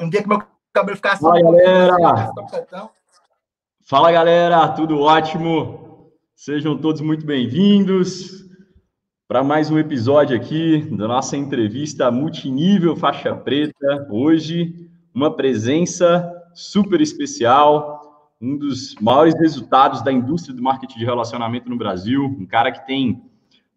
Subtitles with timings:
[0.00, 1.22] Um dia que meu cabelo ficar assim.
[1.22, 2.32] Fala, galera!
[3.86, 4.68] Fala, galera!
[4.70, 6.10] Tudo ótimo?
[6.34, 8.44] Sejam todos muito bem-vindos
[9.28, 14.08] para mais um episódio aqui da nossa entrevista multinível faixa preta.
[14.10, 21.70] Hoje, uma presença super especial, um dos maiores resultados da indústria do marketing de relacionamento
[21.70, 23.22] no Brasil, um cara que tem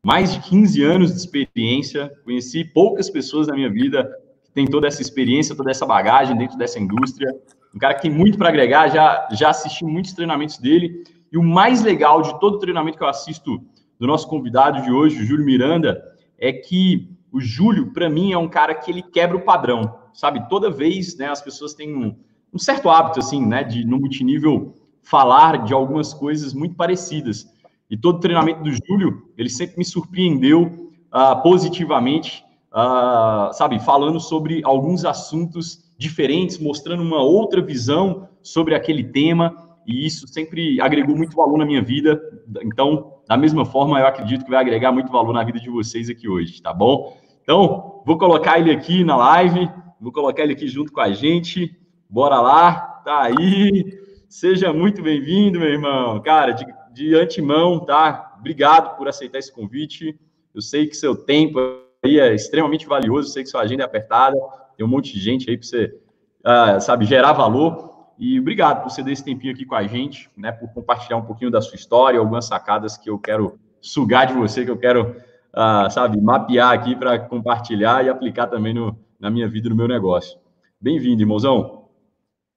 [0.01, 4.11] mais de 15 anos de experiência, conheci poucas pessoas na minha vida
[4.57, 7.31] tem toda essa experiência, toda essa bagagem dentro dessa indústria.
[7.75, 11.03] Um cara que tem muito para agregar, já, já assisti muitos treinamentos dele.
[11.31, 13.61] E o mais legal de todo o treinamento que eu assisto
[13.99, 16.03] do nosso convidado de hoje, o Júlio Miranda,
[16.39, 20.49] é que o Júlio, para mim, é um cara que ele quebra o padrão, sabe?
[20.49, 22.17] Toda vez, né, as pessoas têm um,
[22.51, 27.45] um certo hábito, assim, né, de no multinível falar de algumas coisas muito parecidas.
[27.91, 34.61] E todo treinamento do Júlio, ele sempre me surpreendeu uh, positivamente uh, sabe, falando sobre
[34.63, 41.35] alguns assuntos diferentes, mostrando uma outra visão sobre aquele tema, e isso sempre agregou muito
[41.35, 42.21] valor na minha vida.
[42.63, 46.09] Então, da mesma forma, eu acredito que vai agregar muito valor na vida de vocês
[46.09, 47.17] aqui hoje, tá bom?
[47.41, 51.73] Então, vou colocar ele aqui na live, vou colocar ele aqui junto com a gente.
[52.09, 53.97] Bora lá, tá aí.
[54.27, 56.21] Seja muito bem-vindo, meu irmão.
[56.21, 58.35] Cara, de, de antemão, tá?
[58.37, 60.19] Obrigado por aceitar esse convite.
[60.53, 61.59] Eu sei que seu tempo
[62.07, 63.29] aí é extremamente valioso.
[63.29, 64.35] Sei que sua agenda é apertada,
[64.75, 65.99] tem um monte de gente aí para você,
[66.45, 67.95] uh, sabe, gerar valor.
[68.17, 71.25] E obrigado por você dar esse tempinho aqui com a gente, né, por compartilhar um
[71.25, 75.15] pouquinho da sua história, algumas sacadas que eu quero sugar de você, que eu quero,
[75.53, 79.87] uh, sabe, mapear aqui para compartilhar e aplicar também no, na minha vida, no meu
[79.87, 80.39] negócio.
[80.81, 81.89] Bem-vindo, irmãozão.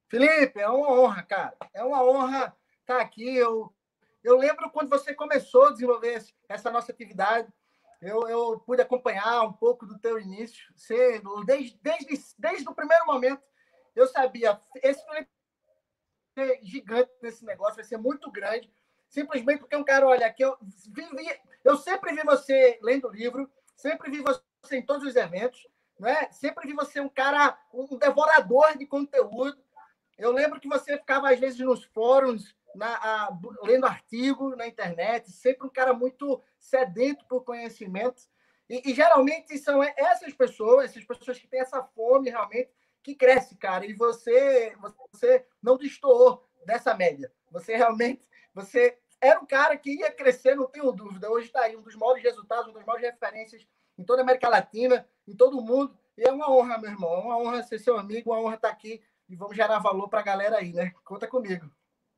[0.09, 1.55] Felipe, é uma honra, cara.
[1.75, 3.37] É uma honra estar aqui.
[3.37, 3.71] Eu,
[4.25, 7.49] eu lembro quando você começou a desenvolver essa nossa atividade,
[8.01, 10.73] eu, eu pude acompanhar um pouco do teu início.
[10.75, 13.43] Você, desde, desde, desde o primeiro momento,
[13.95, 15.31] eu sabia, esse Felipe
[16.37, 18.73] é gigante nesse negócio, vai ser muito grande,
[19.09, 24.11] simplesmente porque um cara, olha, que eu vivi, eu sempre vi você lendo livro, sempre
[24.11, 25.67] vi você em todos os eventos,
[25.99, 26.31] né?
[26.33, 29.63] sempre vi você um cara, um devorador de conteúdo.
[30.17, 35.31] Eu lembro que você ficava, às vezes, nos fóruns na, a, lendo artigo na internet,
[35.31, 38.23] sempre um cara muito sedento por conhecimento.
[38.69, 42.71] E, e, geralmente são essas pessoas, essas pessoas que têm essa fome realmente,
[43.03, 43.85] que cresce, cara.
[43.85, 44.75] E você,
[45.11, 47.33] você não destoou dessa média.
[47.51, 51.31] Você realmente, você era um cara que ia crescer, não tenho dúvida.
[51.31, 53.67] Hoje está aí um dos maiores resultados, uma das maiores referências
[53.99, 55.97] em toda a América Latina, em todo o mundo.
[56.17, 57.13] E é uma honra, meu irmão.
[57.13, 59.03] É uma honra ser seu amigo, uma honra estar aqui.
[59.29, 60.93] E vamos gerar valor para a galera aí, né?
[61.05, 61.71] Conta comigo.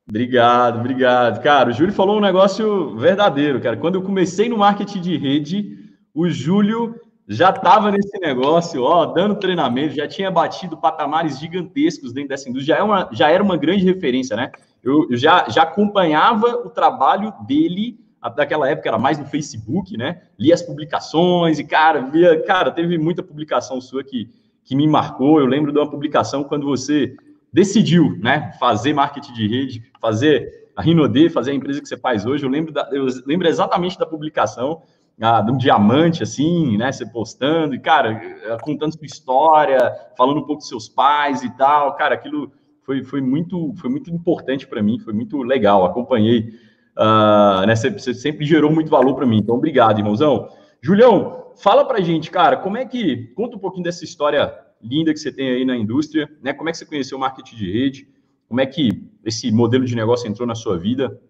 [0.08, 1.42] Obrigado, obrigado.
[1.42, 3.76] Cara, o Júlio falou um negócio verdadeiro, cara.
[3.76, 5.78] Quando eu comecei no marketing de rede,
[6.12, 6.94] o Júlio
[7.26, 12.74] já estava nesse negócio, ó, dando treinamento, já tinha batido patamares gigantescos dentro dessa indústria,
[12.74, 14.50] já, é uma, já era uma grande referência, né?
[14.82, 17.98] Eu, eu já, já acompanhava o trabalho dele,
[18.36, 20.22] daquela época era mais no Facebook, né?
[20.38, 24.28] Li as publicações e, cara, via, cara, teve muita publicação sua que,
[24.64, 25.38] que me marcou.
[25.38, 27.14] Eu lembro de uma publicação quando você
[27.52, 32.24] decidiu, né, fazer marketing de rede, fazer a Rinode, fazer a empresa que você faz
[32.24, 32.44] hoje.
[32.44, 34.82] Eu lembro, da, eu lembro exatamente da publicação,
[35.20, 39.78] ah, de um diamante, assim, né, você postando, e, cara, eh, contando sua história,
[40.16, 41.94] falando um pouco dos seus pais e tal.
[41.94, 42.50] Cara, aquilo
[42.84, 45.84] foi, foi, muito, foi muito importante para mim, foi muito legal.
[45.84, 46.54] Acompanhei,
[46.96, 49.38] uh, né, você, você sempre gerou muito valor para mim.
[49.38, 50.48] Então, obrigado, irmãozão.
[50.80, 53.32] Julião, fala pra gente, cara, como é que.
[53.36, 54.52] Conta um pouquinho dessa história
[54.82, 56.52] linda que você tem aí na indústria, né?
[56.52, 58.08] Como é que você conheceu o marketing de rede?
[58.48, 61.20] Como é que esse modelo de negócio entrou na sua vida?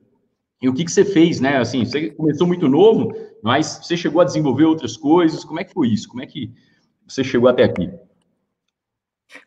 [0.61, 1.59] E o que, que você fez, né?
[1.59, 3.12] Assim, você começou muito novo,
[3.43, 5.45] mas você chegou a desenvolver outras coisas.
[5.45, 6.09] Como é que foi isso?
[6.09, 6.53] Como é que
[7.07, 7.93] você chegou até aqui?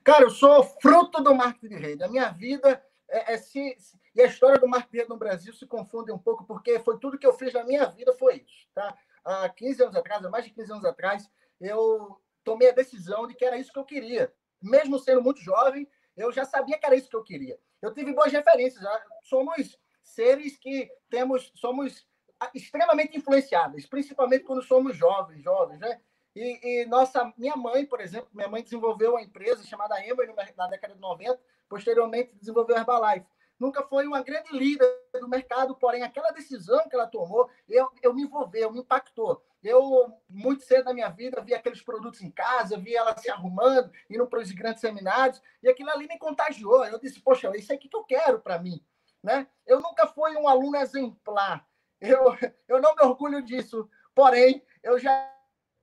[0.03, 2.03] Cara, eu sou fruto do marketing de rede.
[2.03, 3.77] A minha vida é, é se,
[4.15, 6.97] e a história do marketing de rede no Brasil se confunde um pouco, porque foi
[6.99, 8.95] tudo que eu fiz na minha vida foi isso, tá?
[9.23, 11.29] Há 15 anos atrás, há mais de 15 anos atrás,
[11.59, 14.33] eu tomei a decisão de que era isso que eu queria.
[14.61, 17.59] Mesmo sendo muito jovem, eu já sabia que era isso que eu queria.
[17.81, 18.81] Eu tive boas referências.
[19.23, 22.07] Somos seres que temos, somos
[22.53, 25.99] extremamente influenciáveis, principalmente quando somos jovens, jovens, né?
[26.35, 30.67] E, e, nossa, minha mãe, por exemplo, minha mãe desenvolveu uma empresa chamada Ember na
[30.67, 33.25] década de 90, posteriormente desenvolveu a Herbalife
[33.59, 34.87] nunca foi uma grande líder
[35.19, 39.43] do mercado, porém, aquela decisão que ela tomou, eu, eu me envolveu, me impactou.
[39.65, 43.91] Eu, muito cedo na minha vida, vi aqueles produtos em casa, vi ela se arrumando,
[44.07, 46.85] indo para os grandes seminários, e aquilo ali me contagiou.
[46.85, 48.79] Eu disse, poxa, isso é que eu quero para mim.
[49.23, 49.47] Né?
[49.65, 51.67] Eu nunca fui um aluno exemplar.
[51.99, 52.25] Eu,
[52.67, 53.89] eu não me orgulho disso.
[54.13, 55.33] Porém, eu já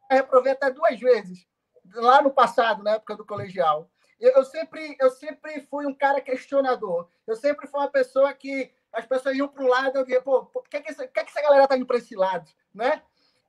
[0.08, 1.44] reprovei até duas vezes,
[1.94, 3.90] lá no passado, na época do colegial.
[4.20, 7.08] eu, eu, sempre, eu sempre fui um cara questionador.
[7.26, 10.44] Eu sempre fui uma pessoa que as pessoas iam para um lado, eu dizia, pô,
[10.44, 13.02] por que, que, essa, que, que essa galera tá indo para esse lado, né?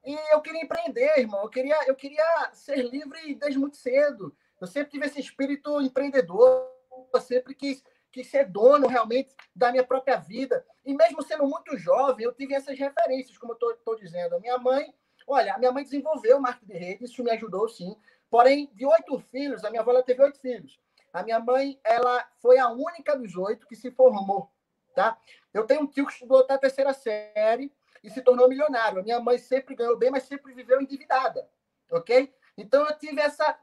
[0.03, 1.41] E eu queria empreender, irmão.
[1.43, 4.35] Eu queria, eu queria ser livre desde muito cedo.
[4.59, 6.69] Eu sempre tive esse espírito empreendedor.
[7.13, 10.65] Eu sempre quis, quis ser dono realmente da minha própria vida.
[10.85, 14.35] E mesmo sendo muito jovem, eu tive essas referências, como eu estou dizendo.
[14.35, 14.93] A minha mãe,
[15.25, 17.95] olha, a minha mãe desenvolveu marketing de rede, isso me ajudou sim.
[18.29, 20.79] Porém, de oito filhos, a minha avó teve oito filhos.
[21.13, 24.51] A minha mãe, ela foi a única dos oito que se formou,
[24.95, 25.17] tá?
[25.53, 27.71] Eu tenho um tio que estudou até a terceira série
[28.03, 28.99] e se tornou milionário.
[28.99, 31.49] A minha mãe sempre ganhou bem, mas sempre viveu endividada,
[31.89, 32.33] ok?
[32.57, 33.57] Então eu tive essa,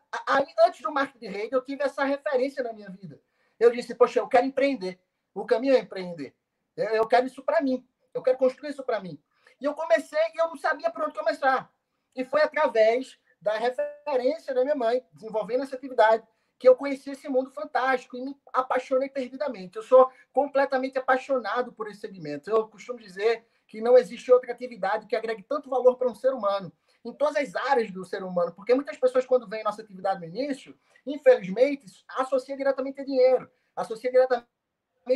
[0.66, 3.20] antes do marketing de rede, eu tive essa referência na minha vida.
[3.58, 4.98] Eu disse, poxa, eu quero empreender.
[5.34, 6.34] O caminho é empreender.
[6.76, 7.86] Eu quero isso para mim.
[8.14, 9.22] Eu quero construir isso para mim.
[9.60, 11.70] E eu comecei e eu não sabia por onde começar.
[12.16, 16.26] E foi através da referência da minha mãe, desenvolvendo essa atividade,
[16.58, 19.76] que eu conheci esse mundo fantástico e me apaixonei perdidamente.
[19.76, 22.50] Eu sou completamente apaixonado por esse segmento.
[22.50, 26.34] Eu costumo dizer que não existe outra atividade que agregue tanto valor para um ser
[26.34, 26.72] humano,
[27.04, 30.26] em todas as áreas do ser humano, porque muitas pessoas, quando veem nossa atividade no
[30.26, 30.76] início,
[31.06, 31.86] infelizmente,
[32.18, 34.48] associa diretamente a dinheiro, associa diretamente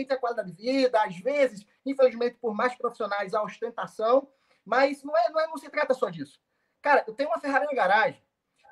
[0.09, 4.29] a qualidade de vida, às vezes, infelizmente, por mais profissionais, a ostentação,
[4.65, 6.41] mas não, é, não, é, não se trata só disso.
[6.81, 8.23] Cara, eu tenho uma Ferrari na garagem,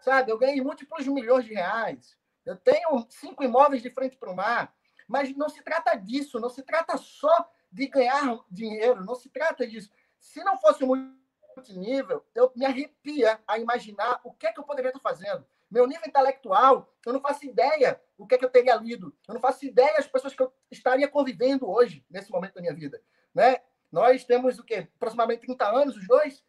[0.00, 0.30] sabe?
[0.30, 2.16] Eu ganhei múltiplos milhões de reais.
[2.46, 4.72] Eu tenho cinco imóveis de frente para o mar.
[5.08, 9.66] Mas não se trata disso, não se trata só de ganhar dinheiro, não se trata
[9.66, 9.90] disso.
[10.20, 14.90] Se não fosse multinível, eu me arrepia a imaginar o que é que eu poderia
[14.90, 15.44] estar fazendo.
[15.70, 19.16] Meu nível intelectual, eu não faço ideia o que é que eu teria lido.
[19.26, 22.74] Eu não faço ideia as pessoas que eu estaria convivendo hoje, nesse momento da minha
[22.74, 23.02] vida.
[23.34, 23.56] Né?
[23.90, 24.88] Nós temos o quê?
[24.96, 26.44] Aproximadamente 30 anos, os dois.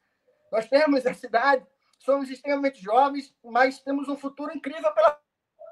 [0.52, 1.66] Nós temos a cidade,
[2.00, 5.20] somos extremamente jovens, mas temos um futuro incrível pela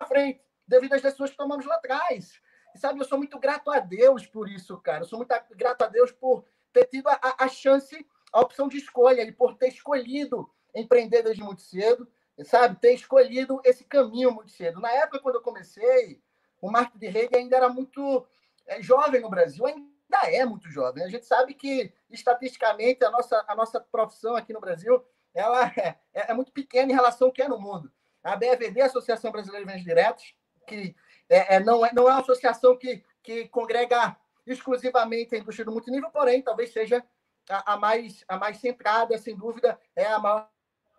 [0.08, 2.42] frente, devido às decisões que tomamos lá atrás.
[2.74, 5.04] E sabe, eu sou muito grato a Deus por isso, cara.
[5.04, 8.78] Eu sou muito grato a Deus por ter tido a, a chance, a opção de
[8.78, 12.08] escolha, e por ter escolhido empreender desde muito cedo,
[12.46, 12.80] sabe?
[12.80, 14.80] Ter escolhido esse caminho muito cedo.
[14.80, 16.22] Na época, quando eu comecei,
[16.62, 18.26] o marketing de rede ainda era muito
[18.66, 19.88] é, jovem no Brasil, ainda
[20.26, 21.04] é muito jovem.
[21.04, 25.04] A gente sabe que, estatisticamente, a nossa, a nossa profissão aqui no Brasil
[25.34, 27.92] ela é, é, é muito pequena em relação ao que é no mundo.
[28.24, 30.36] A BVD, Associação Brasileira de Vendas Diretos,
[30.68, 30.96] que
[31.32, 35.72] é, é, não, é, não é uma associação que, que congrega exclusivamente a indústria do
[35.72, 37.02] multinível, porém, talvez seja
[37.50, 40.50] a, a, mais, a mais centrada, sem dúvida, é a maior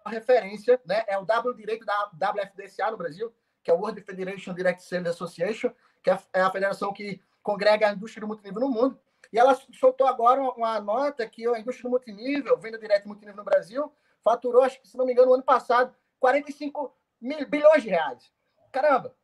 [0.06, 1.04] referência, né?
[1.06, 3.32] é o W direito da WFDSA no Brasil,
[3.62, 5.70] que é o World Federation Direct Sales Association,
[6.02, 8.98] que é a, é a federação que congrega a indústria do multinível no mundo.
[9.30, 13.44] E ela soltou agora uma nota que a indústria do multinível, venda direta multinível no
[13.44, 13.92] Brasil,
[14.24, 18.32] faturou, acho que, se não me engano, no ano passado, 45 mil, bilhões de reais.
[18.72, 19.14] Caramba!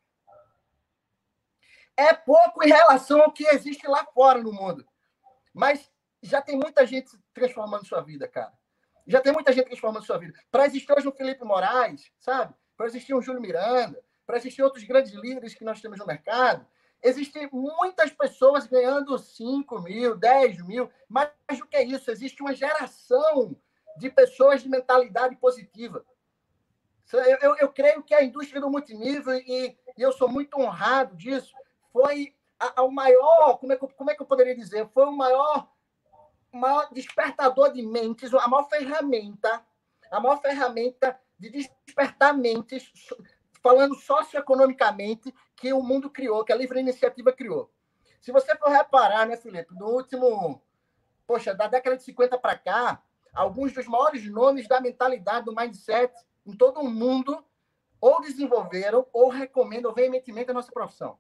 [1.99, 4.87] É pouco em relação ao que existe lá fora no mundo.
[5.53, 5.91] Mas
[6.23, 8.53] já tem muita gente transformando sua vida, cara.
[9.06, 10.39] Já tem muita gente transformando sua vida.
[10.50, 12.55] Para existir hoje um Felipe Moraes, sabe?
[12.77, 16.67] Para existir um Júlio Miranda, para existir outros grandes líderes que nós temos no mercado,
[17.03, 22.11] Existem muitas pessoas ganhando 5 mil, 10 mil, mas o que isso?
[22.11, 23.56] Existe uma geração
[23.97, 26.05] de pessoas de mentalidade positiva.
[27.12, 31.17] Eu, eu, eu creio que a indústria do multinível, e, e eu sou muito honrado
[31.17, 31.55] disso,
[31.99, 34.88] foi a, a, o maior, como é, que, como é que eu poderia dizer?
[34.95, 35.69] Foi o maior,
[36.52, 39.64] maior despertador de mentes, a maior ferramenta,
[40.11, 42.93] a maior ferramenta de despertar mentes
[43.61, 47.69] falando socioeconomicamente, que o mundo criou, que a livre iniciativa criou.
[48.21, 50.62] Se você for reparar, né, Felipe, no último,
[51.26, 53.02] poxa, da década de 50 para cá,
[53.35, 56.14] alguns dos maiores nomes da mentalidade, do mindset
[56.47, 57.45] em todo o mundo,
[58.00, 61.19] ou desenvolveram ou recomendam veementemente a nossa profissão.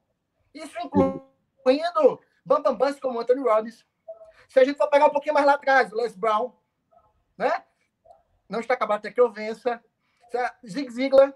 [0.62, 3.84] Isso incluindo bambambãs como Anthony Robbins.
[4.48, 6.52] Se a gente for pegar um pouquinho mais lá atrás, Les Brown,
[7.36, 7.64] né?
[8.48, 9.82] Não está acabado até que eu vença.
[10.66, 11.34] Zig Ziglar,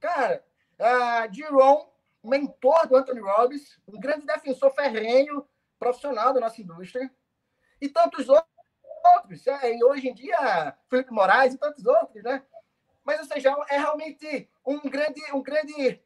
[0.00, 0.42] Cara,
[0.78, 1.92] uh, Giron,
[2.24, 5.46] mentor do Anthony Robbins, um grande defensor ferrenho,
[5.78, 7.10] profissional da nossa indústria,
[7.80, 9.46] e tantos outros.
[9.46, 12.42] É, e hoje em dia, Felipe Moraes e tantos outros, né?
[13.04, 16.00] Mas, ou seja, é realmente um grande, um grande,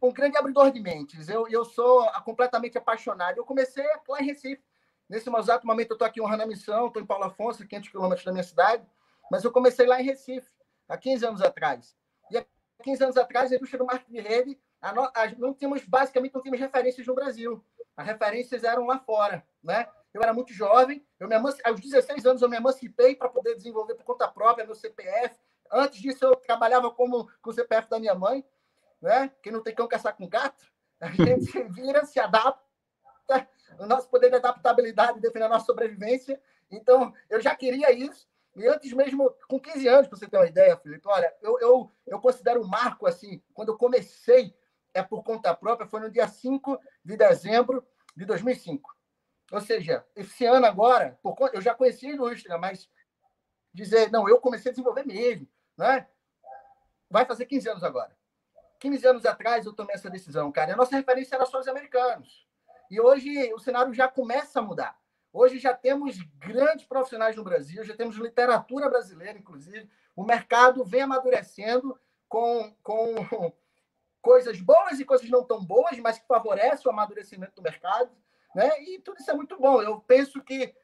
[0.00, 1.28] um grande abridor de mentes.
[1.28, 3.38] Eu, eu sou completamente apaixonado.
[3.38, 4.62] Eu comecei lá em Recife.
[5.08, 8.24] Nesse exato momento, eu estou aqui honrando a missão, estou em Paulo Afonso, 500 quilômetros
[8.26, 8.86] da minha cidade,
[9.30, 10.50] mas eu comecei lá em Recife,
[10.86, 11.96] há 15 anos atrás.
[12.82, 16.40] 15 anos atrás, a indústria do marketing de rede, a, a, não tínhamos, basicamente, não
[16.40, 17.64] tínhamos referências no Brasil.
[17.96, 19.88] As referências eram lá fora, né?
[20.14, 23.94] Eu era muito jovem, eu me aos 16 anos eu me emancipei para poder desenvolver
[23.94, 25.36] por conta própria meu CPF.
[25.70, 28.44] Antes disso, eu trabalhava como com o CPF da minha mãe.
[29.00, 29.32] Né?
[29.42, 30.64] Quem não tem cão caçar com gato,
[31.00, 36.40] a gente se vira, se adapta, o nosso poder de adaptabilidade define a nossa sobrevivência.
[36.70, 38.26] Então, eu já queria isso.
[38.56, 41.92] E antes mesmo, com 15 anos, para você ter uma ideia, Felipe, olha, eu, eu,
[42.06, 44.54] eu considero um marco assim, quando eu comecei,
[44.92, 47.86] é por conta própria, foi no dia 5 de dezembro
[48.16, 48.96] de 2005.
[49.52, 52.90] Ou seja, esse ano agora, por, eu já conhecia a indústria, mas
[53.72, 56.08] dizer, não, eu comecei a desenvolver mesmo, né?
[57.08, 58.17] Vai fazer 15 anos agora.
[58.78, 60.74] 15 anos atrás eu tomei essa decisão, cara.
[60.74, 62.46] A nossa referência era só os americanos.
[62.90, 64.98] E hoje o cenário já começa a mudar.
[65.32, 69.88] Hoje já temos grandes profissionais no Brasil, já temos literatura brasileira, inclusive.
[70.16, 73.14] O mercado vem amadurecendo com, com
[74.22, 78.10] coisas boas e coisas não tão boas, mas que favorecem o amadurecimento do mercado.
[78.54, 78.82] Né?
[78.82, 79.82] E tudo isso é muito bom.
[79.82, 80.74] Eu penso que,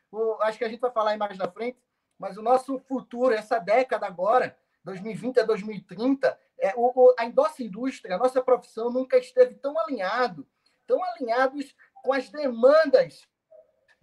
[0.42, 1.78] acho que a gente vai falar mais na frente,
[2.18, 8.16] mas o nosso futuro, essa década agora, 2020 a 2030, é, o, a nossa indústria,
[8.16, 10.46] a nossa profissão nunca esteve tão alinhado,
[10.86, 13.26] tão alinhados com as demandas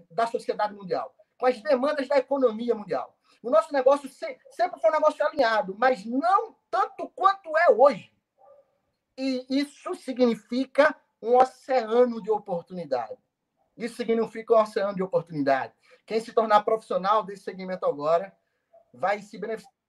[0.10, 3.16] da sociedade mundial, com as demandas da economia mundial.
[3.44, 8.12] O nosso negócio sempre foi um negócio alinhado, mas não tanto quanto é hoje.
[9.18, 13.18] E isso significa um oceano de oportunidade.
[13.78, 15.74] Isso significa um oceano de oportunidade.
[16.06, 18.36] Quem se tornar profissional desse segmento agora
[18.94, 19.81] vai se beneficiar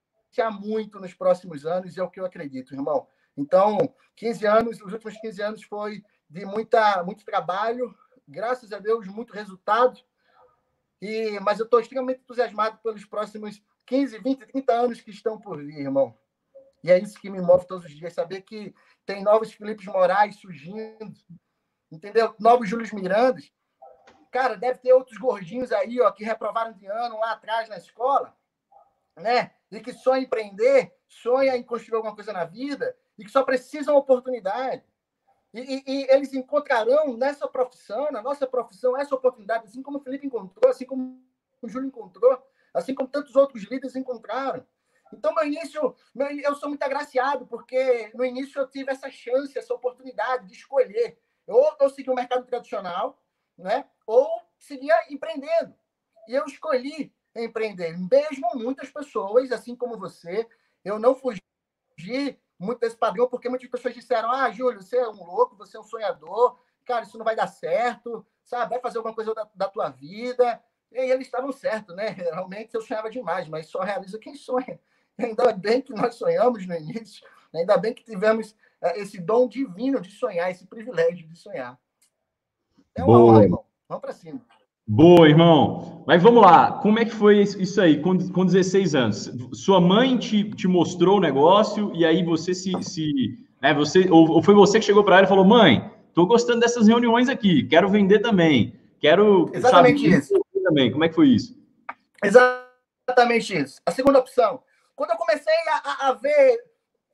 [0.51, 3.07] muito nos próximos anos, é o que eu acredito, irmão.
[3.37, 3.79] Então,
[4.17, 7.95] 15 anos, os últimos 15 anos foi de muita, muito trabalho,
[8.27, 10.01] graças a Deus, muito resultado.
[11.01, 15.63] E, mas eu estou extremamente entusiasmado pelos próximos 15, 20, 30 anos que estão por
[15.63, 16.17] vir, irmão.
[16.83, 18.75] E é isso que me move todos os dias, saber que
[19.05, 21.13] tem novos Filipes Moraes surgindo,
[21.91, 22.35] entendeu?
[22.39, 23.53] Novos Júlios Mirandas.
[24.31, 28.35] Cara, deve ter outros gordinhos aí, ó, que reprovaram de ano lá atrás na escola,
[29.17, 29.53] né?
[29.73, 33.97] E que em empreender, sonham em construir alguma coisa na vida e que só precisam
[33.97, 34.85] oportunidade.
[35.55, 40.01] E, e, e, eles encontrarão nessa profissão, na nossa profissão, essa oportunidade, assim como o
[40.01, 41.23] Felipe encontrou, assim como
[41.61, 44.67] o Júlio encontrou, assim como tantos outros líderes encontraram.
[45.13, 45.95] Então, meu início,
[46.43, 51.19] eu sou muito agraciado, porque no início eu tive essa chance, essa oportunidade de escolher.
[51.47, 53.23] Ou eu segui o mercado tradicional,
[53.57, 53.87] né?
[54.07, 55.75] ou seguia empreendendo.
[56.29, 57.97] E eu escolhi empreender.
[57.99, 60.47] Mesmo muitas pessoas, assim como você,
[60.85, 61.41] eu não fugi
[62.59, 65.81] muito desse padrão, porque muitas pessoas disseram: Ah, Júlio, você é um louco, você é
[65.81, 68.71] um sonhador, cara, isso não vai dar certo, sabe?
[68.71, 70.63] Vai fazer alguma coisa da, da tua vida.
[70.91, 72.09] E eles estavam certos, né?
[72.11, 74.79] Realmente eu sonhava demais, mas só realiza quem sonha.
[75.19, 77.23] Ainda bem que nós sonhamos no início,
[77.55, 81.79] ainda bem que tivemos é, esse dom divino de sonhar, esse privilégio de sonhar.
[82.95, 83.33] É uma Boa.
[83.33, 83.67] honra, irmão.
[83.87, 84.41] Vamos para cima.
[84.87, 86.03] Boa, irmão.
[86.07, 89.31] Mas vamos lá, como é que foi isso aí com, com 16 anos?
[89.53, 92.73] Sua mãe te, te mostrou o negócio e aí você se.
[92.83, 96.27] se né, você, ou, ou foi você que chegou para ela e falou: mãe, tô
[96.27, 99.49] gostando dessas reuniões aqui, quero vender também, quero.
[99.55, 100.47] Exatamente sabe, isso.
[100.65, 100.91] Também.
[100.91, 101.57] Como é que foi isso?
[102.23, 103.81] Exatamente isso.
[103.87, 104.63] A segunda opção.
[104.97, 106.59] Quando eu comecei a, a ver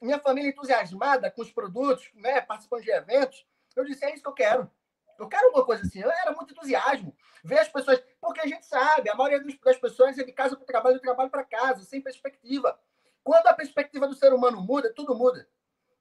[0.00, 3.44] minha família entusiasmada com os produtos, né, participando de eventos,
[3.76, 4.70] eu disse: é isso que eu quero.
[5.18, 6.00] Eu quero alguma coisa assim.
[6.00, 7.14] Eu era muito entusiasmo.
[7.42, 8.02] Ver as pessoas.
[8.20, 11.02] Porque a gente sabe, a maioria das pessoas é de casa para o trabalho, de
[11.02, 12.78] trabalho para casa, sem perspectiva.
[13.24, 15.48] Quando a perspectiva do ser humano muda, tudo muda.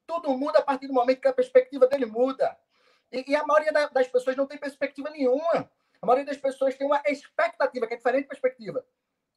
[0.06, 2.58] Tudo muda a partir do momento que a perspectiva dele muda.
[3.12, 5.70] E, e a maioria das pessoas não tem perspectiva nenhuma.
[6.02, 8.86] A maioria das pessoas tem uma expectativa, que é diferente de perspectiva.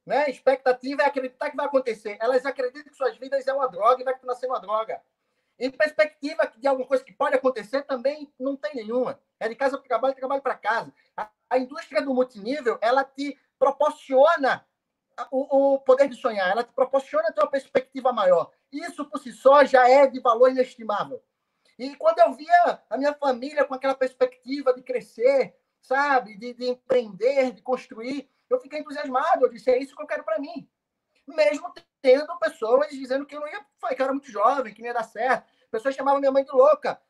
[0.05, 0.29] Né?
[0.31, 2.17] Expectativa é acreditar que vai acontecer.
[2.21, 5.01] Elas acreditam que suas vidas é uma droga e vai nascer uma droga.
[5.61, 9.21] E perspectiva de alguma coisa que pode acontecer também não tem nenhuma.
[9.39, 10.91] É de casa para trabalho, trabalho para casa.
[11.15, 14.67] A, a, indústria do multinível, ela te proporciona
[15.31, 18.51] o, o, poder de sonhar, ela te proporciona ter uma perspectiva maior.
[18.73, 21.23] Isso por si só já é de valor inestimável.
[21.79, 26.69] E quando eu via a minha família com aquela perspectiva de crescer, sabe, de, de
[26.71, 29.45] empreender, de construir, eu fiquei entusiasmado.
[29.45, 30.67] Eu disse: é isso que eu quero para mim
[31.35, 31.73] mesmo
[32.03, 34.95] tendo pessoas dizendo que eu não ia, que eu era muito jovem, que não ia
[34.95, 35.51] dar certo.
[35.71, 37.01] Pessoas chamavam minha mãe de louca.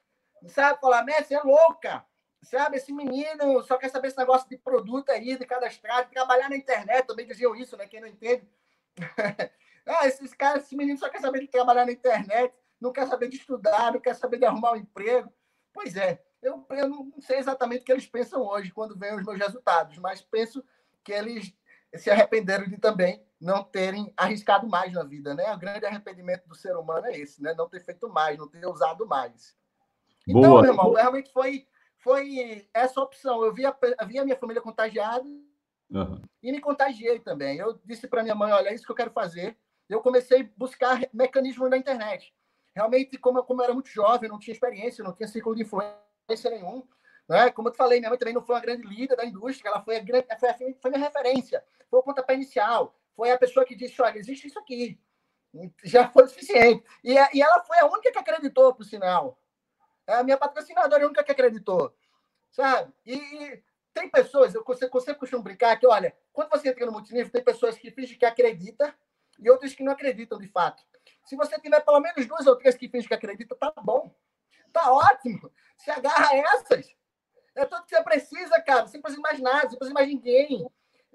[0.46, 2.04] Sabe, falar, Messi, é louca.
[2.42, 6.48] Sabe, esse menino só quer saber esse negócio de produto aí, de cadastrar, de trabalhar
[6.48, 7.86] na internet, também diziam isso, né?
[7.86, 8.48] Quem não entende.
[9.86, 13.28] ah, esses caras, esse menino só quer saber de trabalhar na internet, não quer saber
[13.28, 15.30] de estudar, não quer saber de arrumar um emprego.
[15.72, 19.24] Pois é, eu, eu não sei exatamente o que eles pensam hoje quando vêm os
[19.24, 20.64] meus resultados, mas penso
[21.04, 21.54] que eles
[21.94, 25.52] se arrependeram de também não terem arriscado mais na vida, né?
[25.54, 27.54] O grande arrependimento do ser humano é esse, né?
[27.54, 29.56] Não ter feito mais, não ter usado mais.
[30.28, 30.62] Então, Boa.
[30.62, 31.66] meu irmão, realmente foi,
[31.98, 33.42] foi essa opção.
[33.42, 33.74] Eu via,
[34.06, 35.26] via a minha família contagiada
[35.90, 36.22] uhum.
[36.42, 37.58] e me contagiei também.
[37.58, 39.56] Eu disse para minha mãe, olha, é isso que eu quero fazer.
[39.88, 42.32] Eu comecei a buscar mecanismos na internet.
[42.74, 45.62] realmente, como eu, como eu era muito jovem, não tinha experiência, não tinha círculo de
[45.62, 46.86] influência nenhum,
[47.30, 47.48] né?
[47.52, 49.80] Como eu te falei, minha mãe também não foi uma grande líder da indústria, ela
[49.80, 53.38] foi a, grande, foi a, foi a minha referência, foi o pontapé inicial, foi a
[53.38, 55.00] pessoa que disse, olha, existe isso aqui,
[55.84, 56.84] já foi o suficiente.
[57.04, 59.40] E, e ela foi a única que acreditou, por sinal.
[60.08, 61.94] É a minha patrocinadora é a única que acreditou,
[62.50, 62.92] sabe?
[63.06, 63.62] E, e
[63.94, 67.44] tem pessoas, eu sempre, sempre costumo brincar que, olha, quando você entra no multinível, tem
[67.44, 68.92] pessoas que fingem que acredita
[69.38, 70.82] e outras que não acreditam de fato.
[71.24, 74.12] Se você tiver pelo menos duas ou três que fingem que acreditam, tá bom.
[74.72, 75.52] Tá ótimo.
[75.76, 76.99] Se agarra a essas.
[77.60, 78.86] É tudo que você precisa, cara.
[78.86, 80.66] Você não precisa mais nada, você não precisa mais ninguém.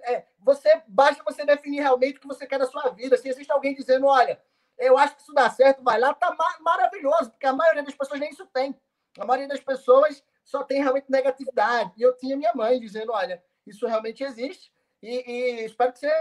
[0.04, 3.18] É, você basta você definir realmente o que você quer da sua vida.
[3.18, 4.40] Se existe alguém dizendo, olha,
[4.78, 8.20] eu acho que isso dá certo, vai lá, tá maravilhoso, porque a maioria das pessoas
[8.20, 8.80] nem isso tem.
[9.18, 11.94] A maioria das pessoas só tem realmente negatividade.
[11.98, 14.72] E eu tinha minha mãe dizendo, olha, isso realmente existe
[15.02, 16.12] e, e espero que você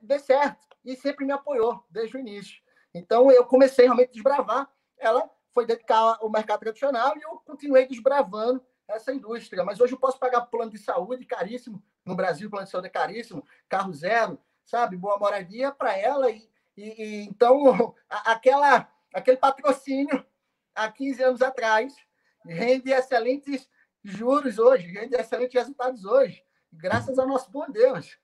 [0.00, 0.66] dê certo.
[0.82, 2.62] E sempre me apoiou desde o início.
[2.94, 4.70] Então eu comecei realmente a desbravar.
[4.96, 9.64] Ela foi dedicar ao mercado tradicional e eu continuei desbravando essa indústria.
[9.64, 11.82] Mas hoje eu posso pagar plano de saúde caríssimo.
[12.04, 14.96] No Brasil, plano de saúde é caríssimo, carro zero, sabe?
[14.96, 16.30] Boa moradia para ela.
[16.30, 20.24] E, e, e, então, aquela, aquele patrocínio
[20.74, 21.94] há 15 anos atrás
[22.44, 23.68] rende excelentes
[24.02, 28.18] juros hoje, rende excelentes resultados hoje, graças ao nosso bom Deus.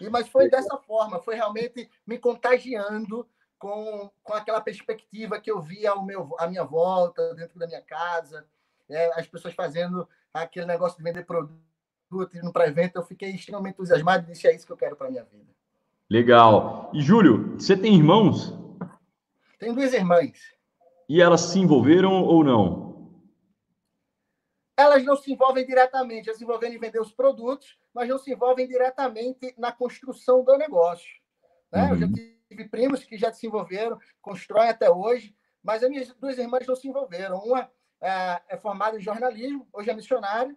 [0.00, 3.28] E, mas foi dessa forma, foi realmente me contagiando
[3.58, 7.82] com, com aquela perspectiva que eu via ao meu, à minha volta, dentro da minha
[7.82, 8.46] casa,
[8.88, 11.58] é, as pessoas fazendo aquele negócio de vender produto,
[12.34, 15.10] indo para evento, eu fiquei extremamente entusiasmado e disse, é isso que eu quero para
[15.10, 15.52] minha vida.
[16.08, 16.90] Legal.
[16.92, 18.52] E, Júlio, você tem irmãos?
[19.58, 20.38] Tenho duas irmãs.
[21.08, 23.10] E elas se envolveram ou não?
[24.76, 28.32] Elas não se envolvem diretamente, elas se envolvem em vender os produtos, mas não se
[28.32, 31.08] envolvem diretamente na construção do negócio.
[31.72, 31.84] Né?
[31.84, 31.90] Uhum.
[31.90, 32.08] Eu já
[32.48, 36.74] tive primos que já se envolveram, constroem até hoje, mas as minhas duas irmãs não
[36.74, 37.38] se envolveram.
[37.38, 37.70] Uma
[38.04, 40.54] é, é formada em jornalismo, hoje é missionária,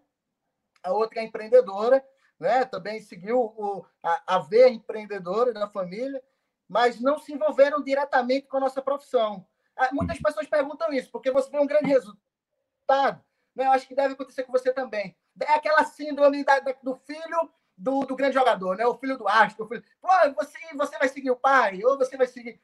[0.84, 2.06] a outra é empreendedora,
[2.38, 2.66] né?
[2.66, 6.22] também seguiu o, a, a veia empreendedora da família,
[6.68, 9.48] mas não se envolveram diretamente com a nossa profissão.
[9.78, 13.24] Ah, muitas pessoas perguntam isso, porque você vê um grande resultado.
[13.56, 13.66] Né?
[13.66, 15.16] Eu acho que deve acontecer com você também.
[15.42, 18.86] É aquela síndrome da, da, do filho do, do, grande jogador, né?
[18.86, 19.68] o filho do astro.
[19.70, 19.84] Filho...
[20.02, 22.60] Pô, você, você vai seguir o pai, ou você vai seguir.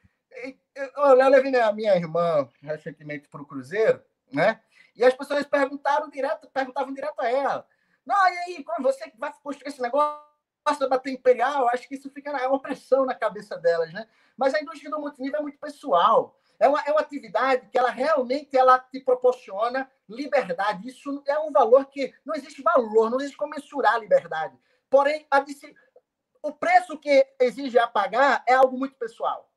[0.74, 4.60] Eu, eu levei minha, minha irmã recentemente para o Cruzeiro, né?
[4.94, 7.66] E as pessoas perguntaram direto, perguntavam direto a ela.
[8.06, 10.22] Não, e aí, quando você vai construir esse negócio,
[10.78, 14.08] da bater imperial, acho que isso fica é uma pressão na cabeça delas, né?
[14.34, 16.34] Mas a indústria do multinível é muito pessoal.
[16.58, 20.88] É uma, é uma atividade que ela realmente ela te proporciona liberdade.
[20.88, 24.56] Isso é um valor que não existe valor, não existe como mensurar a liberdade.
[24.88, 25.44] Porém, a,
[26.42, 29.50] o preço que exige a pagar é algo muito pessoal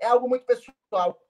[0.00, 1.20] é algo muito pessoal.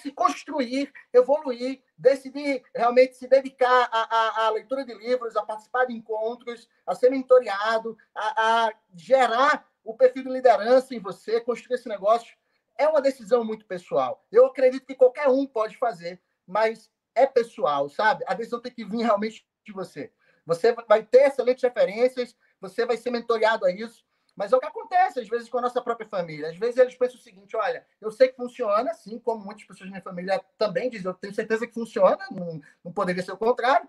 [0.00, 6.68] Se construir, evoluir, decidir realmente se dedicar à, leitura de livros, a participar de encontros,
[6.86, 12.36] a ser mentoreado, a, a gerar o perfil de liderança em você, construir esse negócio,
[12.76, 14.24] é uma decisão muito pessoal.
[14.30, 18.24] Eu acredito que qualquer um pode fazer, mas é pessoal, sabe?
[18.28, 20.12] A decisão tem que vir realmente de você.
[20.46, 24.06] Você vai ter excelentes referências, você vai ser mentoreado a isso,
[24.38, 26.48] mas é o que acontece, às vezes, com a nossa própria família.
[26.48, 29.90] Às vezes eles pensam o seguinte: olha, eu sei que funciona, assim como muitas pessoas
[29.90, 33.36] da minha família também dizem, eu tenho certeza que funciona, não, não poderia ser o
[33.36, 33.88] contrário.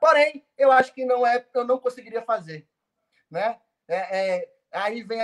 [0.00, 2.64] Porém, eu acho que não é, eu não conseguiria fazer.
[3.28, 3.58] Né?
[3.88, 5.20] É, é, aí vem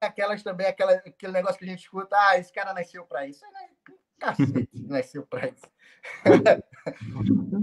[0.00, 3.44] aquelas também, aquela, aquele negócio que a gente escuta: ah, esse cara nasceu para isso.
[3.50, 3.68] Né?
[4.20, 5.66] Cacete, nasceu para isso.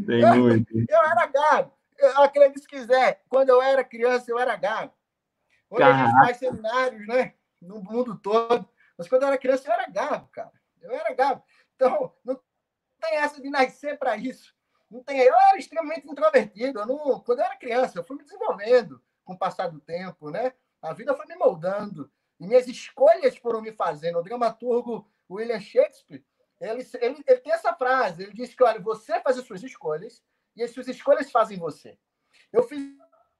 [0.05, 0.77] Tem muito.
[0.77, 1.73] Eu, eu era gago.
[1.97, 3.23] Eu acredito se quiser.
[3.29, 4.93] Quando eu era criança, eu era gago.
[5.71, 6.03] Hoje Caraca.
[6.03, 7.33] a gente faz seminários, né?
[7.61, 8.67] No mundo todo.
[8.97, 10.51] Mas quando eu era criança, eu era gado, cara.
[10.81, 11.41] Eu era gado.
[11.75, 12.39] Então, não
[12.99, 14.53] tem essa de nascer para isso.
[14.89, 15.19] Não tem.
[15.21, 16.79] Eu era extremamente introvertido.
[16.79, 17.21] Eu não...
[17.21, 20.53] Quando eu era criança, eu fui me desenvolvendo com o passar do tempo, né?
[20.81, 22.11] A vida foi me moldando.
[22.37, 24.19] E minhas escolhas foram me fazendo.
[24.19, 26.25] O dramaturgo William Shakespeare,
[26.59, 28.23] ele, ele, ele tem essa frase.
[28.23, 30.21] Ele diz que, olha, você faz as suas escolhas
[30.53, 31.97] e as suas escolhas fazem você.
[32.51, 32.81] Eu fiz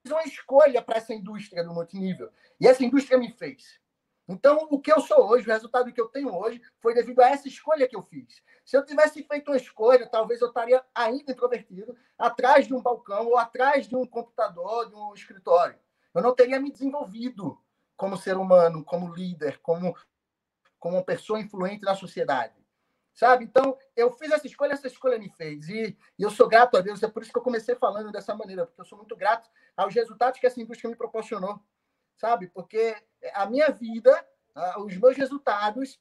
[0.09, 2.31] uma escolha para essa indústria do multinível.
[2.59, 3.79] E essa indústria me fez.
[4.27, 7.29] Então, o que eu sou hoje, o resultado que eu tenho hoje, foi devido a
[7.29, 8.41] essa escolha que eu fiz.
[8.65, 13.27] Se eu tivesse feito uma escolha, talvez eu estaria ainda introvertido, atrás de um balcão
[13.27, 15.77] ou atrás de um computador, de um escritório.
[16.13, 17.59] Eu não teria me desenvolvido
[17.97, 19.95] como ser humano, como líder, como,
[20.79, 22.60] como uma pessoa influente na sociedade
[23.13, 23.45] sabe?
[23.45, 25.67] Então, eu fiz essa escolha, essa escolha me fez.
[25.69, 28.35] E, e, eu sou grato a Deus, é por isso que eu comecei falando dessa
[28.35, 31.59] maneira, porque eu sou muito grato aos resultados que essa indústria me proporcionou,
[32.15, 32.47] sabe?
[32.47, 32.95] Porque
[33.33, 34.11] a minha vida,
[34.79, 35.99] os meus resultados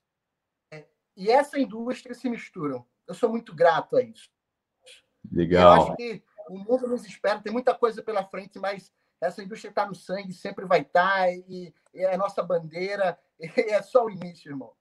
[0.73, 2.87] é, e essa indústria se misturam.
[3.07, 4.31] eu sou muito grato a isso.
[5.31, 5.77] Legal.
[5.77, 9.68] Eu acho que o mundo nos espera, tem muita coisa pela frente, mas essa indústria
[9.68, 14.07] está no sangue, sempre vai estar, tá, e, e é a nossa bandeira, é só
[14.07, 14.73] o início, irmão.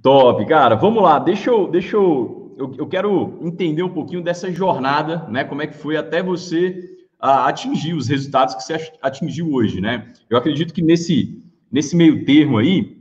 [0.00, 0.74] Top, cara.
[0.74, 5.44] Vamos lá, deixa eu, deixa eu, eu, eu quero entender um pouquinho dessa jornada, né?
[5.44, 10.12] Como é que foi até você atingir os resultados que você atingiu hoje, né?
[10.28, 13.00] Eu acredito que nesse, nesse meio termo aí,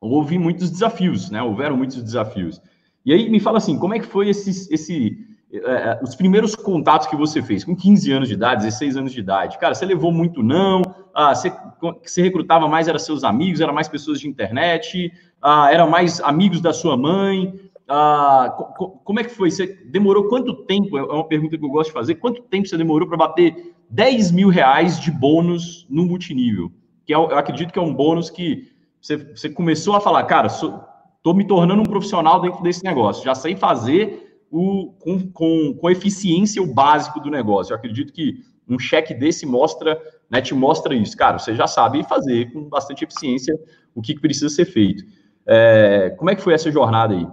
[0.00, 1.42] houve muitos desafios, né?
[1.42, 2.60] Houveram muitos desafios.
[3.04, 5.18] E aí me fala assim, como é que foi esse, esse
[5.52, 9.20] é, os primeiros contatos que você fez, com 15 anos de idade, 16 anos de
[9.20, 10.82] idade, cara, você levou muito não?
[11.14, 11.52] Ah, você,
[12.02, 16.60] você recrutava mais, era seus amigos, era mais pessoas de internet, ah, era mais amigos
[16.60, 17.54] da sua mãe?
[17.86, 19.50] Ah, co como é que foi?
[19.50, 20.96] Você demorou quanto tempo?
[20.96, 22.14] É uma pergunta que eu gosto de fazer.
[22.16, 26.72] Quanto tempo você demorou para bater 10 mil reais de bônus no multinível?
[27.06, 30.46] Que é, eu acredito que é um bônus que você, você começou a falar, cara,
[30.46, 35.90] estou me tornando um profissional dentro desse negócio, já sei fazer o, com, com, com
[35.90, 37.72] eficiência o básico do negócio.
[37.72, 40.00] Eu acredito que um cheque desse mostra,
[40.34, 41.16] né, te mostra isso.
[41.16, 43.54] Cara, você já sabe fazer com bastante eficiência
[43.94, 45.04] o que precisa ser feito.
[45.46, 47.26] É, como é que foi essa jornada aí?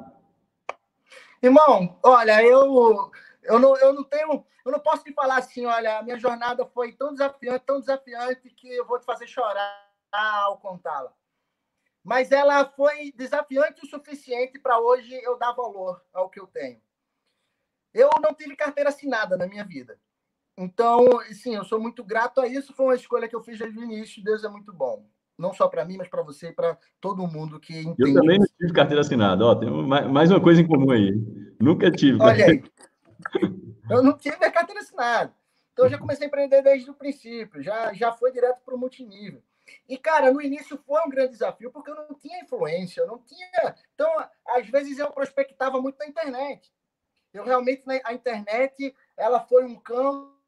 [1.41, 3.11] Irmão, olha, eu,
[3.41, 6.63] eu, não, eu não tenho, eu não posso te falar assim, olha, a minha jornada
[6.67, 11.11] foi tão desafiante, tão desafiante que eu vou te fazer chorar ao contá-la.
[12.03, 16.79] Mas ela foi desafiante o suficiente para hoje eu dar valor ao que eu tenho.
[17.93, 19.99] Eu não tive carteira assinada na minha vida.
[20.57, 22.73] Então, sim, eu sou muito grato a isso.
[22.73, 24.23] Foi uma escolha que eu fiz desde o início.
[24.23, 25.05] Deus é muito bom.
[25.37, 28.11] Não só para mim, mas para você e para todo mundo que entende.
[28.11, 29.45] Eu também não tive carteira assinada.
[29.45, 31.13] Ó, tem mais uma coisa em comum aí.
[31.59, 32.21] Nunca tive.
[32.21, 32.63] Olha aí.
[33.89, 35.33] Eu não tive a carteira assinada.
[35.73, 37.61] Então, eu já comecei a empreender desde o princípio.
[37.61, 39.43] Já, já foi direto para o multinível.
[39.87, 43.19] E, cara, no início foi um grande desafio, porque eu não tinha influência, eu não
[43.19, 43.75] tinha.
[43.93, 44.09] Então,
[44.47, 46.71] às vezes eu prospectava muito na internet.
[47.33, 50.40] Eu realmente né, a internet ela foi um campo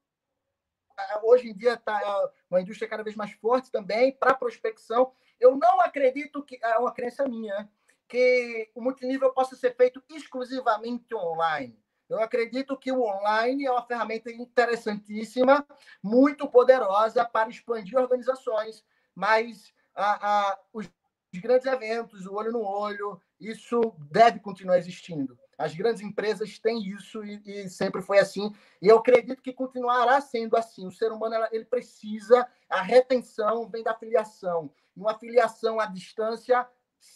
[1.24, 5.12] hoje em dia está uma indústria cada vez mais forte também para prospecção.
[5.40, 7.70] Eu não acredito que é uma crença minha
[8.08, 11.78] que o multinível possa ser feito exclusivamente online.
[12.10, 15.66] Eu acredito que o online é uma ferramenta interessantíssima,
[16.02, 18.86] muito poderosa para expandir organizações,
[19.16, 20.88] mas a, a, os
[21.36, 25.38] grandes eventos, o olho no olho, isso deve continuar existindo.
[25.58, 28.54] As grandes empresas têm isso e, e, sempre foi assim.
[28.82, 30.88] E eu acredito que continuará sendo assim.
[30.88, 34.72] O ser humano ele precisa, a retenção vem da filiação.
[34.96, 36.68] E uma filiação à distância,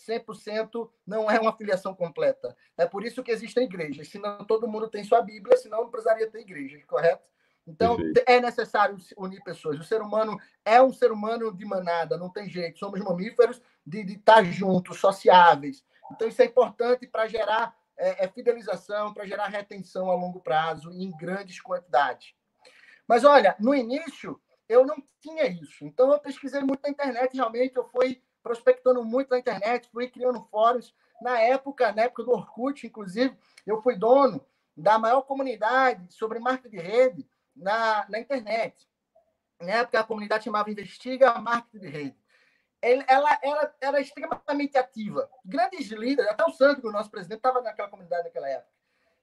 [0.07, 2.55] 100% não é uma filiação completa.
[2.77, 4.09] É por isso que existem igrejas.
[4.09, 7.23] Senão todo mundo tem sua Bíblia, senão não precisaria ter igrejas, correto?
[7.67, 8.23] Então, Perfeito.
[8.25, 9.77] é necessário unir pessoas.
[9.77, 12.79] O ser humano é um ser humano de manada, não tem jeito.
[12.79, 15.83] Somos mamíferos de, de estar juntos, sociáveis.
[16.11, 20.91] Então, isso é importante para gerar é, é fidelização, para gerar retenção a longo prazo
[20.91, 22.33] em grandes quantidades.
[23.07, 25.85] Mas olha, no início eu não tinha isso.
[25.85, 30.43] Então eu pesquisei muito na internet, realmente eu fui prospectando muito na internet, fui criando
[30.51, 30.93] fóruns.
[31.21, 36.77] Na época, na época do Orkut, inclusive, eu fui dono da maior comunidade sobre marketing
[36.77, 38.87] de rede na, na internet.
[39.59, 42.26] Na época, a comunidade chamava Investiga Marketing de Rede
[42.81, 45.29] ela, ela era extremamente ativa.
[45.43, 48.71] Grandes líderes, até o Sandro, nosso presidente, estava naquela comunidade naquela época.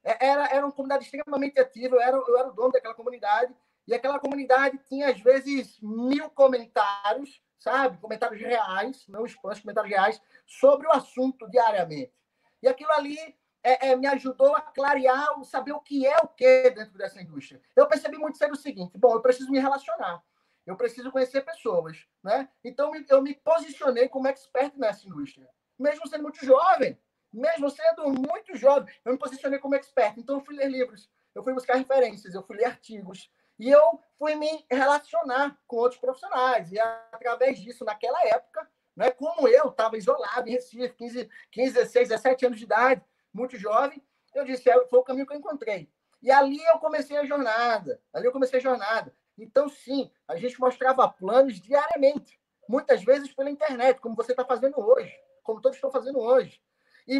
[0.03, 3.55] É, era, era uma comunidade extremamente ativa, eu era, eu era o dono daquela comunidade,
[3.87, 7.97] e aquela comunidade tinha, às vezes, mil comentários, sabe?
[7.97, 12.13] Comentários reais, não spams, comentários reais, sobre o assunto diariamente.
[12.61, 13.17] E aquilo ali
[13.63, 17.61] é, é, me ajudou a clarear, saber o que é o que dentro dessa indústria.
[17.75, 20.23] Eu percebi muito cedo o seguinte: bom, eu preciso me relacionar.
[20.65, 22.49] Eu preciso conhecer pessoas, né?
[22.63, 26.97] Então eu me posicionei como expert nessa indústria, mesmo sendo muito jovem,
[27.31, 30.17] mesmo sendo muito jovem, eu me posicionei como expert.
[30.17, 33.99] Então eu fui ler livros, eu fui buscar referências, eu fui ler artigos e eu
[34.17, 36.71] fui me relacionar com outros profissionais.
[36.71, 42.09] E através disso, naquela época, né, como eu estava isolado em Recife, 15, 15, 16,
[42.09, 44.01] 17 anos de idade, muito jovem,
[44.33, 45.89] eu disse, é, foi o caminho que eu encontrei.
[46.21, 48.01] E ali eu comecei a jornada.
[48.13, 49.13] Ali eu comecei a jornada.
[49.37, 54.79] Então, sim, a gente mostrava planos diariamente, muitas vezes pela internet, como você está fazendo
[54.79, 56.61] hoje, como todos estão fazendo hoje.
[57.07, 57.19] E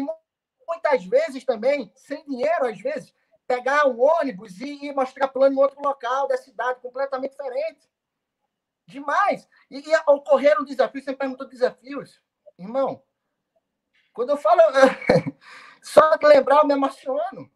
[0.66, 3.14] muitas vezes também, sem dinheiro, às vezes,
[3.46, 7.88] pegar um ônibus e mostrar plano em outro local da cidade, completamente diferente.
[8.86, 9.48] Demais.
[9.70, 12.20] E, e ocorreram desafios, você perguntou desafios.
[12.58, 13.02] Irmão,
[14.12, 14.62] quando eu falo,
[15.82, 17.50] só lembrar, eu me emociono.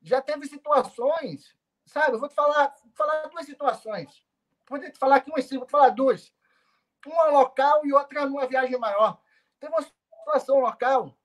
[0.00, 1.57] Já teve situações
[1.88, 4.22] Sabe, eu vou te falar, falar duas situações.
[4.68, 6.32] Vou te falar aqui umas, vou te falar duas.
[7.06, 9.18] Uma local e outra numa viagem maior.
[9.58, 11.16] Teve uma situação local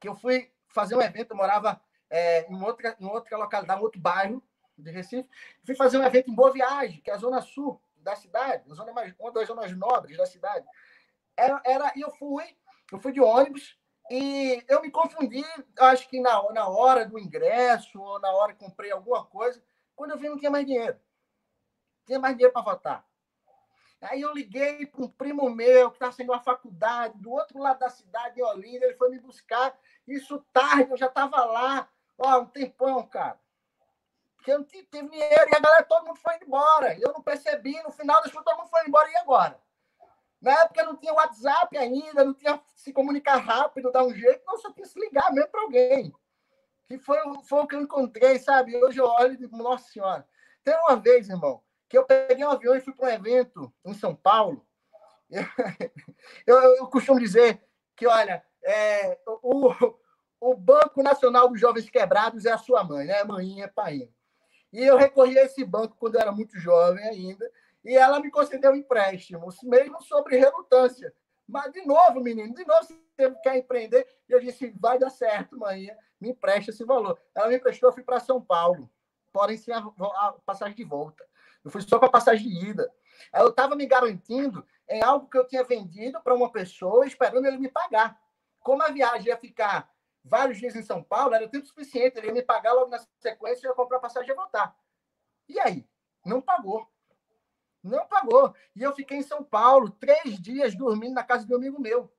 [0.00, 3.84] que eu fui fazer um evento, eu morava é, em, outra, em outra localidade, em
[3.84, 4.42] outro bairro
[4.76, 5.28] de Recife.
[5.64, 8.74] Fui fazer um evento em Boa Viagem, que é a zona sul da cidade, a
[8.74, 10.66] zona mais, uma das zonas nobres da cidade.
[11.36, 12.44] Era, era, eu fui,
[12.90, 13.78] eu fui de ônibus
[14.10, 15.44] e eu me confundi,
[15.78, 19.62] acho que na, na hora do ingresso ou na hora que comprei alguma coisa,
[19.96, 20.94] quando eu vi não tinha mais dinheiro.
[20.94, 23.06] Não tinha mais dinheiro para votar.
[24.02, 27.78] Aí eu liguei para um primo meu que está saindo uma faculdade do outro lado
[27.78, 29.76] da cidade, em Olinda, ele foi me buscar.
[30.06, 33.40] Isso tarde, eu já estava lá, ó, um tempão, cara.
[34.36, 36.96] Porque eu não tive dinheiro e a galera, todo mundo foi embora.
[37.00, 39.60] Eu não percebi, no final das contas, todo mundo foi embora e agora?
[40.40, 44.58] Na época não tinha WhatsApp ainda, não tinha se comunicar rápido, dar um jeito, não,
[44.58, 46.14] só tinha se ligar mesmo para alguém.
[46.88, 47.18] Que foi,
[47.48, 48.76] foi o que eu encontrei, sabe?
[48.76, 50.26] Hoje eu olho e digo, nossa senhora.
[50.62, 53.94] Tem uma vez, irmão, que eu peguei um avião e fui para um evento em
[53.94, 54.66] São Paulo.
[56.46, 57.60] Eu, eu, costumo dizer
[57.96, 59.72] que, olha, é, o,
[60.40, 63.24] o Banco Nacional dos Jovens Quebrados é a sua mãe, né?
[63.24, 64.08] Mãinha é pai.
[64.72, 67.50] E eu recorri a esse banco quando eu era muito jovem ainda,
[67.84, 71.12] e ela me concedeu um empréstimo, mesmo sobre relutância.
[71.48, 74.06] Mas, de novo, menino, de novo você quer empreender.
[74.28, 75.88] E eu disse, vai dar certo, mãe,
[76.20, 77.20] me empresta esse valor.
[77.34, 78.90] Ela me emprestou, eu fui para São Paulo,
[79.32, 81.26] porém sem a, a passagem de volta.
[81.64, 82.92] Eu fui só para passagem de ida.
[83.34, 87.58] Eu estava me garantindo em algo que eu tinha vendido para uma pessoa, esperando ele
[87.58, 88.20] me pagar.
[88.60, 89.92] Como a viagem ia ficar
[90.24, 93.66] vários dias em São Paulo, era tempo suficiente, ele ia me pagar logo na sequência,
[93.66, 94.76] eu ia comprar passagem e voltar.
[95.48, 95.88] E aí?
[96.24, 96.86] Não pagou.
[97.82, 98.54] Não pagou.
[98.74, 102.12] E eu fiquei em São Paulo três dias dormindo na casa de um amigo meu.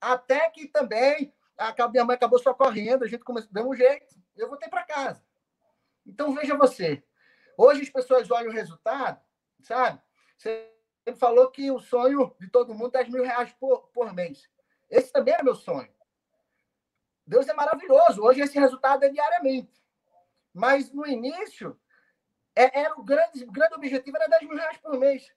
[0.00, 4.48] Até que também a minha mãe acabou socorrendo, a gente começou, deu um jeito, eu
[4.48, 5.22] voltei para casa.
[6.06, 7.04] Então veja você.
[7.56, 9.20] Hoje as pessoas olham o resultado,
[9.60, 10.00] sabe?
[10.38, 10.72] Você
[11.18, 14.48] falou que o sonho de todo mundo é 10 mil reais por, por mês.
[14.88, 15.92] Esse também é meu sonho.
[17.26, 18.22] Deus é maravilhoso.
[18.22, 19.84] Hoje esse resultado é diariamente.
[20.54, 21.78] Mas no início,
[22.56, 25.30] é, era o grande, grande objetivo era 10 mil reais por mês.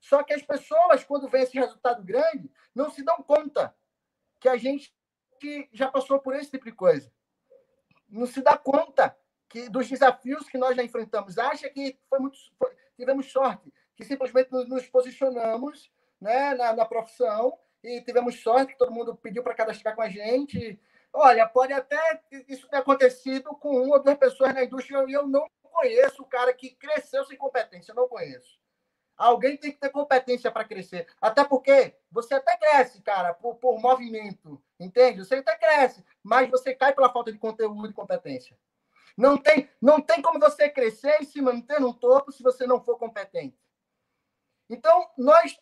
[0.00, 3.76] Só que as pessoas, quando vê esse resultado grande, não se dão conta
[4.40, 4.94] que a gente
[5.72, 7.12] já passou por esse tipo de coisa.
[8.08, 9.16] Não se dá conta
[9.48, 11.38] que dos desafios que nós já enfrentamos.
[11.38, 16.84] Acha que foi muito, foi, tivemos sorte, que simplesmente nos, nos posicionamos né, na, na,
[16.84, 20.80] profissão e tivemos sorte que todo mundo pediu para cadastrar com a gente.
[21.12, 25.26] Olha, pode até isso ter acontecido com uma ou duas pessoas na indústria e eu
[25.26, 28.58] não conheço o cara que cresceu sem competência, não conheço.
[29.16, 31.06] Alguém tem que ter competência para crescer.
[31.20, 35.24] Até porque você até cresce, cara, por, por movimento, entende?
[35.24, 38.58] Você até cresce, mas você cai pela falta de conteúdo e competência.
[39.16, 42.82] Não tem, não tem como você crescer e se manter no topo se você não
[42.82, 43.56] for competente.
[44.68, 45.56] Então, nós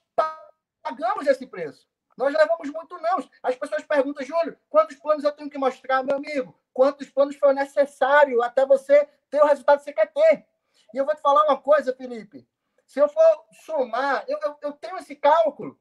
[0.83, 1.87] pagamos esse preço.
[2.17, 3.29] Nós levamos muito não.
[3.43, 6.59] As pessoas perguntam, Júlio, quantos planos eu tenho que mostrar, meu amigo?
[6.73, 10.47] Quantos planos foi necessário até você ter o resultado que você quer ter?
[10.95, 12.47] E eu vou te falar uma coisa, Felipe.
[12.93, 15.81] Se eu for somar, eu, eu, eu tenho esse cálculo.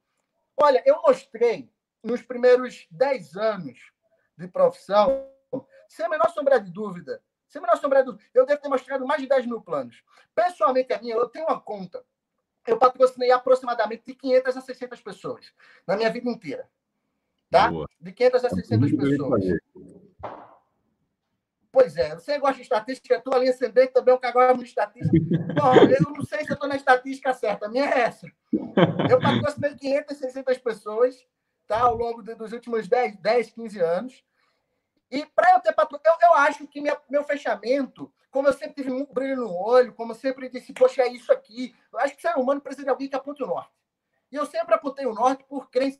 [0.56, 1.70] Olha, eu mostrei
[2.02, 3.92] nos primeiros 10 anos
[4.38, 5.28] de profissão,
[5.90, 8.70] sem a menor sombra de dúvida, sem a menor sombra de dúvida, eu devo ter
[8.70, 10.02] mostrado mais de 10 mil planos.
[10.34, 12.02] Pessoalmente, a minha, eu tenho uma conta
[12.66, 15.52] eu patrocinei aproximadamente de 500 a 600 pessoas
[15.86, 16.70] na minha vida inteira.
[17.50, 17.70] Tá?
[17.70, 17.90] Boa.
[18.00, 19.44] De 500 a 600 pessoas.
[21.72, 25.18] Pois é, você gosta de estatística, tua linha ascendente também é um cagão de estatística.
[25.54, 28.28] Bom, eu não sei se eu estou na estatística certa, a minha é essa.
[29.10, 31.16] Eu patrocinei 500, 600 pessoas
[31.68, 34.24] tá, ao longo dos últimos 10, 10 15 anos.
[35.10, 38.76] E para eu ter patrocinado, eu, eu acho que minha, meu fechamento como eu sempre
[38.76, 41.76] tive muito brilho no olho, como eu sempre disse, poxa, é isso aqui.
[41.92, 43.72] Eu acho que o ser humano precisa de alguém que aponte o norte.
[44.32, 46.00] E eu sempre apontei o norte por crença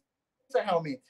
[0.54, 1.04] realmente.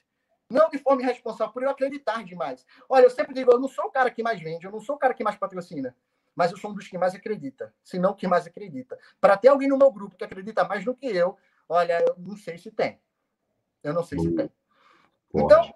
[0.52, 2.66] Não de forma irresponsável, por eu acreditar demais.
[2.88, 4.96] Olha, eu sempre digo, eu não sou o cara que mais vende, eu não sou
[4.96, 5.96] o cara que mais patrocina,
[6.34, 8.98] mas eu sou um dos que mais acredita, se não que mais acredita.
[9.18, 12.36] Para ter alguém no meu grupo que acredita mais do que eu, olha, eu não
[12.36, 13.00] sei se tem.
[13.82, 14.50] Eu não sei se tem.
[15.34, 15.74] Então,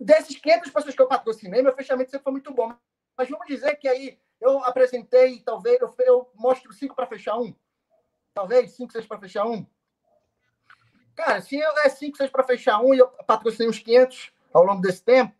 [0.00, 2.74] desses 500 pessoas que eu patrocinei, meu fechamento sempre foi muito bom.
[3.16, 7.54] Mas vamos dizer que aí eu apresentei, talvez, eu, eu mostro cinco para fechar um.
[8.34, 9.64] Talvez, cinco, seis para fechar um.
[11.14, 14.64] Cara, se eu é cinco, seis para fechar um e eu patrocinei uns 500 ao
[14.64, 15.34] longo desse tempo,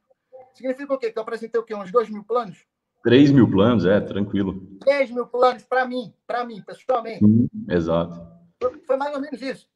[0.55, 1.11] significa o quê?
[1.11, 1.75] Que eu apresentei o quê?
[1.75, 2.65] Uns 2 mil planos?
[3.03, 4.67] 3 mil planos, é, tranquilo.
[4.81, 7.19] 3 mil planos para mim, para mim, pessoalmente.
[7.19, 8.27] Sim, exato.
[8.61, 9.69] Foi, foi mais ou menos isso.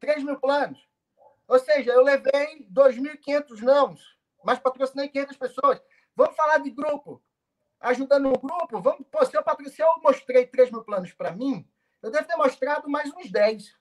[0.00, 0.78] 3 mil planos.
[1.46, 5.82] Ou seja, eu levei 2.500 nãos, mas patrocinei 500 pessoas.
[6.16, 7.22] Vamos falar de grupo
[7.82, 11.66] ajudando no grupo, vamos, pô, se, eu, se eu mostrei 3 mil planos para mim,
[12.00, 13.74] eu devo ter mostrado mais uns 10.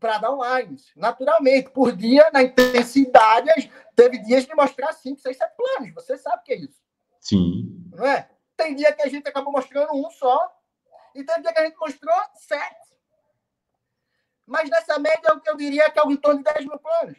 [0.00, 0.76] Para dar online.
[0.96, 5.94] Naturalmente, por dia, na intensidade, teve dias de mostrar 5, 6, 7 planos.
[5.94, 6.80] Você sabe o que é isso.
[7.20, 7.86] Sim.
[7.92, 8.28] Não é?
[8.56, 10.50] Tem dia que a gente acabou mostrando um só,
[11.14, 12.96] e tem dia que a gente mostrou sete.
[14.46, 17.18] Mas nessa média, eu, eu diria que é em torno de 10 mil planos.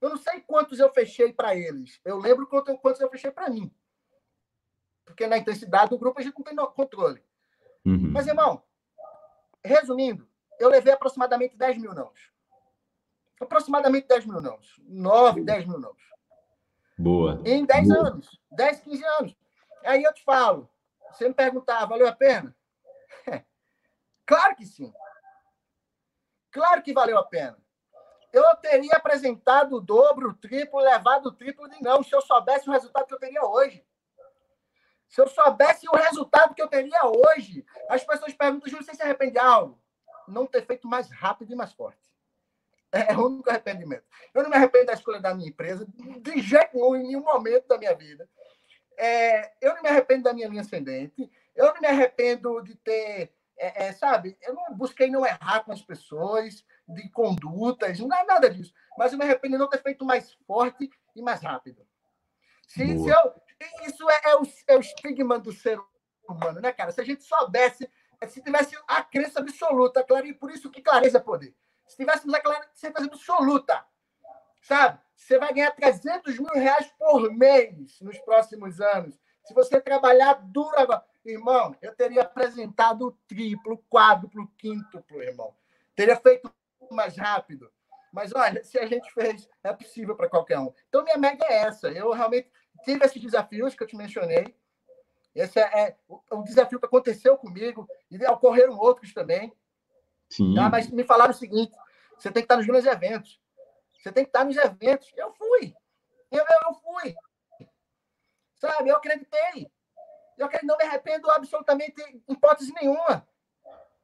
[0.00, 2.00] Eu não sei quantos eu fechei para eles.
[2.04, 3.72] Eu lembro quantos eu fechei para mim.
[5.04, 7.22] Porque na intensidade do grupo a gente não tem controle.
[7.84, 8.10] Uhum.
[8.12, 8.62] Mas, irmão,
[9.64, 10.28] resumindo,
[10.62, 12.12] eu levei aproximadamente 10 mil não.
[13.40, 14.58] Aproximadamente 10 mil não.
[14.78, 15.94] 9, 10 mil não.
[16.96, 17.42] Boa.
[17.44, 18.08] Em 10 Boa.
[18.08, 18.40] anos.
[18.52, 19.36] 10, 15 anos.
[19.84, 20.70] Aí eu te falo,
[21.10, 22.54] você me perguntar, valeu a pena?
[24.24, 24.92] claro que sim.
[26.52, 27.58] Claro que valeu a pena.
[28.32, 32.68] Eu teria apresentado o dobro, o triplo, levado o triplo de não, se eu soubesse
[32.68, 33.84] o resultado que eu teria hoje.
[35.08, 39.02] Se eu soubesse o resultado que eu teria hoje, as pessoas perguntam, Júlio, você se
[39.02, 39.81] arrepende de algo?
[40.28, 42.00] Não ter feito mais rápido e mais forte.
[42.92, 44.04] É o único arrependimento.
[44.34, 45.86] Eu não me arrependo da escolha da minha empresa,
[46.20, 48.28] de jeito nenhum, em nenhum momento da minha vida.
[48.98, 51.30] É, eu não me arrependo da minha linha ascendente.
[51.56, 54.36] Eu não me arrependo de ter, é, é, sabe?
[54.42, 58.74] Eu não busquei não errar com as pessoas, de condutas, não é nada disso.
[58.98, 61.86] Mas eu me arrependo de não ter feito mais forte e mais rápido.
[62.66, 63.34] Se, se eu,
[63.86, 65.80] isso é, é, o, é o estigma do ser
[66.28, 66.92] humano, né, cara?
[66.92, 67.88] Se a gente soubesse,
[68.28, 71.54] se tivesse a crença absoluta, claro, por isso que clareza é poder.
[71.86, 73.84] Se tivéssemos a certeza absoluta,
[74.62, 74.98] sabe?
[75.14, 79.18] Você vai ganhar 300 mil reais por mês nos próximos anos.
[79.44, 81.04] Se você trabalhar duro agora.
[81.24, 85.54] Irmão, eu teria apresentado o triplo, quádruplo, quíntuplo, irmão.
[85.94, 86.52] Teria feito
[86.90, 87.70] mais rápido.
[88.12, 90.72] Mas olha, se a gente fez, é possível para qualquer um.
[90.88, 91.88] Então, minha média é essa.
[91.88, 92.50] Eu realmente
[92.84, 94.54] tive esses desafios que eu te mencionei.
[95.34, 95.96] Esse é, é
[96.30, 99.52] o desafio que aconteceu comigo, e ocorreram outros também.
[100.28, 100.54] Sim.
[100.54, 100.68] Tá?
[100.68, 101.74] Mas me falaram o seguinte:
[102.18, 103.40] você tem que estar nos meus eventos.
[103.98, 105.12] Você tem que estar nos eventos.
[105.16, 105.74] Eu fui.
[106.30, 107.14] Eu, eu, eu fui.
[108.56, 108.90] Sabe?
[108.90, 109.70] Eu acreditei.
[110.36, 113.26] Eu acredito, não me arrependo absolutamente em hipótese nenhuma.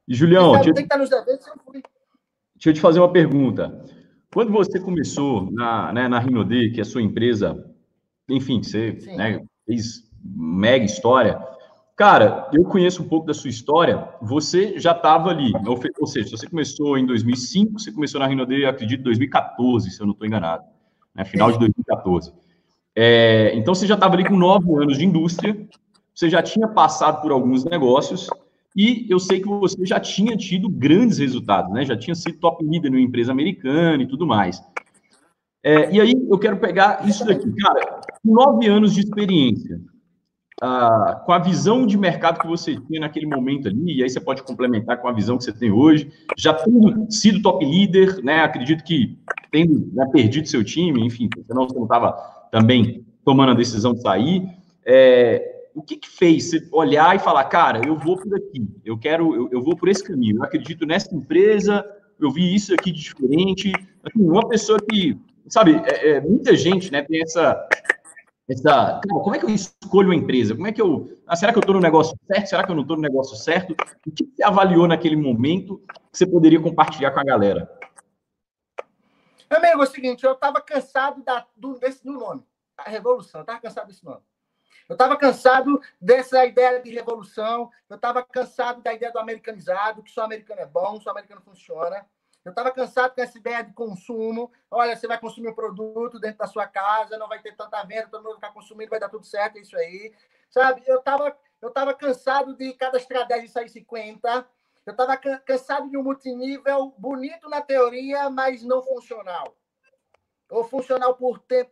[0.07, 1.83] E, Julião, sabe, tem que estar nos eventos, eu fui.
[2.55, 3.83] Deixa eu te fazer uma pergunta.
[4.33, 7.73] Quando você começou na, né, na Rinode, que é a sua empresa,
[8.27, 11.39] enfim, você né, fez mega história.
[11.95, 14.07] Cara, eu conheço um pouco da sua história.
[14.21, 15.51] Você já estava ali,
[15.99, 20.05] ou, seja, você começou em 2005, você começou na Rinode, acredito, em 2014, se eu
[20.05, 20.63] não estou enganado,
[21.13, 22.33] né, final de 2014.
[22.95, 25.57] É, então você já estava ali com nove anos de indústria,
[26.13, 28.29] você já tinha passado por alguns negócios
[28.75, 31.85] e eu sei que você já tinha tido grandes resultados, né?
[31.85, 34.61] Já tinha sido top líder numa empresa americana e tudo mais.
[35.61, 39.81] É, e aí eu quero pegar isso daqui, cara, nove anos de experiência,
[40.59, 44.43] com a visão de mercado que você tinha naquele momento ali, e aí você pode
[44.43, 48.41] complementar com a visão que você tem hoje, já tendo sido top líder, né?
[48.41, 49.17] Acredito que
[49.51, 52.11] tendo né, perdido seu time, enfim, senão você não estava
[52.51, 54.49] também tomando a decisão de sair.
[54.85, 58.97] É, o que, que fez você olhar e falar, cara, eu vou por aqui, eu
[58.97, 61.85] quero, eu, eu vou por esse caminho, eu acredito nessa empresa,
[62.19, 63.71] eu vi isso aqui de diferente.
[64.03, 65.17] Assim, uma pessoa que
[65.47, 67.67] sabe, é, é, muita gente, né, tem essa,
[68.49, 70.55] essa, como é que eu escolho uma empresa?
[70.55, 72.47] Como é que eu, ah, será que eu estou no negócio certo?
[72.47, 73.75] Será que eu não estou no negócio certo?
[74.05, 75.77] O que você avaliou naquele momento
[76.11, 77.71] que você poderia compartilhar com a galera?
[79.49, 82.43] Amigo, é o seguinte, eu estava cansado da, do, desse do nome,
[82.77, 84.21] a revolução, estava cansado desse nome.
[84.87, 90.11] Eu estava cansado dessa ideia de revolução, eu estava cansado da ideia do americanizado, que
[90.11, 92.03] só americano é bom, só americano funciona.
[92.45, 94.51] Eu estava cansado com essa ideia de consumo.
[94.71, 98.07] Olha, você vai consumir um produto dentro da sua casa, não vai ter tanta venda,
[98.07, 100.13] todo mundo vai consumindo, vai dar tudo certo, é isso aí.
[100.49, 100.81] Sabe?
[100.87, 104.47] Eu estava eu tava cansado de cada estratégia sair 50.
[104.85, 109.55] Eu estava cansado de um multinível bonito na teoria, mas não funcional.
[110.49, 111.71] Ou funcional por tempo,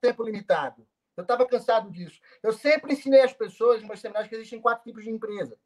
[0.00, 0.86] tempo limitado.
[1.16, 2.20] Eu estava cansado disso.
[2.42, 5.58] Eu sempre ensinei às pessoas, em meus seminários, que existem quatro tipos de empresa.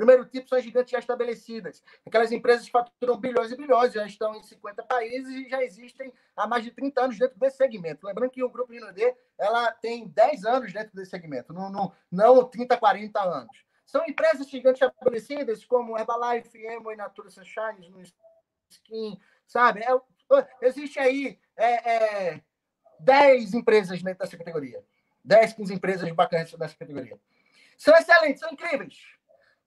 [0.00, 1.84] Primeiro tipo são as gigantes já estabelecidas.
[2.06, 6.10] Aquelas empresas que faturam bilhões e bilhões, já estão em 50 países e já existem
[6.34, 8.06] há mais de 30 anos dentro desse segmento.
[8.06, 12.42] Lembrando que o Grupo Rinode, ela tem 10 anos dentro desse segmento, não, não, não
[12.42, 13.62] 30, 40 anos.
[13.84, 18.00] São empresas gigantes estabelecidas como Herbalife, Emo e Natura Sunshine, no
[18.70, 19.82] Skin, sabe?
[19.82, 21.90] É, existe aí é,
[22.36, 22.40] é,
[23.00, 24.82] 10 empresas dentro dessa categoria.
[25.22, 27.20] 10, 15 empresas bacanas nessa categoria.
[27.76, 29.19] São excelentes, são incríveis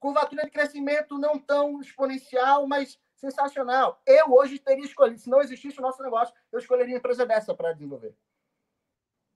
[0.04, 4.02] curvatura de crescimento não tão exponencial, mas sensacional.
[4.06, 7.56] Eu hoje teria escolhido, se não existisse o nosso negócio, eu escolheria uma empresa dessa
[7.56, 8.14] para desenvolver.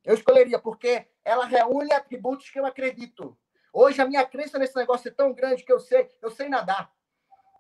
[0.04, 3.38] Eu escolheria, porque ela reúne atributos que eu acredito.
[3.72, 6.94] Hoje a minha crença nesse negócio é tão grande que eu sei, eu sei nadar.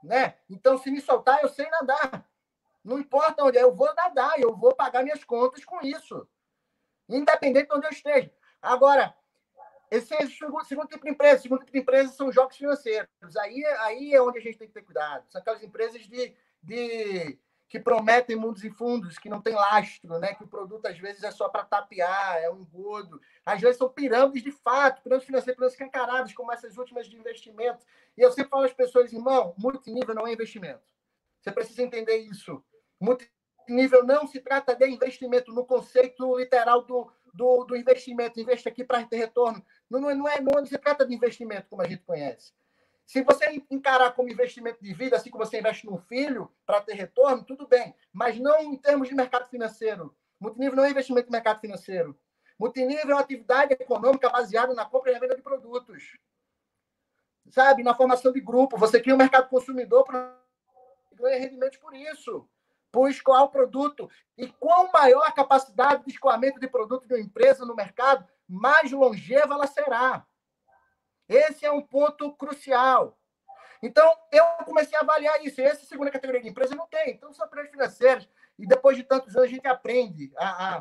[0.03, 0.36] Né?
[0.49, 2.30] Então, se me soltar, eu sei nadar.
[2.84, 6.28] Não importa onde é, eu vou nadar, eu vou pagar minhas contas com isso.
[7.08, 8.34] Independente de onde eu esteja.
[8.62, 9.16] Agora,
[9.90, 11.40] esse é o segundo, tipo de empresa.
[11.40, 13.08] O segundo tipo de empresa são jogos financeiros.
[13.40, 15.26] Aí, aí é onde a gente tem que ter cuidado.
[15.30, 20.34] São aquelas empresas de, de que prometem mundos e fundos, que não tem lastro, né?
[20.34, 23.22] que o produto às vezes é só para tapear, é um engodo.
[23.46, 27.86] Às vezes são pirâmides de fato, pirâmides financeiras, pirâmides escancaradas, como essas últimas de investimento.
[28.18, 30.84] E eu sempre falo às pessoas, irmão, multinível não é investimento.
[31.42, 32.64] Você precisa entender isso.
[33.00, 38.40] Multinível não se trata de investimento no conceito literal do, do, do investimento.
[38.40, 39.64] Investe aqui para ter retorno.
[39.90, 42.52] Não, não, é, não, é, não se trata de investimento como a gente conhece.
[43.06, 46.94] Se você encarar como investimento de vida, assim como você investe num filho para ter
[46.94, 47.96] retorno, tudo bem.
[48.12, 50.14] Mas não em termos de mercado financeiro.
[50.38, 52.20] Multinível não é investimento no mercado financeiro.
[52.60, 56.18] Multinível é uma atividade econômica baseada na compra e venda de produtos.
[57.50, 57.82] Sabe?
[57.82, 58.78] Na formação de grupo.
[58.78, 60.38] Você cria um mercado consumidor para
[61.14, 62.46] ganhar rendimentos por isso.
[62.92, 64.10] Por escoar o produto.
[64.38, 68.91] E quão maior a capacidade de escoamento de produto de uma empresa no mercado, mais
[68.91, 70.26] longeva ela será.
[71.28, 73.20] Esse é um ponto crucial.
[73.82, 75.62] Então, eu comecei a avaliar isso.
[75.62, 77.12] Essa segunda categoria de empresa não tem.
[77.12, 78.30] Então, são empresas financeiras.
[78.58, 80.78] E depois de tantos anos, a gente aprende a,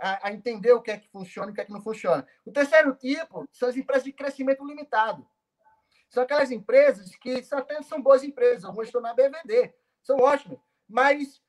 [0.00, 2.26] a, a, entender o que é que funciona e o que é que não funciona.
[2.44, 5.28] O terceiro tipo são as empresas de crescimento limitado.
[6.08, 8.64] São aquelas empresas que até são boas empresas.
[8.64, 9.72] Algumas estão na BVD.
[10.02, 10.58] São ótimas.
[10.88, 11.40] Mas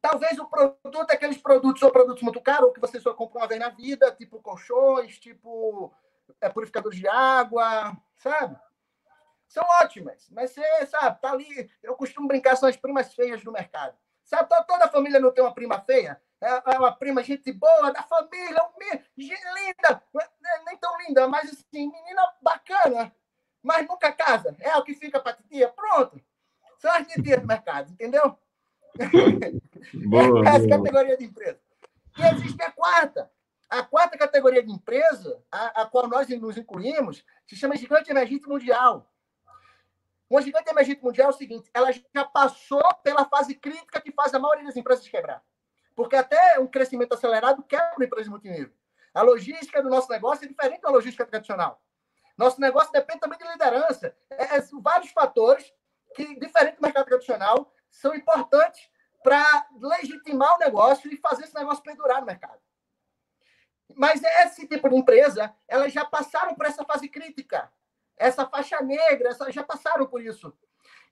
[0.00, 3.60] talvez o produto, aqueles produtos, ou produtos muito caros, que você só compra uma vez
[3.60, 5.92] na vida, tipo colchões, tipo
[6.40, 8.56] é, purificadores de água, sabe?
[9.48, 11.70] São ótimas, mas você, sabe, tá ali.
[11.82, 13.96] Eu costumo brincar, são as primas feias do mercado.
[14.24, 16.20] Sabe, toda família não tem uma prima feia?
[16.40, 18.62] É, é uma prima, gente boa, da família,
[19.16, 23.12] linda, é, nem tão linda, mas assim, menina bacana,
[23.62, 24.54] mas nunca casa.
[24.60, 25.68] É o que fica para tia.
[25.68, 26.20] Pronto.
[26.78, 28.38] São as titias do mercado, entendeu?
[30.08, 30.78] Boa, Essa boa.
[30.78, 31.60] categoria de empresa.
[32.18, 33.30] E existe a quarta,
[33.70, 38.48] a quarta categoria de empresa, a, a qual nós nos incluímos, se chama gigante emergente
[38.48, 39.10] mundial.
[40.28, 44.34] Uma gigante emergente mundial é o seguinte: ela já passou pela fase crítica que faz
[44.34, 45.42] a maioria das empresas quebrar.
[45.94, 48.72] Porque até um crescimento acelerado quebra uma empresa multinível.
[49.14, 51.82] A logística do nosso negócio é diferente da logística tradicional.
[52.36, 54.14] Nosso negócio depende também de liderança.
[54.30, 55.72] É, é, vários fatores
[56.14, 58.88] que, diferente do mercado tradicional, são importantes
[59.22, 62.60] para legitimar o negócio e fazer esse negócio perdurar no mercado.
[63.94, 67.72] Mas esse tipo de empresa, elas já passaram por essa fase crítica.
[68.16, 70.52] Essa faixa negra, elas já passaram por isso.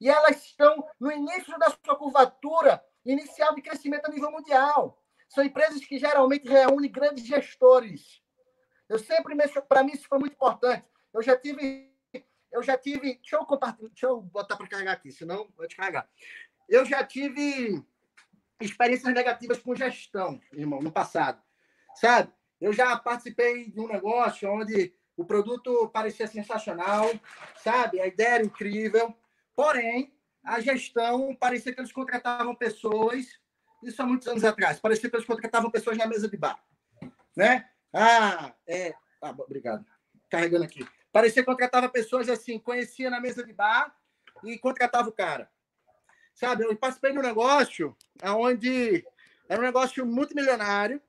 [0.01, 5.03] E elas estão no início da sua curvatura inicial de crescimento a nível mundial.
[5.29, 8.23] São empresas que geralmente reúnem grandes gestores.
[8.89, 9.35] Eu sempre
[9.69, 10.85] para mim isso foi muito importante.
[11.13, 11.93] Eu já tive,
[12.53, 16.09] eu já tive, deixa eu compartilhar, deixa eu botar para carregar aqui, senão vou descarregar.
[16.69, 17.83] Eu já tive
[18.61, 21.41] experiências negativas com gestão, irmão, no passado.
[21.95, 22.33] Sabe?
[22.61, 27.11] Eu já participei de um negócio onde o produto parecia sensacional,
[27.63, 28.01] sabe?
[28.01, 29.15] A ideia era incrível,
[29.55, 30.15] porém,
[30.45, 33.27] a gestão parecia que eles contratavam pessoas,
[33.83, 36.63] isso há muitos anos atrás, parecia que eles contratavam pessoas na mesa de bar,
[37.35, 37.69] né?
[37.93, 38.95] Ah, é.
[39.23, 39.85] Ah, obrigado.
[40.29, 40.87] Carregando aqui.
[41.11, 43.97] Parecia que contratava pessoas assim, conhecia na mesa de bar
[44.45, 45.51] e contratava o cara.
[46.37, 49.03] Sabe, eu participei de um negócio onde
[49.49, 51.01] era um negócio multimilionário,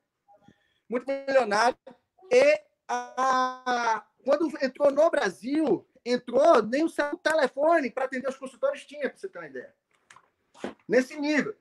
[0.88, 1.76] muito milionário.
[2.30, 8.86] E a, quando entrou no Brasil, entrou, nem o seu telefone para atender os consultores
[8.86, 9.74] tinha, para você ter uma ideia.
[10.88, 11.54] Nesse nível.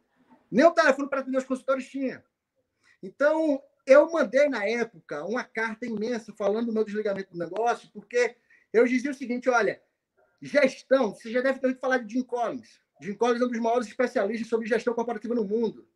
[0.49, 2.23] Nem o telefone para atender os consultores tinha.
[3.03, 8.37] Então, eu mandei na época uma carta imensa falando do meu desligamento do negócio, porque
[8.71, 9.83] eu dizia o seguinte: olha,
[10.41, 12.86] gestão, você já deve ter ouvido falar de Jim Collins.
[13.01, 15.87] Jim Collins é um dos maiores especialistas sobre gestão corporativa no mundo.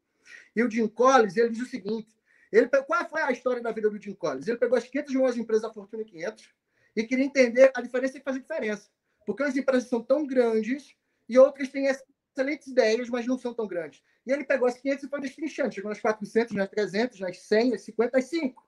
[0.56, 2.16] E o Jim Collins, ele diz o seguinte:
[2.52, 4.48] ele, qual foi a história da vida do Jim Collins?
[4.48, 6.50] Ele pegou as 500 maiores empresas da Fortuna 500
[6.96, 8.90] e queria entender a diferença e fazer diferença.
[9.26, 10.96] Porque as empresas são tão grandes
[11.30, 14.04] e outras têm excelentes ideias, mas não são tão grandes.
[14.26, 15.74] E ele pegou as 500 e foi destrinchando.
[15.74, 18.68] Chegou nas 400, nas 300, nas 100, nas 55.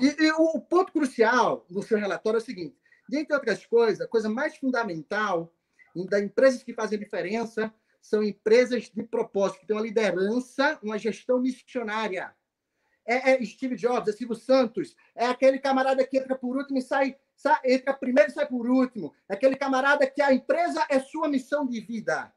[0.00, 2.76] E, e o, o ponto crucial do seu relatório é o seguinte.
[3.08, 5.52] Dentre outras coisas, a coisa mais fundamental
[6.04, 7.72] das empresas que fazem diferença
[8.02, 12.34] são empresas de propósito, que têm uma liderança, uma gestão missionária
[13.06, 16.82] é, é Steve Jobs, é Silvio Santos, é aquele camarada que entra por último e
[16.82, 20.98] sai, sai, entra primeiro e sai por último, é aquele camarada que a empresa é
[20.98, 22.32] sua missão de vida.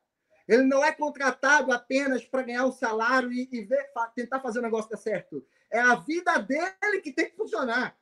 [0.47, 3.85] Ele não é contratado apenas para ganhar um salário e, e ver,
[4.15, 5.45] tentar fazer o negócio dar certo.
[5.69, 7.95] É a vida dele que tem que funcionar.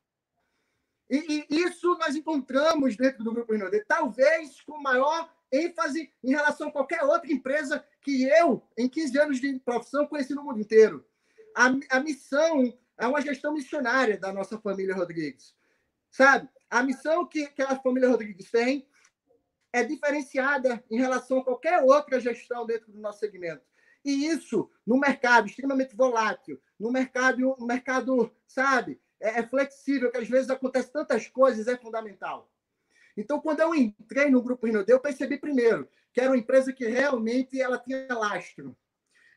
[1.09, 3.83] E, e isso nós encontramos dentro do Grupo Rinode.
[3.85, 9.41] Talvez com maior ênfase em relação a qualquer outra empresa que eu, em 15 anos
[9.41, 11.05] de profissão, conheci no mundo inteiro.
[11.55, 15.55] A, a missão é uma gestão missionária da nossa família Rodrigues.
[16.09, 16.49] Sabe?
[16.69, 18.87] A missão que, que a família Rodrigues tem
[19.71, 23.63] é diferenciada em relação a qualquer outra gestão dentro do nosso segmento.
[24.03, 30.17] E isso, no mercado extremamente volátil, no mercado, no mercado sabe, é, é flexível, que
[30.17, 32.49] às vezes acontece tantas coisas, é fundamental.
[33.18, 36.86] Então, quando eu entrei no Grupo Rinode, eu percebi primeiro que era uma empresa que
[36.86, 38.78] realmente ela tinha lastro.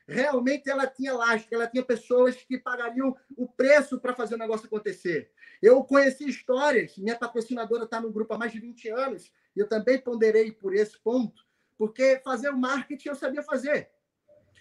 [0.07, 4.67] Realmente ela tinha lastro, ela tinha pessoas que pagariam o preço para fazer o negócio
[4.67, 5.31] acontecer.
[5.61, 9.67] Eu conheci histórias, minha patrocinadora está no grupo há mais de 20 anos, e eu
[9.67, 11.45] também ponderei por esse ponto,
[11.77, 13.89] porque fazer o marketing eu sabia fazer.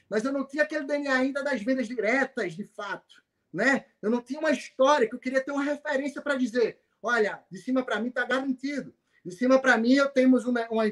[0.09, 3.23] Mas eu não tinha aquele DNA ainda das vendas diretas, de fato.
[3.53, 3.87] Né?
[4.01, 7.59] Eu não tinha uma história que eu queria ter uma referência para dizer: olha, de
[7.59, 8.95] cima para mim está garantido.
[9.25, 10.85] De cima para mim, eu temos uma, uma,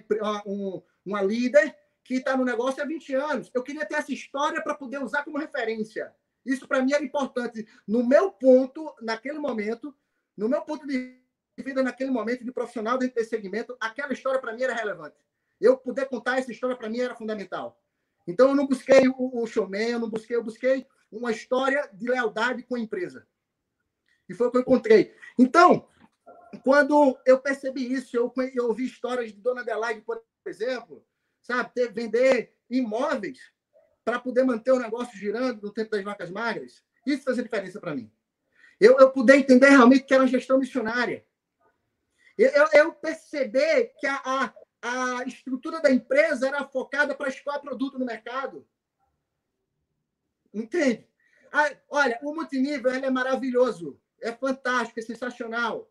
[0.45, 1.75] uma, uma líder
[2.05, 3.51] que está no negócio há 20 anos.
[3.55, 6.15] Eu queria ter essa história para poder usar como referência.
[6.45, 7.67] Isso para mim era importante.
[7.87, 9.95] No meu ponto, naquele momento,
[10.37, 11.21] no meu ponto de
[11.59, 15.17] vida, naquele momento de profissional dentro desse segmento, aquela história para mim era relevante.
[15.61, 17.83] Eu poder contar essa história para mim era fundamental.
[18.27, 22.09] Então eu não busquei o, o showman, eu não busquei, eu busquei uma história de
[22.09, 23.27] lealdade com a empresa.
[24.29, 25.15] E foi o que eu encontrei.
[25.39, 25.89] Então,
[26.63, 31.05] quando eu percebi isso, eu, eu ouvi histórias de Dona Adelaide, por exemplo,
[31.41, 33.39] sabe, ter, vender imóveis
[34.05, 36.83] para poder manter o negócio girando no tempo das vacas magras.
[37.07, 38.11] Isso fazia diferença para mim.
[38.81, 41.27] Eu, eu pude entender realmente que era uma gestão missionária.
[42.37, 42.93] Eu, eu, eu
[43.99, 48.67] que a, a, a estrutura da empresa era focada para escoar produto no mercado.
[50.55, 51.07] Entende?
[51.53, 55.91] Ah, olha, o multinível é maravilhoso, é fantástico, é sensacional.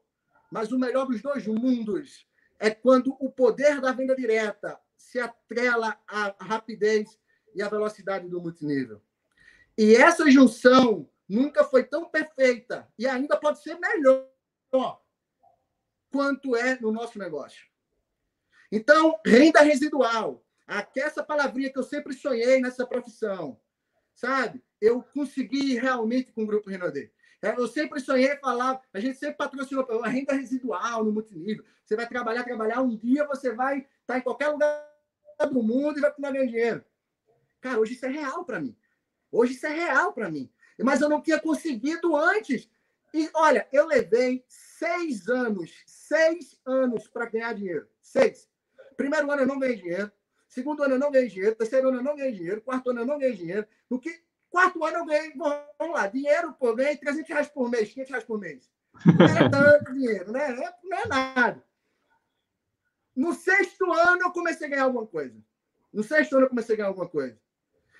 [0.51, 2.27] Mas o melhor dos dois mundos
[2.59, 7.19] é quando o poder da venda direta se atrela à rapidez
[7.53, 9.01] e à velocidade do multinível.
[9.77, 14.27] E essa junção nunca foi tão perfeita e ainda pode ser melhor
[16.09, 17.67] quanto é no nosso negócio.
[18.71, 20.43] Então, renda residual,
[20.95, 23.59] essa palavrinha que eu sempre sonhei nessa profissão,
[24.13, 24.63] sabe?
[24.81, 27.13] Eu consegui realmente com o Grupo Renaudet.
[27.41, 31.63] É, eu sempre sonhei falar, a gente sempre patrocinou a renda residual no multinível.
[31.83, 34.87] Você vai trabalhar, trabalhar, um dia você vai estar tá em qualquer lugar
[35.51, 36.85] do mundo e vai ganhar dinheiro.
[37.61, 38.75] Cara, hoje isso é real para mim.
[39.31, 40.49] Hoje isso é real para mim.
[40.79, 42.69] Mas eu não tinha conseguido antes.
[43.13, 47.87] E olha, eu levei seis anos, seis anos para ganhar dinheiro.
[48.01, 48.49] Seis.
[48.95, 50.11] Primeiro ano eu não ganhei dinheiro.
[50.47, 51.55] Segundo ano eu não ganhei dinheiro.
[51.55, 52.61] Terceiro ano eu não ganhei dinheiro.
[52.61, 53.67] Quarto ano eu não ganhei dinheiro.
[53.89, 57.89] No que Quarto ano eu ganhei, vamos lá, dinheiro, pô, ganhei 300 reais por mês,
[57.89, 58.71] 500 reais por mês.
[59.05, 60.55] Não era tanto dinheiro, né?
[60.83, 61.63] Não é nada.
[63.15, 65.35] No sexto ano eu comecei a ganhar alguma coisa.
[65.91, 67.37] No sexto ano eu comecei a ganhar alguma coisa.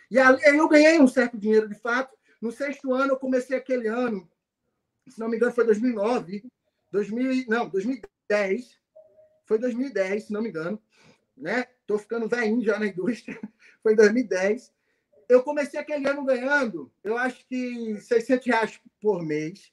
[0.10, 2.16] E aí eu ganhei um certo dinheiro de fato.
[2.42, 4.30] No sexto ano eu comecei aquele ano,
[5.08, 6.44] se não me engano foi 2009,
[6.92, 8.80] 2000, não, 2010.
[9.46, 10.82] Foi 2010, se não me engano,
[11.36, 11.66] né?
[11.86, 13.40] Tô ficando velhinho já na indústria.
[13.82, 14.74] Foi em 2010
[15.28, 19.72] eu comecei aquele ano ganhando, eu acho que 600 reais por mês.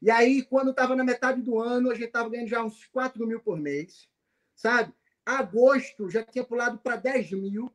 [0.00, 3.26] E aí, quando estava na metade do ano, a gente estava ganhando já uns 4
[3.26, 4.08] mil por mês,
[4.54, 4.94] sabe?
[5.26, 7.70] Agosto já tinha pulado para 10 mil.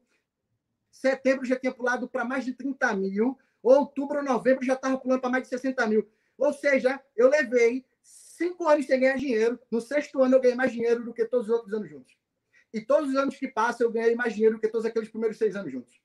[0.91, 3.37] Setembro já tinha pulado para mais de 30 mil.
[3.61, 6.09] Outubro, novembro já estava pulando para mais de 60 mil.
[6.37, 9.59] Ou seja, eu levei cinco anos sem ganhar dinheiro.
[9.69, 12.17] No sexto ano, eu ganhei mais dinheiro do que todos os outros anos juntos.
[12.73, 15.37] E todos os anos que passam, eu ganhei mais dinheiro do que todos aqueles primeiros
[15.37, 16.02] seis anos juntos.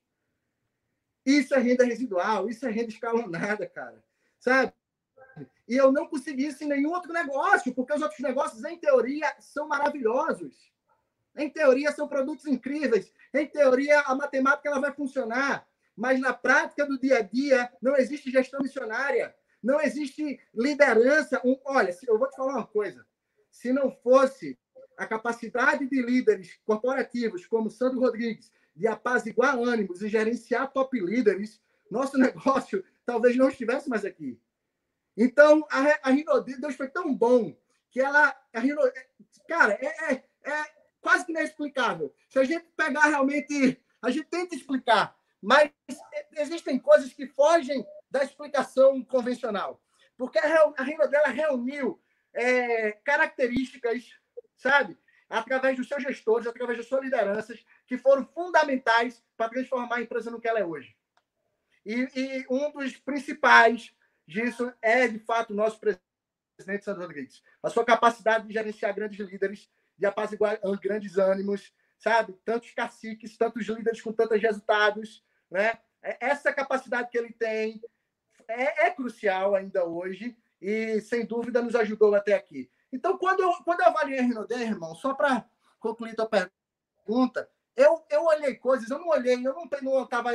[1.29, 4.03] Isso é renda residual, isso é renda escalonada, cara.
[4.39, 4.73] Sabe?
[5.67, 9.31] E eu não consegui isso em nenhum outro negócio, porque os outros negócios, em teoria,
[9.39, 10.71] são maravilhosos.
[11.37, 13.13] Em teoria, são produtos incríveis.
[13.31, 15.67] Em teoria, a matemática ela vai funcionar.
[15.95, 19.35] Mas na prática do dia a dia, não existe gestão missionária.
[19.61, 21.39] Não existe liderança.
[21.45, 23.05] Um, olha, eu vou te falar uma coisa.
[23.51, 24.57] Se não fosse
[24.97, 31.61] a capacidade de líderes corporativos como Sandro Rodrigues, de apaziguar ânimos e gerenciar top líderes,
[31.91, 34.39] nosso negócio talvez não estivesse mais aqui.
[35.17, 37.53] Então, a, a Rinode, Deus foi tão bom
[37.91, 38.33] que ela.
[38.53, 38.93] A Rinode,
[39.49, 40.65] cara, é, é, é
[41.01, 42.15] quase que inexplicável.
[42.29, 43.77] Se a gente pegar realmente.
[44.01, 45.69] A gente tenta explicar, mas
[46.37, 49.83] existem coisas que fogem da explicação convencional.
[50.17, 52.01] Porque a Rinode dela reuniu
[52.33, 54.05] é, características,
[54.55, 54.97] sabe?
[55.29, 60.31] Através dos seus gestores, através das suas lideranças, que foram fundamentais para transformar a empresa
[60.31, 60.95] no que ela é hoje.
[61.85, 63.93] E, e, um dos principais
[64.27, 67.43] disso é, de fato, o nosso presidente Sandro Rodrigues.
[67.63, 72.33] A sua capacidade de gerenciar grandes líderes, de apaziguar grandes ânimos, sabe?
[72.43, 75.79] Tantos caciques, tantos líderes com tantos resultados, né?
[76.01, 77.81] É, essa capacidade que ele tem
[78.47, 82.69] é, é crucial ainda hoje e, sem dúvida, nos ajudou até aqui.
[82.91, 85.45] Então, quando eu, quando eu avaliei Rinode, irmão, só para
[85.79, 90.31] concluir tua pergunta, eu, eu olhei coisas, eu não olhei, eu não estava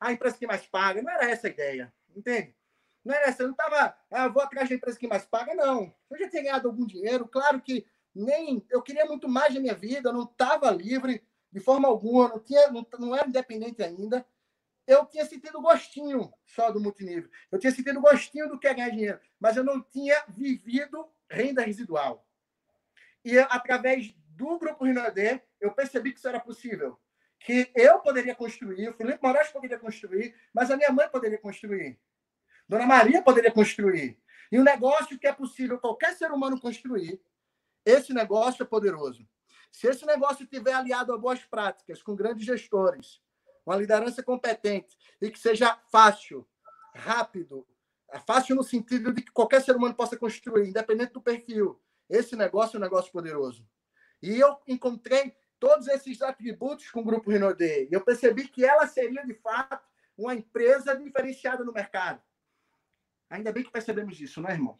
[0.00, 2.54] a empresa que mais paga, não era essa a ideia, entende?
[3.04, 5.94] Não era essa, eu não estava, ah, vou atrás da empresa que mais paga, não.
[6.10, 9.74] Eu já tinha ganhado algum dinheiro, claro que nem eu queria muito mais da minha
[9.74, 14.26] vida, eu não estava livre de forma alguma, não, tinha, não, não era independente ainda.
[14.86, 17.30] Eu tinha sentido gostinho só do multinível.
[17.52, 21.62] Eu tinha sentido gostinho do que é ganhar dinheiro, mas eu não tinha vivido renda
[21.62, 22.26] residual.
[23.24, 26.98] E através do Grupo Rinodê, eu percebi que isso era possível.
[27.40, 31.98] Que eu poderia construir, o Felipe Moraes poderia construir, mas a minha mãe poderia construir.
[32.68, 34.20] Dona Maria poderia construir.
[34.50, 37.20] E um negócio que é possível qualquer ser humano construir,
[37.84, 39.26] esse negócio é poderoso.
[39.70, 43.20] Se esse negócio estiver aliado a boas práticas, com grandes gestores,
[43.64, 46.48] uma liderança competente e que seja fácil,
[46.94, 47.66] rápido,
[48.10, 52.34] é fácil no sentido de que qualquer ser humano possa construir, independente do perfil, esse
[52.34, 53.66] negócio é um negócio poderoso.
[54.22, 58.86] E eu encontrei todos esses atributos com o Grupo Renault E eu percebi que ela
[58.86, 59.78] seria, de fato,
[60.16, 62.20] uma empresa diferenciada no mercado.
[63.30, 64.78] Ainda bem que percebemos isso, não é, irmão?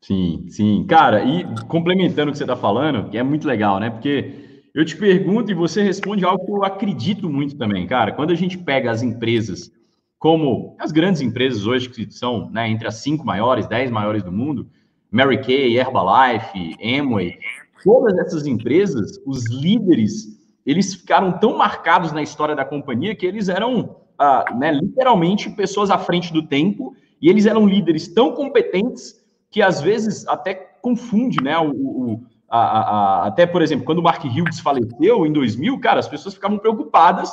[0.00, 0.86] Sim, sim.
[0.86, 3.90] Cara, e complementando o que você está falando, que é muito legal, né?
[3.90, 8.12] Porque eu te pergunto e você responde algo que eu acredito muito também, cara.
[8.12, 9.70] Quando a gente pega as empresas,
[10.20, 14.30] como as grandes empresas hoje, que são né, entre as cinco maiores, dez maiores do
[14.30, 14.68] mundo,
[15.10, 17.38] Mary Kay, Herbalife, Amway,
[17.82, 23.48] todas essas empresas, os líderes, eles ficaram tão marcados na história da companhia que eles
[23.48, 29.18] eram ah, né, literalmente pessoas à frente do tempo e eles eram líderes tão competentes
[29.50, 31.58] que às vezes até confunde, né?
[31.58, 35.98] O, o a, a, até, por exemplo, quando o Mark Hughes faleceu em 2000, cara,
[35.98, 37.32] as pessoas ficavam preocupadas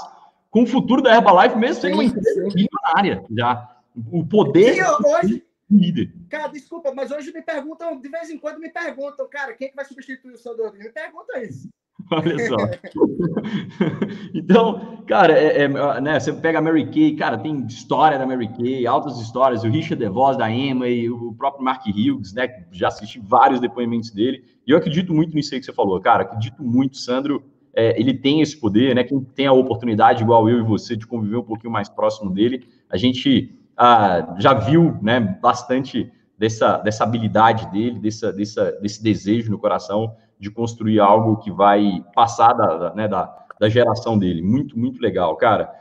[0.49, 3.77] com o futuro da Herbalife, mesmo sendo uma empresa milionária já.
[4.11, 4.77] O poder.
[5.05, 6.13] Hoje, líder.
[6.29, 9.69] Cara, desculpa, mas hoje me perguntam, de vez em quando me perguntam, cara, quem é
[9.69, 10.71] que vai substituir o Sandro?
[10.73, 11.67] Me pergunta isso.
[12.11, 12.55] Olha só.
[14.33, 18.47] então, cara, é, é, né, você pega a Mary Kay, cara, tem história da Mary
[18.47, 22.87] Kay, altas histórias, o Richard DeVos da Emma e o próprio Mark Hughes, né, já
[22.87, 26.63] assisti vários depoimentos dele, e eu acredito muito nisso aí que você falou, cara, acredito
[26.63, 27.43] muito, Sandro,
[27.77, 31.05] é, ele tem esse poder, né, quem tem a oportunidade, igual eu e você, de
[31.05, 37.03] conviver um pouquinho mais próximo dele, a gente ah, já viu, né, bastante dessa, dessa
[37.03, 42.95] habilidade dele, dessa, dessa, desse desejo no coração de construir algo que vai passar da,
[42.95, 44.41] né, da, da geração dele.
[44.41, 45.71] Muito, muito legal, cara.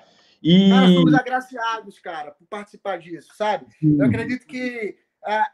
[0.42, 0.68] E...
[0.68, 3.64] Cara, somos agraciados, cara, por participar disso, sabe?
[3.80, 3.96] Sim.
[3.98, 5.50] Eu acredito que ah,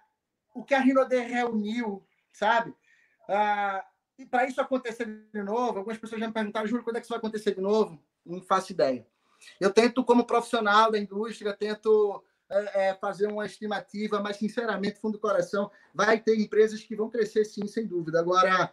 [0.57, 2.75] o que a Rinode reuniu, sabe?
[3.29, 3.85] Ah,
[4.23, 7.05] e para isso acontecer de novo, algumas pessoas já me perguntaram, Júlio, quando é que
[7.05, 8.01] isso vai acontecer de novo?
[8.25, 9.07] Não faço ideia.
[9.61, 15.15] Eu tento, como profissional da indústria, tento é, é, fazer uma estimativa, mas, sinceramente, fundo
[15.15, 18.21] do coração, vai ter empresas que vão crescer sim, sem dúvida.
[18.21, 18.73] Agora,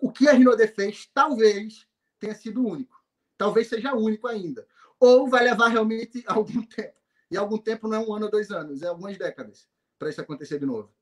[0.00, 1.86] o que a Rinode fez, talvez
[2.20, 3.02] tenha sido único.
[3.36, 4.66] Talvez seja único ainda.
[5.00, 6.94] Ou vai levar realmente algum tempo.
[7.28, 9.66] E algum tempo não é um ano ou dois anos, é algumas décadas
[9.98, 10.94] para isso acontecer de novo.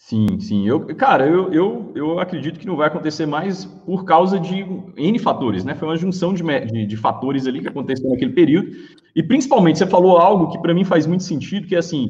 [0.00, 0.66] Sim, sim.
[0.66, 4.64] Eu, cara, eu, eu, eu acredito que não vai acontecer mais por causa de
[4.96, 5.74] N fatores, né?
[5.74, 8.70] Foi uma junção de, de, de fatores ali que aconteceu naquele período.
[9.14, 12.08] E principalmente, você falou algo que para mim faz muito sentido, que é assim,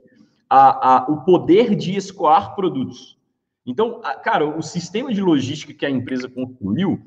[0.49, 3.17] a, a, o poder de escoar produtos.
[3.67, 7.01] Então, cara, o sistema de logística que a empresa construiu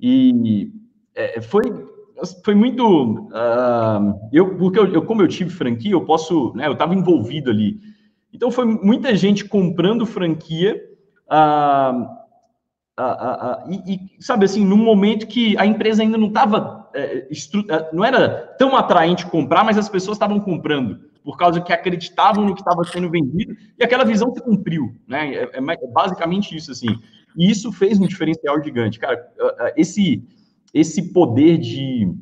[0.00, 0.72] e
[1.14, 1.62] é, foi
[2.44, 6.72] foi muito uh, eu porque eu, eu, como eu tive franquia eu posso né eu
[6.72, 7.80] estava envolvido ali
[8.32, 10.80] então foi muita gente comprando franquia
[11.30, 12.02] uh,
[12.98, 17.28] uh, e, e, sabe assim num momento que a empresa ainda não estava é,
[17.92, 22.54] não era tão atraente comprar mas as pessoas estavam comprando por causa que acreditavam no
[22.54, 25.34] que estava sendo vendido, e aquela visão se cumpriu, né?
[25.34, 26.88] É, é, é, basicamente isso, assim.
[27.36, 28.98] E isso fez um diferencial gigante.
[28.98, 29.18] Cara,
[29.76, 30.22] esse,
[30.74, 32.12] esse poder de,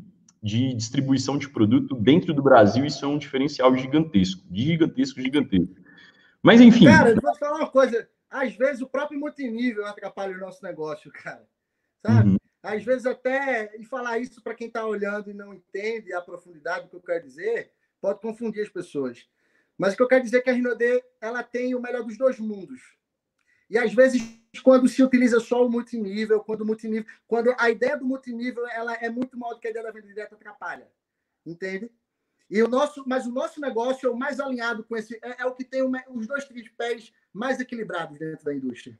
[0.42, 5.74] de distribuição de produto dentro do Brasil, isso é um diferencial gigantesco, gigantesco, gigantesco.
[6.42, 6.86] Mas, enfim...
[6.86, 8.08] Cara, eu vou te falar uma coisa.
[8.30, 11.46] Às vezes o próprio multinível atrapalha o nosso negócio, cara.
[12.04, 12.30] Sabe?
[12.30, 12.36] Uhum.
[12.62, 16.84] Às vezes até, e falar isso para quem está olhando e não entende a profundidade
[16.84, 19.26] do que eu quero dizer, pode confundir as pessoas.
[19.76, 22.18] Mas o que eu quero dizer é que a Rinode ela tem o melhor dos
[22.18, 22.80] dois mundos.
[23.70, 24.20] E às vezes,
[24.62, 28.94] quando se utiliza só o multinível, quando o multinível, quando a ideia do multinível ela
[28.94, 30.86] é muito maior do que a ideia da venda direta atrapalha.
[31.46, 31.90] Entende?
[32.50, 35.46] E o nosso, mas o nosso negócio é o mais alinhado com esse, é, é
[35.46, 38.98] o que tem uma, os dois tripés mais equilibrados dentro da indústria.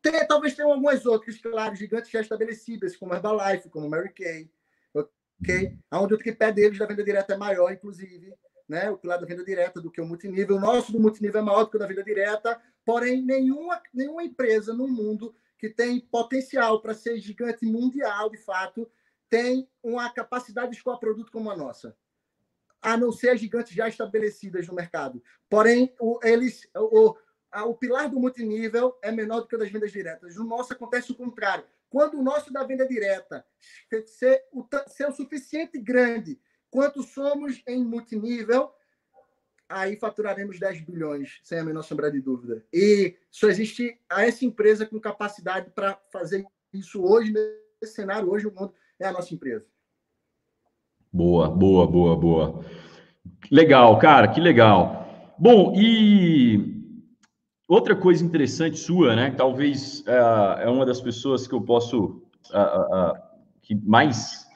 [0.00, 4.50] Tem, talvez tenham algumas outras, claro, gigantes já estabelecidas, como Herbalife, como Mary Kay,
[4.94, 5.78] ok?
[5.92, 8.32] Onde o tripé deles da venda direta é maior, inclusive,
[8.66, 8.88] né?
[8.90, 10.56] O pilar da venda direta do que o multinível.
[10.56, 14.24] O nosso do multinível é maior do que o da venda direta, porém, nenhuma, nenhuma
[14.24, 18.90] empresa no mundo que tem potencial para ser gigante mundial, de fato,
[19.28, 21.96] tem uma capacidade de escoar produto como a nossa,
[22.86, 25.20] a não ser as gigantes já estabelecidas no mercado.
[25.50, 27.16] Porém, o, eles, o,
[27.64, 30.36] o pilar do multinível é menor do que o das vendas diretas.
[30.36, 31.64] No nosso acontece o contrário.
[31.90, 33.44] Quando o nosso da venda direta
[34.06, 38.72] ser o, ser o suficiente grande quanto somos em multinível,
[39.68, 42.64] aí faturaremos 10 bilhões, sem a menor sombra de dúvida.
[42.72, 48.54] E só existe essa empresa com capacidade para fazer isso hoje, nesse cenário, hoje o
[48.54, 49.66] mundo é a nossa empresa.
[51.16, 52.60] Boa, boa, boa, boa.
[53.50, 55.32] Legal, cara, que legal.
[55.38, 56.74] Bom, e
[57.66, 59.30] outra coisa interessante sua, né?
[59.30, 63.14] Talvez uh, é uma das pessoas que eu posso uh, uh,
[63.62, 64.46] que mais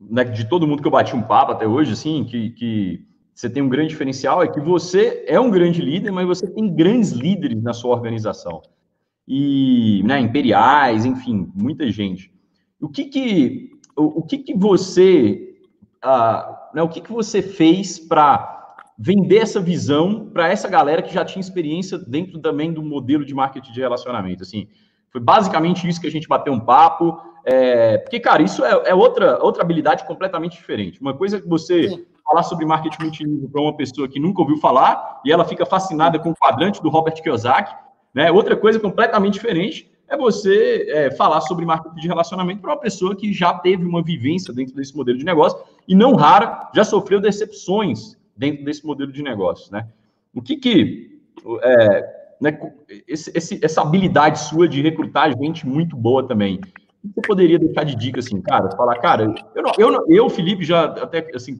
[0.00, 3.50] né, de todo mundo que eu bati um papo até hoje, assim, que, que você
[3.50, 7.10] tem um grande diferencial é que você é um grande líder, mas você tem grandes
[7.10, 8.62] líderes na sua organização.
[9.28, 12.32] E, né, imperiais, enfim, muita gente.
[12.80, 15.45] O que que, o, o que, que você,
[16.74, 21.24] né, o que que você fez para vender essa visão para essa galera que já
[21.24, 24.42] tinha experiência dentro também do modelo de marketing de relacionamento?
[24.42, 24.68] Assim,
[25.10, 27.20] foi basicamente isso que a gente bateu um papo.
[27.44, 31.00] É, porque, cara, isso é, é, outra, outra habilidade completamente diferente.
[31.00, 34.58] Uma coisa que você Sim falar sobre marketing multinível para uma pessoa que nunca ouviu
[34.58, 37.74] falar e ela fica fascinada com o quadrante do Robert Kiyosaki,
[38.12, 38.30] né?
[38.32, 43.16] Outra coisa completamente diferente é você é, falar sobre marketing de relacionamento para uma pessoa
[43.16, 47.20] que já teve uma vivência dentro desse modelo de negócio e não rara já sofreu
[47.20, 49.88] decepções dentro desse modelo de negócio, né?
[50.34, 51.20] O que que
[51.62, 52.58] é, né,
[53.08, 56.60] esse, esse, essa habilidade sua de recrutar gente muito boa também.
[57.02, 60.84] Você poderia deixar de dica assim, cara, falar, cara, eu, não, eu, eu Felipe, já
[60.84, 61.56] até assim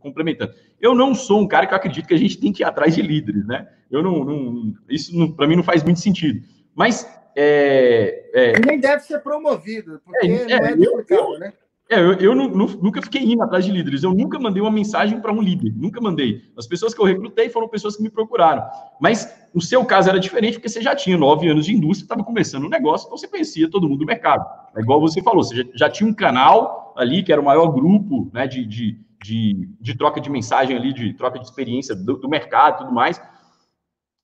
[0.00, 0.52] complementando.
[0.80, 3.02] Eu não sou um cara que acredito que a gente tem que ir atrás de
[3.02, 3.68] líderes, né?
[3.90, 6.42] Eu não, não isso para mim não faz muito sentido.
[6.74, 7.06] Mas
[7.40, 11.52] é, é, nem deve ser promovido, porque é, não é, é duplicado, né?
[11.88, 14.02] É, eu, eu não, nunca fiquei indo atrás de líderes.
[14.02, 15.72] Eu nunca mandei uma mensagem para um líder.
[15.74, 16.42] Nunca mandei.
[16.56, 18.68] As pessoas que eu recrutei foram pessoas que me procuraram.
[19.00, 22.24] Mas o seu caso era diferente, porque você já tinha nove anos de indústria, estava
[22.24, 24.44] começando um negócio, então você conhecia todo mundo do mercado.
[24.76, 27.68] É igual você falou, você já, já tinha um canal ali, que era o maior
[27.68, 32.16] grupo né, de, de, de, de troca de mensagem ali, de troca de experiência do,
[32.16, 33.22] do mercado e tudo mais.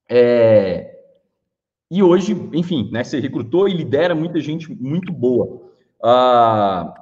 [0.07, 0.94] É,
[1.89, 5.71] e hoje, enfim, né, você recrutou e lidera muita gente muito boa.
[6.03, 6.93] Ah,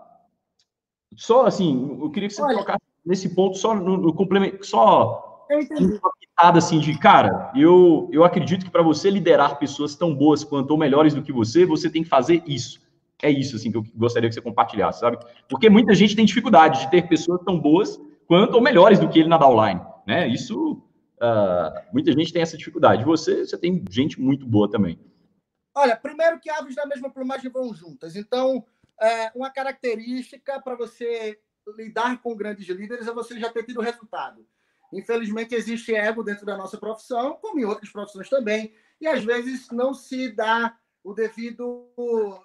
[1.15, 5.45] só assim, eu queria que você Olha, colocasse nesse ponto só no, no complemento, só
[5.49, 10.43] uma pitada assim de cara, eu, eu acredito que para você liderar pessoas tão boas
[10.43, 12.83] quanto ou melhores do que você, você tem que fazer isso
[13.23, 15.17] é isso assim que eu gostaria que você compartilhasse, sabe?
[15.49, 19.19] Porque muita gente tem dificuldade de ter pessoas tão boas quanto ou melhores do que
[19.19, 20.27] ele na downline, né?
[20.27, 20.82] Isso
[21.23, 23.05] uh, muita gente tem essa dificuldade.
[23.05, 24.99] Você, você tem gente muito boa também.
[25.73, 28.15] Olha, primeiro que aves da mesma plumagem vão juntas.
[28.15, 28.65] Então,
[29.01, 31.39] é, uma característica para você
[31.77, 34.45] lidar com grandes líderes é você já ter tido resultado.
[34.91, 39.71] Infelizmente, existe ego dentro da nossa profissão, como em outras profissões também, e às vezes
[39.71, 41.89] não se dá o devido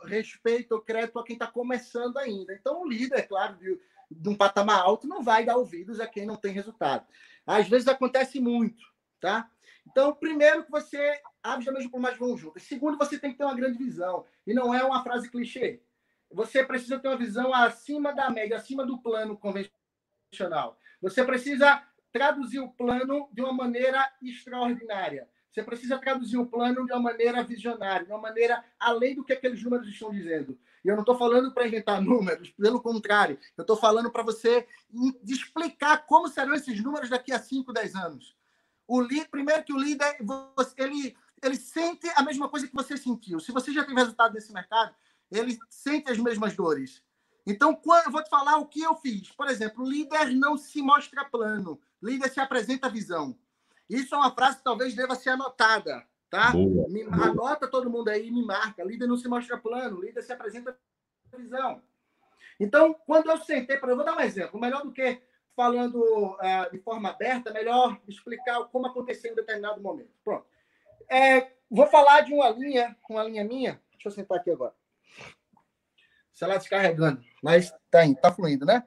[0.04, 2.54] respeito ou crédito a quem está começando ainda.
[2.54, 3.78] Então, o líder, claro, de,
[4.10, 7.06] de, um patamar alto, não vai dar ouvidos a quem não tem resultado.
[7.46, 8.82] Às vezes acontece muito,
[9.20, 9.50] tá?
[9.90, 12.62] Então, primeiro que você abre da mesma por mais vão juntas.
[12.64, 14.24] Segundo, você tem que ter uma grande visão.
[14.46, 15.82] E não é uma frase clichê.
[16.30, 20.78] Você precisa ter uma visão acima da média, acima do plano convencional.
[21.00, 21.82] Você precisa
[22.12, 25.28] traduzir o plano de uma maneira extraordinária.
[25.50, 29.32] Você precisa traduzir o plano de uma maneira visionária, de uma maneira além do que
[29.32, 30.58] aqueles números estão dizendo.
[30.84, 34.66] E eu não estou falando para inventar números, pelo contrário, eu estou falando para você
[35.24, 38.36] explicar como serão esses números daqui a 5, 10 anos.
[38.86, 40.16] O líder, primeiro que o líder,
[40.76, 43.38] ele, ele sente a mesma coisa que você sentiu.
[43.38, 44.94] Se você já tem resultado nesse mercado,
[45.30, 47.02] ele sente as mesmas dores.
[47.46, 49.30] Então, quando eu vou te falar o que eu fiz.
[49.32, 53.38] Por exemplo, o líder não se mostra plano, líder se apresenta visão.
[53.88, 56.52] Isso é uma frase que talvez deva ser anotada, tá?
[56.52, 57.26] Boa, me, boa.
[57.26, 58.84] Anota todo mundo aí e me marca.
[58.84, 60.76] Líder não se mostra plano, líder se apresenta
[61.36, 61.82] visão.
[62.58, 63.90] Então, quando eu sentei para.
[63.90, 64.58] Eu vou dar um exemplo.
[64.60, 65.20] Melhor do que
[65.54, 70.10] falando uh, de forma aberta, melhor explicar como aconteceu em determinado momento.
[70.24, 70.46] Pronto.
[71.10, 73.80] É, vou falar de uma linha, uma linha minha.
[73.92, 74.74] Deixa eu sentar aqui agora.
[76.32, 78.84] O celular descarregando, mas tá indo, tá fluindo, né?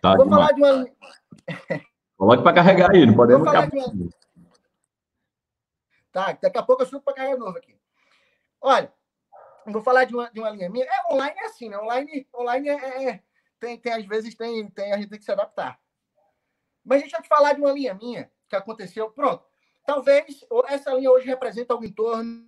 [0.00, 0.46] Tá vou demais.
[0.48, 1.82] falar de uma.
[2.16, 3.44] Coloque para carregar aí, não podemos.
[3.44, 4.10] Vou falar de
[6.12, 7.78] Tá, daqui a pouco eu subo para carregar novo aqui.
[8.60, 8.92] Olha,
[9.66, 10.84] vou falar de uma, de uma linha minha.
[10.84, 11.78] É, online é assim, né?
[11.78, 13.22] Online, online é, é, é,
[13.60, 15.80] tem, tem, às vezes, tem, tem, a gente tem que se adaptar.
[16.84, 19.10] Mas deixa eu te falar de uma linha minha que aconteceu.
[19.10, 19.44] Pronto.
[19.84, 22.46] Talvez essa linha hoje representa algo em torno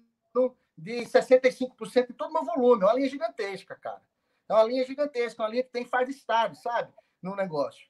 [0.76, 2.82] de 65% de todo o meu volume.
[2.82, 4.02] É uma linha gigantesca, cara.
[4.48, 6.92] É uma linha gigantesca, uma linha que tem five stars, sabe?
[7.22, 7.88] No negócio.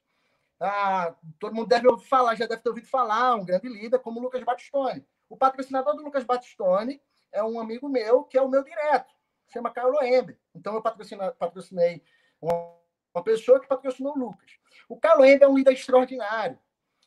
[0.59, 4.19] Ah, todo mundo deve ouvir falar, já deve ter ouvido falar, um grande líder como
[4.19, 5.03] o Lucas Batistone.
[5.31, 7.01] O patrocinador do Lucas Batistone
[7.31, 9.15] é um amigo meu, que é o meu direto,
[9.47, 10.37] chama Carlo Ember.
[10.53, 12.03] Então, eu patrocinei
[12.41, 14.51] uma, pessoa que patrocinou o Lucas.
[14.89, 16.59] O Carlo Ember é um líder extraordinário.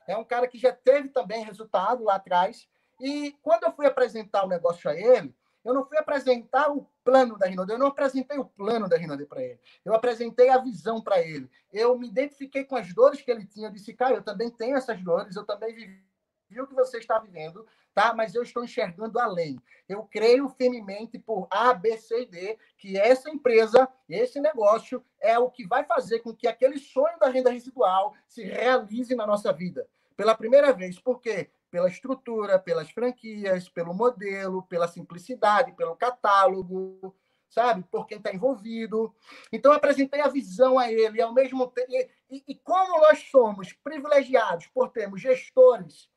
[0.07, 2.67] É um cara que já teve também resultado lá atrás.
[2.99, 7.37] E quando eu fui apresentar o negócio a ele, eu não fui apresentar o plano
[7.37, 9.61] da Rinode, eu não apresentei o plano da Rinode para ele.
[9.85, 11.51] Eu apresentei a visão para ele.
[11.71, 13.69] Eu me identifiquei com as dores que ele tinha.
[13.69, 16.14] Eu disse, cara, eu também tenho essas dores, eu também vivi
[16.61, 18.15] o que você está vivendo, tá?
[18.15, 19.59] Mas eu estou enxergando além.
[19.89, 25.39] Eu creio firmemente por A, B, C e D que essa empresa, esse negócio é
[25.39, 29.53] o que vai fazer com que aquele sonho da renda residual se realize na nossa
[29.53, 29.89] vida.
[30.17, 30.99] Pela primeira vez.
[30.99, 31.51] Por quê?
[31.75, 37.13] pela estrutura, pelas franquias, pelo modelo, pela simplicidade, pelo catálogo,
[37.51, 37.83] sabe?
[37.91, 39.13] Por quem está envolvido.
[39.53, 41.91] Então, apresentei a visão a ele, ao mesmo tempo.
[42.31, 46.09] E, e, como nós somos privilegiados por termos gestores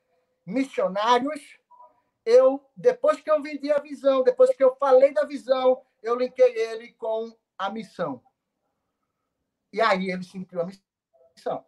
[0.47, 1.59] missionários,
[2.25, 6.57] eu, depois que eu vendi a visão, depois que eu falei da visão, eu linkei
[6.57, 8.23] ele com a missão.
[9.71, 11.65] E aí ele sentiu a missão.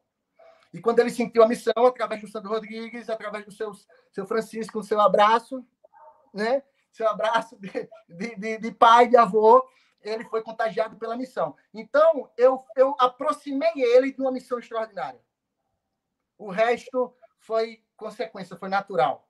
[0.73, 3.71] E quando ele sentiu a missão, através do Sandro Rodrigues, através do seu,
[4.11, 5.65] seu Francisco, o seu abraço,
[6.33, 6.63] né?
[6.91, 9.67] seu abraço de, de, de, de pai, de avô,
[10.01, 11.55] ele foi contagiado pela missão.
[11.73, 15.21] Então, eu, eu aproximei ele de uma missão extraordinária.
[16.37, 19.29] O resto foi consequência, foi natural.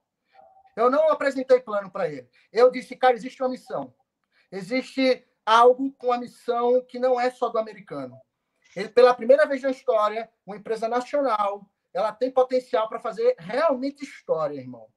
[0.76, 2.30] Eu não apresentei plano para ele.
[2.54, 3.94] Eu disse, cara, existe uma missão.
[4.52, 8.18] Existe algo com a missão que não é só do americano.
[8.76, 14.04] Ele, pela primeira vez na história, uma empresa nacional, ela tem potencial para fazer realmente
[14.04, 14.88] história, irmão.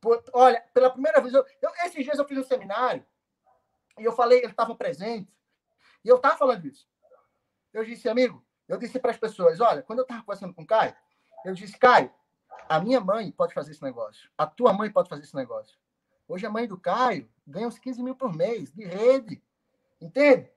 [0.00, 3.06] Por, olha, pela primeira vez, eu, eu, esses dias eu fiz um seminário
[3.98, 5.32] e eu falei, ele estava presente,
[6.04, 6.88] e eu estava falando disso.
[7.72, 10.66] Eu disse, amigo, eu disse para as pessoas, olha, quando eu estava conversando com o
[10.66, 10.94] Caio,
[11.44, 12.12] eu disse, Caio,
[12.68, 15.78] a minha mãe pode fazer esse negócio, a tua mãe pode fazer esse negócio.
[16.26, 19.42] Hoje a mãe do Caio ganha uns 15 mil por mês de rede,
[20.00, 20.50] entende?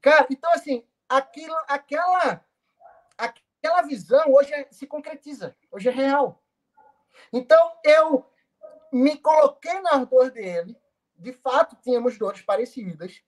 [0.00, 2.44] Cara, então assim, aquilo, aquela,
[3.16, 6.42] aquela visão hoje é, se concretiza, hoje é real.
[7.32, 8.24] Então, eu
[8.92, 10.76] me coloquei na dor dele,
[11.16, 13.22] de fato, tínhamos dores parecidas,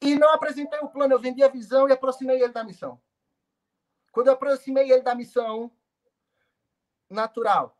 [0.00, 3.00] e não apresentei o plano, eu vendi a visão e aproximei ele da missão.
[4.12, 5.70] Quando eu aproximei ele da missão,
[7.10, 7.76] natural,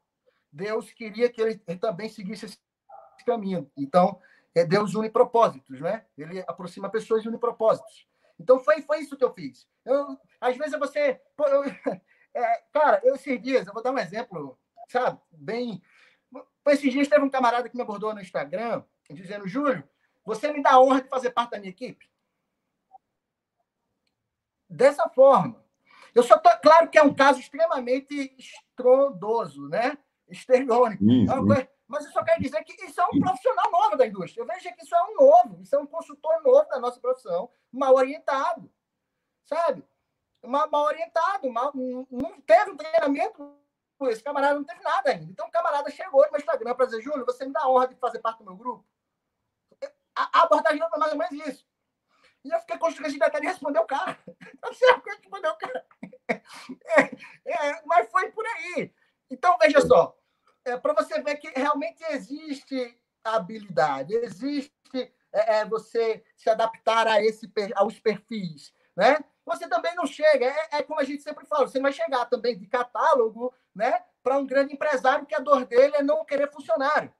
[0.52, 2.58] Deus queria que ele também seguisse esse
[3.24, 3.70] caminho.
[3.76, 4.20] Então,
[4.54, 6.04] é Deus une propósitos, né?
[6.18, 8.08] Ele aproxima pessoas e une propósitos.
[8.38, 9.68] Então foi, foi isso que eu fiz.
[9.84, 11.20] Eu, às vezes você.
[11.36, 11.62] Pô, eu,
[12.34, 14.58] é, cara, eu esses dias, eu vou dar um exemplo,
[14.88, 15.20] sabe?
[15.30, 15.82] Bem.
[16.66, 19.86] Esses dias teve um camarada que me abordou no Instagram, dizendo: Júlio,
[20.24, 22.10] você me dá a honra de fazer parte da minha equipe?
[24.68, 25.62] Dessa forma.
[26.14, 28.36] Eu só tô, claro que é um caso extremamente
[28.80, 29.98] estrondoso, né?
[30.28, 31.04] Estereônico.
[31.04, 34.06] Isso, é coisa, mas eu só quero dizer que isso é um profissional novo da
[34.06, 34.42] indústria.
[34.42, 37.50] Eu vejo que isso é um novo, isso é um consultor novo da nossa profissão,
[37.72, 38.70] mal orientado,
[39.44, 39.84] sabe?
[40.44, 43.58] Mal, mal orientado, mal, não teve um treinamento,
[44.02, 45.30] esse camarada não teve nada ainda.
[45.30, 47.88] Então o camarada chegou no meu Instagram para dizer, Júlio, você me dá a honra
[47.88, 48.86] de fazer parte do meu grupo?
[50.14, 51.66] A, a abordagem foi mais ou menos isso.
[52.44, 54.18] E eu fiquei constrangido até de responder o cara.
[54.62, 55.86] Eu que responder o cara.
[56.96, 57.02] É,
[57.46, 58.92] é, mas foi por aí.
[59.30, 60.16] Então, veja só,
[60.64, 64.72] é, para você ver que realmente existe habilidade, existe
[65.32, 69.18] é, é, você se adaptar a esse, aos perfis, né?
[69.46, 72.26] Você também não chega, é, é como a gente sempre fala, você não vai chegar
[72.26, 74.04] também de catálogo, né?
[74.22, 77.12] Para um grande empresário que a dor dele é não querer funcionário.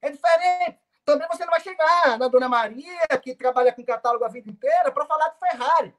[0.00, 0.78] É diferente.
[1.04, 4.92] Também você não vai chegar na Dona Maria, que trabalha com catálogo a vida inteira,
[4.92, 5.94] para falar de Ferrari.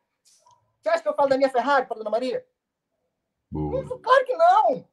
[0.84, 2.46] Você acha que eu falo da minha Ferrari para Dona Maria?
[3.50, 3.86] Boa.
[4.02, 4.90] Claro que não.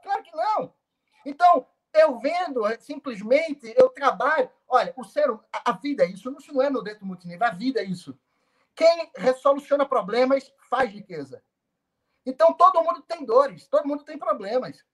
[0.00, 0.74] Claro que não.
[1.26, 4.48] Então, eu vendo, é, simplesmente, eu trabalho.
[4.68, 7.50] Olha, o ser, a, a vida é isso, isso não é no dentro multinível, a
[7.50, 8.16] vida é isso.
[8.76, 11.42] Quem resoluciona problemas faz riqueza.
[12.24, 14.84] Então, todo mundo tem dores, todo mundo tem problemas.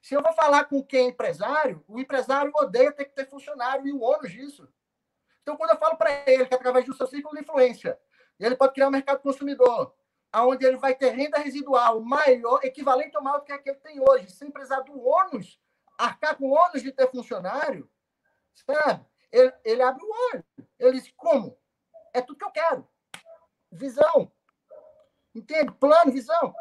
[0.00, 3.86] Se eu vou falar com quem é empresário, o empresário odeia ter que ter funcionário
[3.86, 4.66] e o ônus disso.
[5.42, 7.98] Então, quando eu falo para ele que através do seu ciclo de influência,
[8.46, 9.94] ele pode criar um mercado consumidor,
[10.34, 14.00] onde ele vai ter renda residual maior, equivalente ao maior do que aquele que tem
[14.00, 15.60] hoje, sem precisar do ônus,
[15.96, 17.90] arcar com o ônus de ter funcionário,
[18.54, 19.04] sabe?
[19.32, 20.44] ele, ele abre o olho.
[20.78, 21.56] Ele diz, como?
[22.12, 22.88] É tudo que eu quero.
[23.70, 24.30] Visão.
[25.34, 25.72] Entende?
[25.72, 26.54] Plano, visão.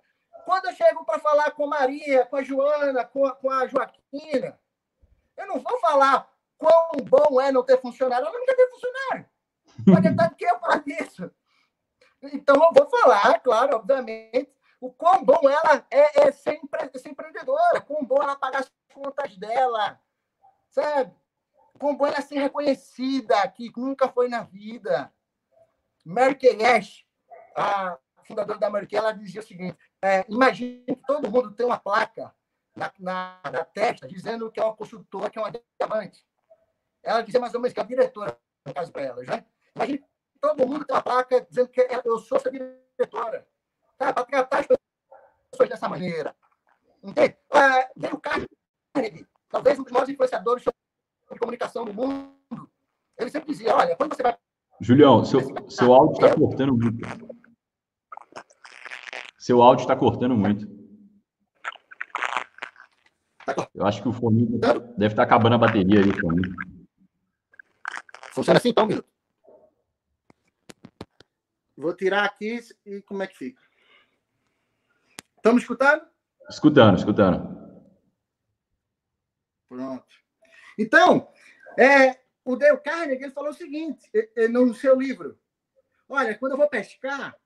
[0.45, 3.67] Quando eu chego para falar com a Maria, com a Joana, com a, com a
[3.67, 4.59] Joaquina,
[5.35, 8.25] eu não vou falar quão bom é não ter funcionário.
[8.25, 9.29] Ela não quer ter funcionário.
[9.85, 11.31] Pode de que eu falo isso.
[12.21, 14.49] Então, eu vou falar, claro, obviamente,
[14.79, 18.71] o quão bom ela é, é ser, empre, ser empreendedora, quão bom ela pagar as
[18.93, 19.99] contas dela,
[20.69, 21.15] sabe?
[21.79, 25.11] Quão bom ela ser reconhecida, que nunca foi na vida.
[26.39, 27.05] Kay Ash,
[27.55, 31.79] a fundadora da Kay, ela dizia o seguinte, é, imagine que todo mundo tem uma
[31.79, 32.33] placa
[32.75, 36.25] na, na, na, testa dizendo que é uma consultora, que é uma diamante.
[37.03, 39.45] Ela dizia mais ou menos que é a diretora, no caso para ela, né?
[39.75, 40.03] Imagine
[40.37, 43.47] todo mundo tem uma placa dizendo que eu sou sua diretora.
[43.97, 44.13] Tá?
[44.13, 44.67] Para tratar as
[45.51, 46.35] pessoas dessa maneira.
[47.03, 47.37] Entende?
[47.51, 52.35] É, o Carnegie, talvez um dos maiores influenciadores de comunicação do mundo,
[53.17, 54.37] ele sempre dizia, olha, quando você vai...
[54.79, 57.07] Julião, seu, seu áudio está cortando muito.
[59.37, 60.77] Seu áudio está cortando muito.
[63.73, 66.19] Eu acho que o fone deve estar tá acabando a bateria aí.
[66.19, 66.41] Fone.
[68.31, 69.07] Funciona assim então, minuto.
[71.77, 73.61] Vou tirar aqui e como é que fica?
[75.35, 76.07] Estamos escutando?
[76.49, 77.57] Escutando, escutando.
[79.69, 80.07] Pronto.
[80.79, 81.31] Então,
[81.77, 84.09] é, o Dale Carnegie ele falou o seguinte
[84.49, 85.39] no seu livro.
[86.09, 87.37] Olha, quando eu vou pescar,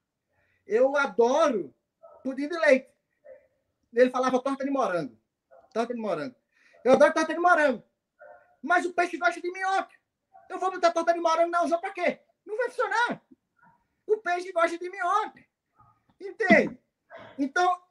[0.65, 1.75] eu adoro
[2.23, 2.89] pudim de leite.
[3.93, 5.19] Ele falava torta de morango.
[5.73, 6.35] Torta de morango.
[6.85, 7.83] Eu adoro torta de morango.
[8.61, 9.93] Mas o peixe gosta de minhoca.
[10.49, 12.21] Eu vou botar torta de morango na usão para quê?
[12.45, 13.21] Não vai funcionar.
[14.07, 15.43] O peixe gosta de minhoca.
[16.19, 16.79] Entende?
[17.37, 17.81] Então,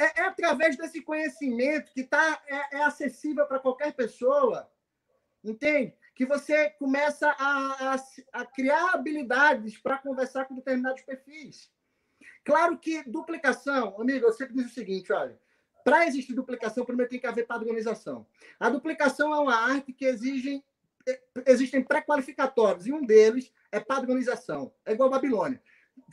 [0.00, 4.70] é, é através desse conhecimento que tá, é, é acessível para qualquer pessoa,
[5.42, 5.96] entende?
[6.14, 11.70] Que você começa a, a, a criar habilidades para conversar com determinados perfis.
[12.44, 15.38] Claro que duplicação, amigo, eu sempre diz o seguinte, olha,
[15.84, 18.26] para existir duplicação, primeiro tem que haver padronização.
[18.58, 20.64] A duplicação é uma arte que exige,
[21.46, 24.72] existem pré-qualificatórios, e um deles é padronização.
[24.84, 25.62] É igual a Babilônia.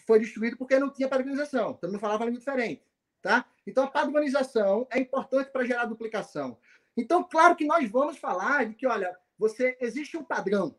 [0.05, 2.83] Foi destruído porque não tinha padronização, todo mundo falava língua diferente.
[3.21, 3.45] Tá?
[3.65, 6.57] Então, a padronização é importante para gerar duplicação.
[6.95, 10.77] Então, claro que nós vamos falar de que, olha, você existe um padrão.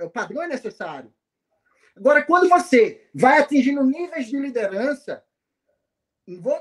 [0.00, 1.12] O padrão é necessário.
[1.96, 5.24] Agora, quando você vai atingindo níveis de liderança,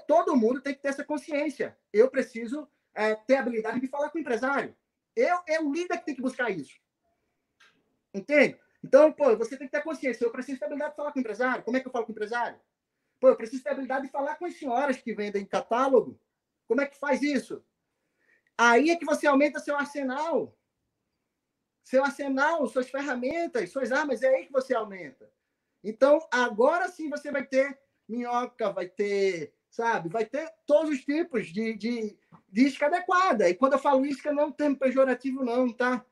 [0.07, 1.77] todo mundo tem que ter essa consciência.
[1.91, 4.75] Eu preciso é, ter a habilidade de falar com o empresário.
[5.15, 6.79] Eu, é o líder que tem que buscar isso.
[8.13, 8.59] Entende?
[8.83, 10.25] Então, pô, você tem que ter consciência.
[10.25, 11.63] Eu preciso ter habilidade de falar com o empresário.
[11.63, 12.59] Como é que eu falo com o empresário?
[13.19, 16.19] Pô, eu preciso ter habilidade de falar com as senhoras que vendem catálogo.
[16.67, 17.63] Como é que faz isso?
[18.57, 20.55] Aí é que você aumenta seu arsenal
[21.85, 25.31] seu arsenal, suas ferramentas, suas armas, é aí que você aumenta.
[25.83, 31.47] Então, agora sim você vai ter minhoca, vai ter, sabe, vai ter todos os tipos
[31.47, 32.17] de, de,
[32.55, 33.49] de isca adequada.
[33.49, 36.05] E quando eu falo isca, não é um termo pejorativo, não, tá?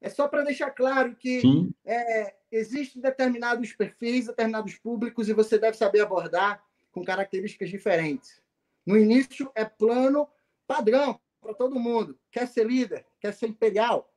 [0.00, 1.42] É só para deixar claro que
[1.84, 8.42] é, existem determinados perfis, determinados públicos, e você deve saber abordar com características diferentes.
[8.86, 10.26] No início, é plano
[10.66, 12.18] padrão para todo mundo.
[12.30, 14.10] Quer ser líder, quer ser imperial,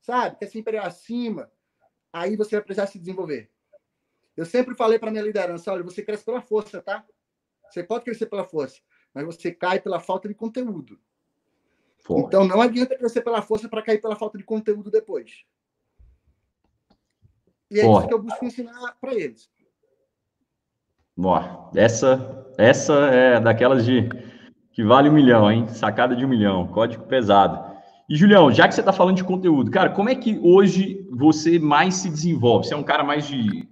[0.00, 0.38] sabe?
[0.38, 1.52] Quer se imperial acima,
[2.10, 3.50] aí você vai precisar se desenvolver.
[4.34, 7.04] Eu sempre falei para minha liderança, olha, você cresce pela força, tá?
[7.68, 8.80] Você pode crescer pela força,
[9.12, 10.98] mas você cai pela falta de conteúdo.
[12.10, 15.44] Então não adianta crescer pela força para cair pela falta de conteúdo depois.
[17.70, 19.50] E é isso que eu busco ensinar para eles.
[21.16, 21.70] Boa.
[21.74, 24.08] Essa, essa é daquelas de
[24.72, 25.66] que vale um milhão, hein?
[25.68, 27.76] Sacada de um milhão, código pesado.
[28.08, 31.58] E, Julião, já que você está falando de conteúdo, cara, como é que hoje você
[31.58, 32.66] mais se desenvolve?
[32.66, 33.68] Você é um cara mais de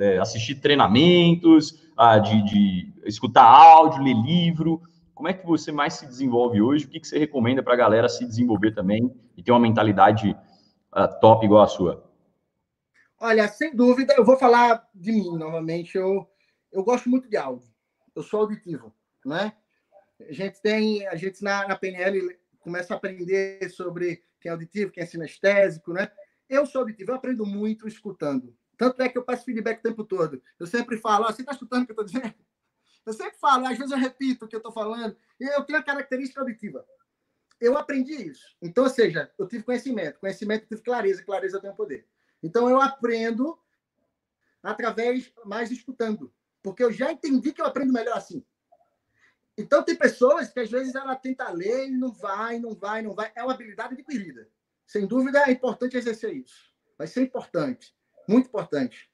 [0.00, 4.80] é, assistir treinamentos, ah, de, de, escutar áudio, ler livro?
[5.16, 6.84] Como é que você mais se desenvolve hoje?
[6.84, 10.36] O que, que você recomenda para a galera se desenvolver também e ter uma mentalidade
[10.94, 12.06] uh, top igual a sua?
[13.18, 15.96] Olha, sem dúvida, eu vou falar de mim novamente.
[15.96, 16.28] Eu,
[16.70, 17.66] eu gosto muito de áudio.
[18.14, 18.94] Eu sou auditivo,
[19.24, 19.54] né?
[20.20, 24.92] A gente tem, a gente na, na PNL começa a aprender sobre quem é auditivo,
[24.92, 26.10] quem é sinestésico, né?
[26.46, 28.54] Eu sou auditivo, eu aprendo muito escutando.
[28.76, 30.42] Tanto é que eu passo feedback o tempo todo.
[30.60, 32.34] Eu sempre falo, você está escutando o que eu estou dizendo?
[33.06, 35.82] Eu sempre falo, às vezes eu repito o que eu estou falando, eu tenho a
[35.82, 36.84] característica auditiva.
[37.60, 38.44] Eu aprendi isso.
[38.60, 40.18] Então, ou seja, eu tive conhecimento.
[40.18, 41.24] Conhecimento, eu tive clareza.
[41.24, 42.06] Clareza tenho poder.
[42.42, 43.58] Então, eu aprendo
[44.62, 46.34] através mais escutando.
[46.62, 48.44] Porque eu já entendi que eu aprendo melhor assim.
[49.56, 53.14] Então, tem pessoas que às vezes ela tenta ler e não vai, não vai, não
[53.14, 53.32] vai.
[53.34, 54.50] É uma habilidade adquirida.
[54.86, 56.70] Sem dúvida, é importante exercer isso.
[56.98, 57.94] Vai ser importante,
[58.28, 59.10] muito importante,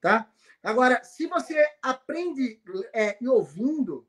[0.00, 0.30] tá?
[0.62, 2.60] Agora, se você aprende
[2.92, 4.06] é, e ouvindo,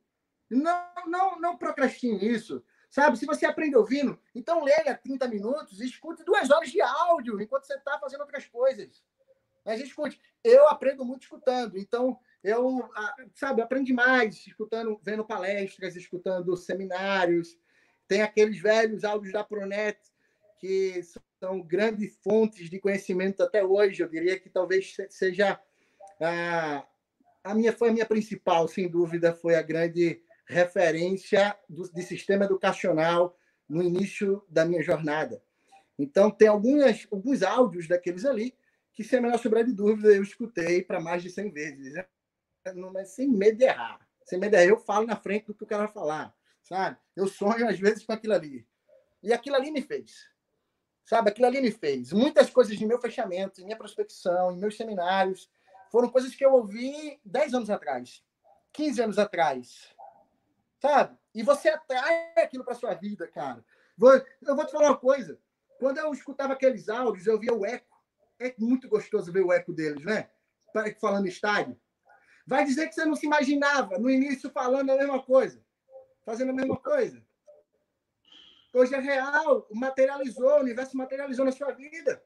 [0.49, 2.63] não, não, não procrastine isso.
[2.89, 3.17] Sabe?
[3.17, 7.63] Se você aprende ouvindo, então leia 30 minutos e escute duas horas de áudio enquanto
[7.63, 9.01] você está fazendo outras coisas.
[9.63, 12.89] Mas escute, eu aprendo muito escutando, então eu,
[13.33, 17.57] sabe, aprendi mais escutando, vendo palestras, escutando seminários.
[18.09, 19.97] Tem aqueles velhos áudios da Pronet
[20.59, 21.01] que
[21.39, 24.03] são grandes fontes de conhecimento até hoje.
[24.03, 25.57] Eu diria que talvez seja
[26.21, 26.85] a,
[27.43, 32.45] a minha foi a minha principal, sem dúvida, foi a grande referência do, de sistema
[32.45, 33.35] educacional
[33.67, 35.41] no início da minha jornada.
[35.97, 38.55] Então, tem algumas, alguns áudios daqueles ali
[38.93, 41.93] que, sem a menor sombra de dúvida, eu escutei para mais de 100 vezes.
[41.93, 42.05] Né?
[42.91, 43.99] Mas sem medo de errar.
[44.25, 44.69] Sem medo de errar.
[44.69, 46.97] Eu falo na frente do que o cara vai falar, sabe?
[47.15, 48.67] Eu sonho, às vezes, com aquilo ali.
[49.23, 50.29] E aquilo ali me fez.
[51.05, 51.29] Sabe?
[51.29, 52.11] Aquilo ali me fez.
[52.11, 55.49] Muitas coisas de meu fechamento, em minha prospecção, em meus seminários,
[55.91, 58.23] foram coisas que eu ouvi 10 anos atrás,
[58.71, 59.93] 15 anos atrás,
[60.79, 61.17] sabe?
[61.35, 63.63] E você atrai aquilo para sua vida, cara.
[64.41, 65.37] Eu vou te falar uma coisa.
[65.77, 68.01] Quando eu escutava aqueles áudios, eu via o eco.
[68.39, 70.29] É muito gostoso ver o eco deles, né?
[70.99, 71.79] Falando estádio.
[72.47, 75.63] Vai dizer que você não se imaginava no início falando a mesma coisa,
[76.25, 77.21] fazendo a mesma coisa.
[78.73, 82.23] Hoje é real, materializou, o universo materializou na sua vida.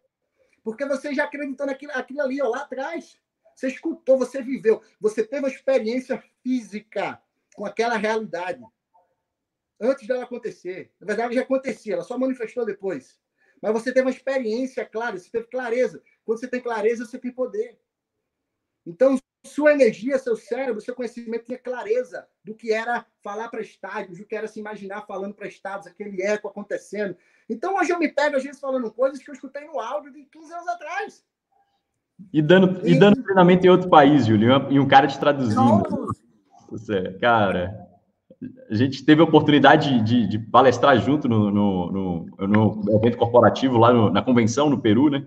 [0.64, 3.20] Porque você já acreditou naquilo aquilo ali, ó, lá atrás.
[3.56, 7.22] Você escutou, você viveu, você teve uma experiência física
[7.56, 8.62] com aquela realidade
[9.80, 10.92] antes dela acontecer.
[11.00, 13.18] Na verdade, já acontecia, ela só manifestou depois.
[13.62, 16.04] Mas você teve uma experiência clara, você teve clareza.
[16.26, 17.80] Quando você tem clareza, você tem poder.
[18.86, 24.18] Então, sua energia, seu cérebro, seu conhecimento tinha clareza do que era falar para estádios,
[24.18, 27.18] do que era se imaginar falando para estados, aquele eco acontecendo.
[27.50, 30.26] Então, hoje eu me pego, às vezes, falando coisas que eu escutei no áudio de
[30.26, 31.26] 15 anos atrás.
[32.32, 35.84] E dando, e, e dando treinamento em outro país, Júlio, e um cara te traduzindo.
[36.70, 37.86] Você, cara,
[38.70, 43.78] a gente teve a oportunidade de, de palestrar junto no, no, no, no, evento corporativo
[43.78, 45.26] lá na convenção no Peru, né?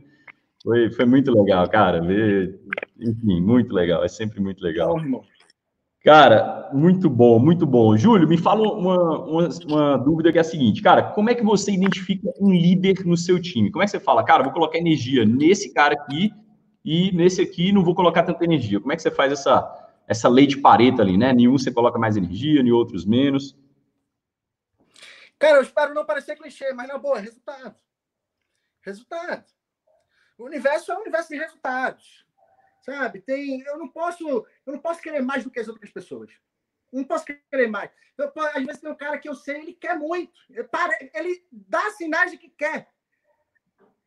[0.63, 2.01] Foi, foi muito legal, cara.
[2.01, 2.59] Ver,
[2.99, 4.03] enfim, muito legal.
[4.03, 4.97] É sempre muito legal.
[6.03, 7.97] Cara, muito bom, muito bom.
[7.97, 11.45] Júlio, me fala uma, uma, uma, dúvida que é a seguinte, cara, como é que
[11.45, 13.71] você identifica um líder no seu time?
[13.71, 16.33] Como é que você fala, cara, vou colocar energia nesse cara aqui
[16.85, 18.81] e nesse aqui não vou colocar tanta energia.
[18.81, 21.33] Como é que você faz essa, essa lei de Pareto ali, né?
[21.33, 23.57] Nenhum você coloca mais energia, em outros menos.
[25.39, 27.77] Cara, eu espero não parecer clichê, mas na boa, resultado.
[28.83, 29.45] Resultado.
[30.37, 32.27] O universo é um universo de resultados.
[32.83, 33.21] Sabe?
[33.21, 36.31] Tem, eu não posso, eu não posso querer mais do que as outras pessoas.
[36.93, 37.91] Não posso querer mais.
[38.17, 40.33] Eu, às vezes tem um cara que eu sei, ele quer muito.
[41.15, 42.89] Ele dá sinais de que quer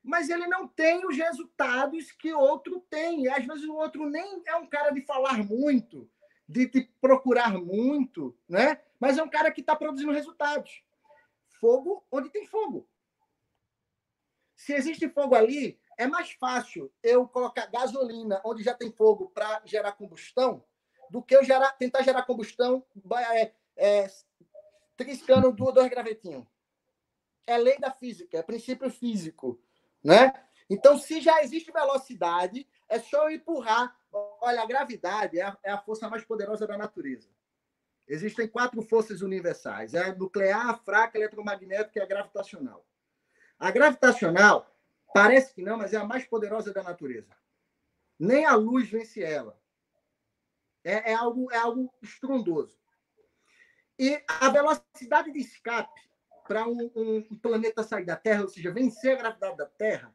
[0.03, 3.27] mas ele não tem os resultados que outro tem.
[3.27, 6.09] Às vezes o outro nem é um cara de falar muito,
[6.47, 8.81] de, de procurar muito, né?
[8.99, 10.83] mas é um cara que está produzindo resultados.
[11.59, 12.87] Fogo onde tem fogo.
[14.55, 19.61] Se existe fogo ali, é mais fácil eu colocar gasolina onde já tem fogo para
[19.65, 20.63] gerar combustão
[21.09, 22.85] do que eu gerar, tentar gerar combustão
[23.33, 24.07] é, é,
[24.95, 26.45] triscando dois gravetinhos.
[27.47, 29.59] É lei da física, é princípio físico
[30.03, 30.33] né?
[30.69, 33.95] Então, se já existe velocidade, é só empurrar.
[34.11, 37.29] Olha, a gravidade é a, é a força mais poderosa da natureza.
[38.07, 42.86] Existem quatro forças universais: é a nuclear, a fraca, a eletromagnética e a gravitacional.
[43.59, 44.67] A gravitacional
[45.13, 47.36] parece que não, mas é a mais poderosa da natureza.
[48.17, 49.59] Nem a luz vence ela.
[50.83, 52.78] É, é algo, é algo estrondoso.
[53.99, 56.01] E a velocidade de escape
[56.51, 60.13] para um, um, planeta sair da Terra, ou seja, vencer a gravidade da Terra.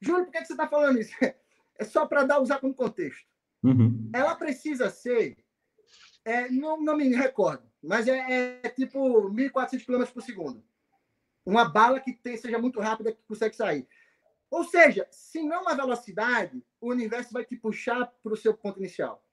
[0.00, 1.12] Júlio, por que, você está falando isso?
[1.78, 3.26] É só para dar usar como contexto.
[3.62, 4.10] Uhum.
[4.14, 5.42] Ela precisa ser,
[6.22, 8.98] é, não, não me recordo, mas é, é tipo
[9.30, 10.62] 1.400 km por segundo.
[11.44, 13.88] Uma bala que tem, seja muito rápida que consegue sair.
[14.50, 18.78] Ou seja, se não a velocidade, o universo vai te puxar para o seu ponto
[18.78, 19.24] inicial.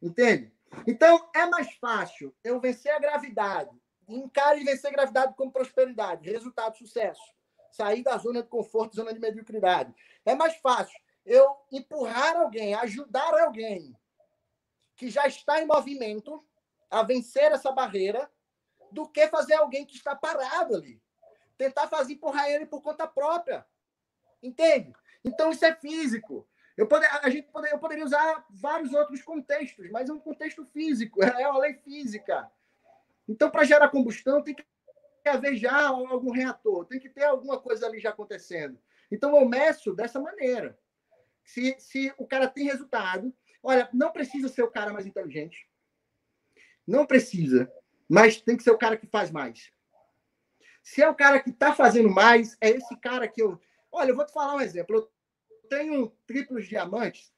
[0.00, 0.54] Entende?
[0.86, 3.76] Então, é mais fácil eu vencer a gravidade
[4.08, 6.30] Encare e vencer gravidade como prosperidade.
[6.30, 7.22] Resultado, sucesso.
[7.70, 9.94] Sair da zona de conforto, zona de mediocridade.
[10.24, 13.94] É mais fácil eu empurrar alguém, ajudar alguém
[14.96, 16.44] que já está em movimento
[16.90, 18.30] a vencer essa barreira,
[18.90, 21.00] do que fazer alguém que está parado ali.
[21.56, 23.66] Tentar fazer empurrar ele por conta própria.
[24.42, 24.92] Entende?
[25.24, 26.48] Então isso é físico.
[26.76, 30.64] Eu, poder, a gente poder, eu poderia usar vários outros contextos, mas é um contexto
[30.64, 32.50] físico, é uma lei física.
[33.28, 34.64] Então, para gerar combustão, tem que
[35.24, 38.78] haver já algum reator, tem que ter alguma coisa ali já acontecendo.
[39.10, 40.78] Então, eu meço dessa maneira.
[41.44, 43.32] Se, se o cara tem resultado,
[43.62, 45.68] olha, não precisa ser o cara mais inteligente.
[46.86, 47.70] Não precisa.
[48.08, 49.70] Mas tem que ser o cara que faz mais.
[50.82, 53.60] Se é o cara que está fazendo mais, é esse cara que eu.
[53.92, 54.96] Olha, eu vou te falar um exemplo.
[54.96, 57.30] Eu tenho triplos diamantes,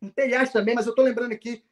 [0.00, 1.62] um telhas também, mas eu estou lembrando aqui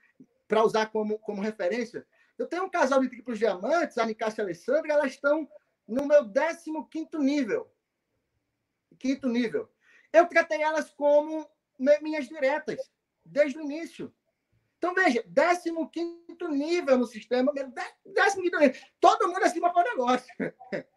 [0.46, 2.06] para usar como, como referência.
[2.38, 5.48] Eu tenho um casal de triplos diamantes, a Nicássia e a Alessandra, elas estão
[5.86, 7.70] no meu 15 nível.
[8.98, 9.70] Quinto nível.
[10.12, 11.48] Eu tratei elas como
[11.78, 12.78] minhas diretas,
[13.24, 14.14] desde o início.
[14.78, 15.24] Então, veja,
[15.92, 18.60] 15 nível no sistema, 15 nível.
[19.00, 20.34] Todo mundo acima para o negócio.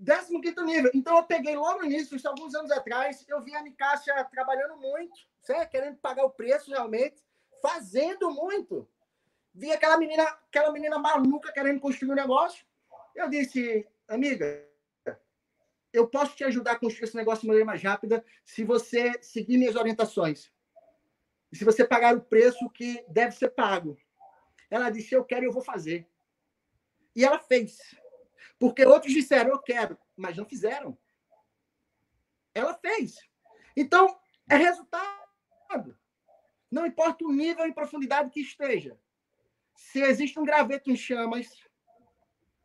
[0.00, 0.90] 15 nível.
[0.94, 4.76] Então, eu peguei logo no início, isso alguns anos atrás, eu vi a Nicássia trabalhando
[4.76, 5.70] muito, certo?
[5.70, 7.22] querendo pagar o preço realmente,
[7.60, 8.88] fazendo muito.
[9.58, 12.64] Vi aquela menina, aquela menina maluca querendo construir um negócio.
[13.12, 14.64] Eu disse, amiga,
[15.92, 19.58] eu posso te ajudar a construir esse negócio de maneira mais rápida se você seguir
[19.58, 20.52] minhas orientações.
[21.50, 23.98] E se você pagar o preço que deve ser pago.
[24.70, 26.08] Ela disse, eu quero e eu vou fazer.
[27.16, 27.78] E ela fez.
[28.60, 30.96] Porque outros disseram, eu quero, mas não fizeram.
[32.54, 33.16] Ela fez.
[33.76, 35.98] Então, é resultado.
[36.70, 38.96] Não importa o nível e profundidade que esteja.
[39.78, 41.46] Se existe um graveto em chamas,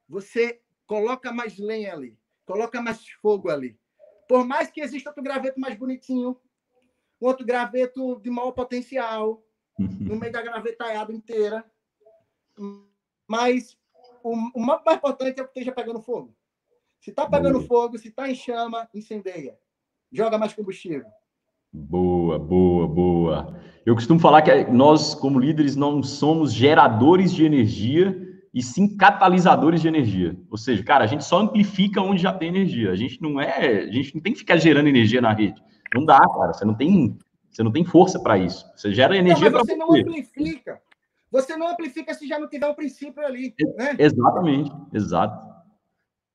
[0.09, 3.79] você coloca mais lenha ali, coloca mais fogo ali.
[4.27, 6.35] Por mais que exista outro graveto mais bonitinho,
[7.19, 9.45] outro graveto de maior potencial,
[9.79, 9.87] uhum.
[10.01, 11.63] no meio da gravetaiada inteira,
[13.27, 13.77] mas
[14.23, 16.35] o, o mais importante é que esteja pegando fogo.
[16.99, 19.57] Se está pegando fogo, se está em chama, incendeia.
[20.11, 21.05] Joga mais combustível.
[21.73, 23.59] Boa, boa, boa.
[23.85, 28.15] Eu costumo falar que nós, como líderes, não somos geradores de energia,
[28.53, 30.37] e sim catalisadores de energia.
[30.51, 32.91] Ou seja, cara, a gente só amplifica onde já tem energia.
[32.91, 35.59] A gente não é, a gente não tem que ficar gerando energia na rede.
[35.95, 36.53] Não dá, cara.
[36.53, 37.17] Você não tem,
[37.49, 38.63] você não tem força para isso.
[38.75, 39.75] Você gera energia para você.
[39.75, 40.81] Não você não amplifica.
[41.31, 43.55] Você não amplifica se já não tiver o princípio ali.
[43.75, 43.95] Né?
[43.97, 45.51] Exatamente, exato.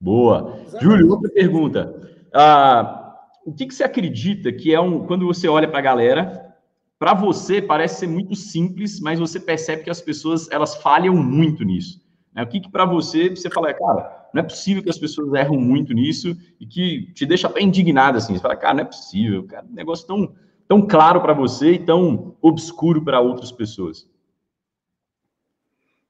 [0.01, 0.59] Boa.
[0.61, 0.85] Exatamente.
[0.85, 2.27] Júlio, outra pergunta.
[2.35, 3.08] Ah,
[3.49, 5.07] o que, que você acredita que é um.
[5.07, 6.55] Quando você olha para a galera,
[6.99, 11.65] para você parece ser muito simples, mas você percebe que as pessoas elas falham muito
[11.65, 12.05] nisso.
[12.35, 12.43] Né?
[12.43, 15.57] O que, que para você você fala, cara, não é possível que as pessoas erram
[15.59, 18.35] muito nisso e que te deixa até indignado assim.
[18.35, 20.35] Você fala, cara, não é possível, cara, negócio tão,
[20.69, 24.07] tão claro para você e tão obscuro para outras pessoas.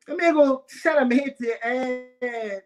[0.09, 2.65] Amigo, sinceramente, é,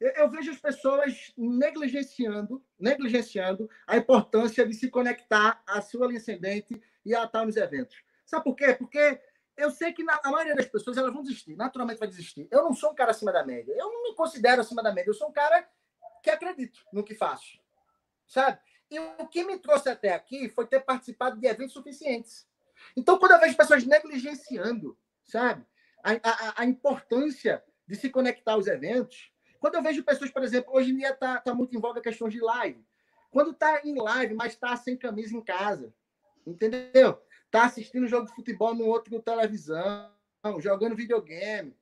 [0.00, 6.80] eu vejo as pessoas negligenciando, negligenciando a importância de se conectar à sua linha ascendente
[7.04, 8.02] e a estar nos eventos.
[8.26, 8.74] Sabe por quê?
[8.74, 9.20] Porque
[9.56, 12.48] eu sei que na, a maioria das pessoas elas vão desistir, naturalmente vai desistir.
[12.50, 13.72] Eu não sou um cara acima da média.
[13.72, 15.10] Eu não me considero acima da média.
[15.10, 15.68] Eu sou um cara
[16.22, 17.58] que acredito no que faço.
[18.26, 18.58] Sabe?
[18.90, 22.46] E o que me trouxe até aqui foi ter participado de eventos suficientes.
[22.96, 25.64] Então, quando eu vejo pessoas negligenciando, sabe?
[26.02, 29.30] A, a, a importância de se conectar aos eventos.
[29.64, 32.02] Quando eu vejo pessoas, por exemplo, hoje em dia está tá muito em voga a
[32.02, 32.84] questão de live.
[33.30, 35.90] Quando está em live, mas está sem camisa em casa.
[36.46, 37.18] Entendeu?
[37.50, 40.10] Tá assistindo jogo de futebol no outro televisão,
[40.58, 41.74] jogando videogame.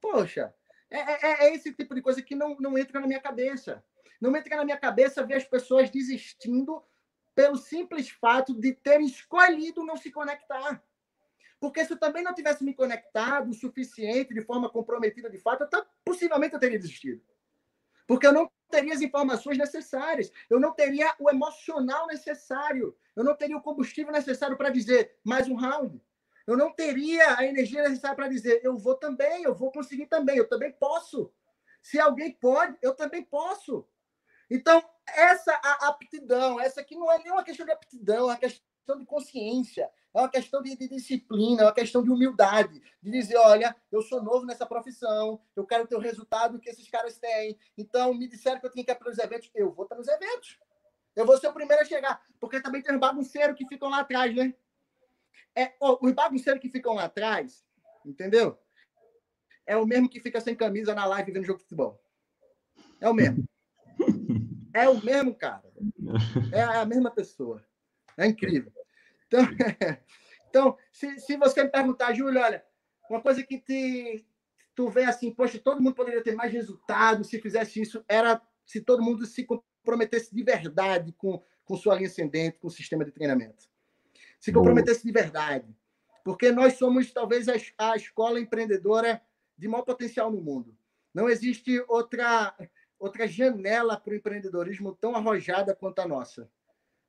[0.00, 0.52] Poxa,
[0.90, 3.84] é, é, é, esse tipo de coisa que não, não entra na minha cabeça.
[4.20, 6.82] Não entra na minha cabeça ver as pessoas desistindo
[7.36, 10.82] pelo simples fato de terem escolhido não se conectar.
[11.60, 15.68] Porque se eu também não tivesse me conectado o suficiente, de forma comprometida de fato,
[15.70, 17.22] eu, possivelmente eu teria desistido.
[18.06, 23.34] Porque eu não teria as informações necessárias, eu não teria o emocional necessário, eu não
[23.34, 26.00] teria o combustível necessário para dizer mais um round.
[26.46, 30.38] Eu não teria a energia necessária para dizer eu vou também, eu vou conseguir também,
[30.38, 31.32] eu também posso.
[31.82, 33.86] Se alguém pode, eu também posso.
[34.50, 35.52] Então, essa
[35.82, 38.64] aptidão, essa aqui não é nem uma questão de aptidão, é uma questão
[38.96, 43.36] de consciência, é uma questão de, de, disciplina, é uma questão de humildade, de dizer,
[43.36, 47.58] olha, eu sou novo nessa profissão, eu quero ter o resultado que esses caras têm.
[47.76, 50.08] Então, me disseram que eu tinha que ir para os eventos, eu vou estar nos
[50.08, 50.58] eventos.
[51.14, 54.00] Eu vou ser o primeiro a chegar, porque também tem os bagunceiros que ficam lá
[54.00, 54.54] atrás, né?
[55.54, 57.64] É, os bagunceiros que ficam lá atrás,
[58.06, 58.58] entendeu?
[59.66, 62.00] É o mesmo que fica sem camisa na live vendo jogo de futebol.
[63.00, 63.44] É o mesmo.
[64.74, 65.64] É o mesmo, cara.
[66.52, 67.64] É a mesma pessoa.
[68.16, 68.70] É incrível.
[69.28, 69.40] Então,
[70.50, 72.64] então se, se você me perguntar, Júlio, olha,
[73.08, 74.26] uma coisa que te,
[74.74, 78.80] tu vê assim, poxa, todo mundo poderia ter mais resultado se fizesse isso, era se
[78.80, 83.12] todo mundo se comprometesse de verdade com, com sua linha ascendente, com o sistema de
[83.12, 83.64] treinamento.
[84.38, 85.74] Se comprometesse de verdade.
[86.22, 89.22] Porque nós somos, talvez, a, a escola empreendedora
[89.56, 90.76] de maior potencial no mundo.
[91.14, 92.54] Não existe outra,
[92.98, 96.50] outra janela para o empreendedorismo tão arrojada quanto a nossa.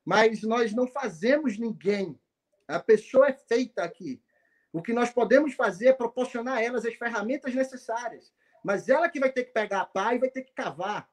[0.04, 2.18] Mas nós não fazemos ninguém.
[2.66, 4.22] A pessoa é feita aqui.
[4.72, 8.32] O que nós podemos fazer é proporcionar a elas as ferramentas necessárias.
[8.64, 11.10] Mas ela que vai ter que pegar a pá e vai ter que cavar.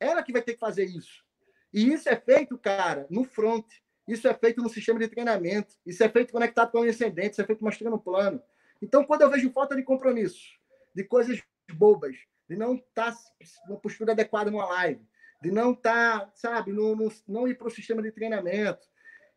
[0.00, 1.24] Ela que vai ter que fazer isso.
[1.72, 3.66] E isso é feito, cara, no front.
[4.06, 5.74] Isso é feito no sistema de treinamento.
[5.84, 7.32] Isso é feito conectado com o ascendente.
[7.32, 8.42] Isso é feito mostrando o plano.
[8.80, 10.58] Então, quando eu vejo falta de compromisso,
[10.94, 11.42] de coisas
[11.74, 12.16] bobas,
[12.48, 13.18] de não estar tá
[13.66, 15.06] numa postura adequada numa live,
[15.40, 18.86] de não estar, tá, sabe, no, no, não ir para o sistema de treinamento,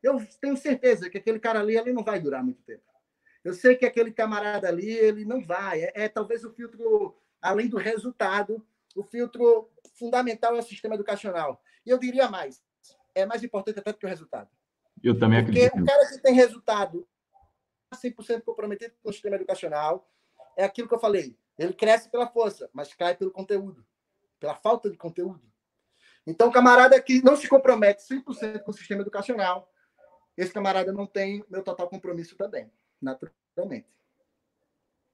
[0.02, 2.84] eu tenho certeza que aquele cara ali, ali não vai durar muito tempo.
[3.44, 5.84] Eu sei que aquele camarada ali, ele não vai.
[5.84, 8.66] É, é talvez o filtro, além do resultado,
[8.96, 11.62] o filtro fundamental é o sistema educacional.
[11.86, 12.64] E eu diria mais,
[13.14, 14.50] é mais importante até do que o resultado.
[15.04, 15.72] Eu também Porque acredito.
[15.72, 17.08] Porque o cara que tem resultado
[17.96, 20.08] 100% comprometido com o sistema educacional,
[20.58, 21.38] é aquilo que eu falei.
[21.58, 23.86] Ele cresce pela força, mas cai pelo conteúdo,
[24.40, 25.51] pela falta de conteúdo.
[26.26, 29.68] Então, camarada que não se compromete 100% com o sistema educacional,
[30.38, 32.68] esse camarada não tem meu total compromisso também,
[33.02, 33.88] naturalmente.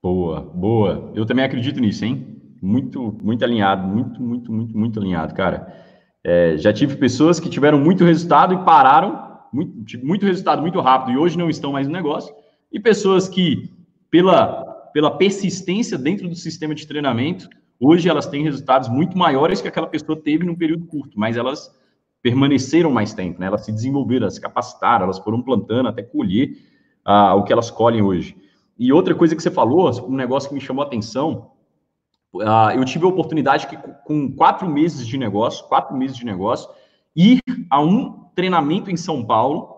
[0.02, 1.12] Boa, boa.
[1.16, 2.56] Eu também acredito nisso, hein?
[2.62, 5.86] Muito, muito alinhado, muito, muito, muito, muito alinhado, cara.
[6.24, 11.12] É, já tive pessoas que tiveram muito resultado e pararam, muito, muito resultado muito rápido
[11.14, 12.34] e hoje não estão mais no negócio,
[12.72, 13.72] e pessoas que,
[14.10, 17.50] pela, pela persistência dentro do sistema de treinamento,
[17.80, 21.74] hoje elas têm resultados muito maiores que aquela pessoa teve num período curto, mas elas
[22.22, 23.48] permaneceram mais tempo, né?
[23.48, 26.58] elas se desenvolveram, elas se capacitaram, elas foram plantando até colher
[27.06, 28.36] uh, o que elas colhem hoje.
[28.78, 31.52] E outra coisa que você falou, um negócio que me chamou a atenção,
[32.36, 36.70] uh, eu tive a oportunidade que, com quatro meses de negócio, quatro meses de negócio,
[37.16, 37.40] ir
[37.70, 39.78] a um treinamento em São Paulo,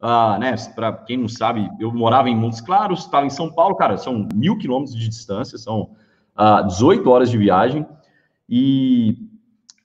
[0.00, 3.74] Uh, né, para quem não sabe, eu morava em Montes Claros, estava em São Paulo,
[3.74, 5.90] cara, são mil quilômetros de distância, são
[6.38, 7.84] ah, 18 horas de viagem.
[8.48, 9.16] E,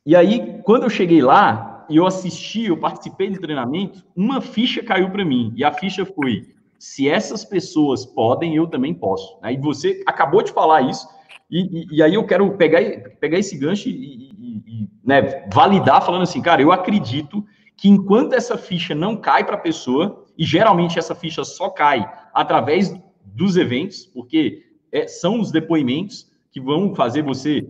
[0.06, 4.84] e aí, quando eu cheguei lá e eu assisti, eu participei do treinamento, uma ficha
[4.84, 5.52] caiu para mim.
[5.56, 9.40] E a ficha foi: se essas pessoas podem, eu também posso.
[9.42, 11.08] Aí você acabou de falar isso,
[11.50, 12.80] e, e, e aí eu quero pegar,
[13.20, 17.44] pegar esse gancho e, e né, validar, falando assim, cara, eu acredito
[17.76, 22.10] que enquanto essa ficha não cai para a pessoa, e geralmente essa ficha só cai
[22.34, 27.68] através dos eventos, porque é, são os depoimentos que vão fazer você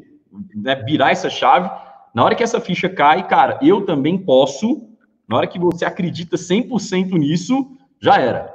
[0.53, 1.72] né, virar essa chave.
[2.14, 4.89] Na hora que essa ficha cai, cara, eu também posso.
[5.27, 8.53] Na hora que você acredita 100% nisso, já era.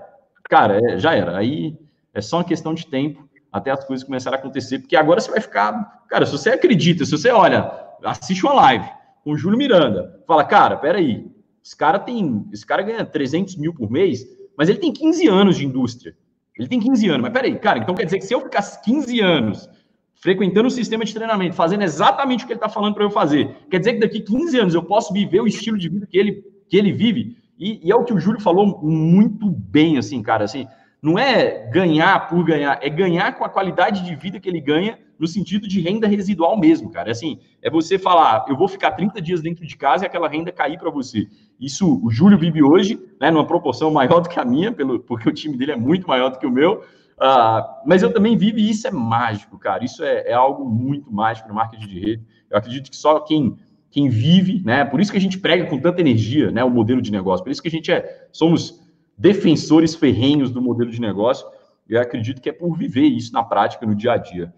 [0.48, 1.36] Cara, é, já era.
[1.36, 1.76] Aí
[2.12, 5.30] é só uma questão de tempo até as coisas começarem a acontecer, porque agora você
[5.30, 6.04] vai ficar.
[6.08, 7.72] Cara, se você acredita, se você olha,
[8.04, 8.86] assiste uma live
[9.24, 11.26] com o Júlio Miranda, fala, cara, peraí,
[11.64, 14.26] esse cara tem, esse cara ganha 300 mil por mês,
[14.56, 16.14] mas ele tem 15 anos de indústria.
[16.58, 17.22] Ele tem 15 anos.
[17.22, 19.70] Mas peraí, cara, então quer dizer que se eu ficasse 15 anos
[20.20, 23.56] frequentando o sistema de treinamento, fazendo exatamente o que ele está falando para eu fazer,
[23.70, 26.44] quer dizer que daqui 15 anos eu posso viver o estilo de vida que ele,
[26.68, 27.36] que ele vive?
[27.58, 30.66] E, e é o que o Júlio falou muito bem, assim, cara, assim,
[31.00, 34.98] não é ganhar por ganhar, é ganhar com a qualidade de vida que ele ganha
[35.18, 37.10] no sentido de renda residual mesmo, cara.
[37.10, 40.52] Assim, é você falar, eu vou ficar 30 dias dentro de casa e aquela renda
[40.52, 41.26] cair para você.
[41.58, 45.28] Isso o Júlio vive hoje, né, numa proporção maior do que a minha, pelo, porque
[45.28, 46.84] o time dele é muito maior do que o meu.
[47.18, 49.84] Uh, mas eu também vivo e isso é mágico, cara.
[49.84, 52.24] Isso é, é, algo muito mágico no marketing de rede.
[52.48, 53.58] Eu acredito que só quem,
[53.90, 54.84] quem vive, né?
[54.84, 56.62] Por isso que a gente prega com tanta energia, né?
[56.62, 57.42] O modelo de negócio.
[57.42, 58.80] Por isso que a gente é, somos
[59.16, 61.44] defensores ferrenhos do modelo de negócio.
[61.88, 64.54] Eu acredito que é por viver isso na prática, no dia a dia.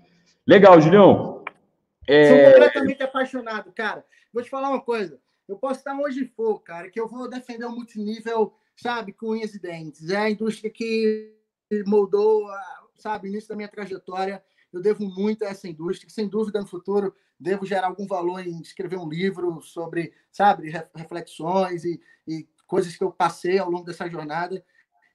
[0.46, 1.42] Legal, Julião.
[2.06, 2.28] É...
[2.28, 4.04] Sou completamente apaixonado, cara.
[4.32, 5.18] Vou te falar uma coisa.
[5.48, 9.54] Eu posso estar onde for, cara, que eu vou defender o multinível, sabe, com unhas
[9.54, 10.10] e dentes.
[10.10, 11.39] É a indústria que
[11.86, 12.46] moldou,
[12.96, 14.42] sabe, início da minha trajetória.
[14.72, 18.60] Eu devo muito a essa indústria, sem dúvida no futuro devo gerar algum valor em
[18.60, 21.98] escrever um livro sobre, sabe, reflexões e,
[22.28, 24.62] e coisas que eu passei ao longo dessa jornada.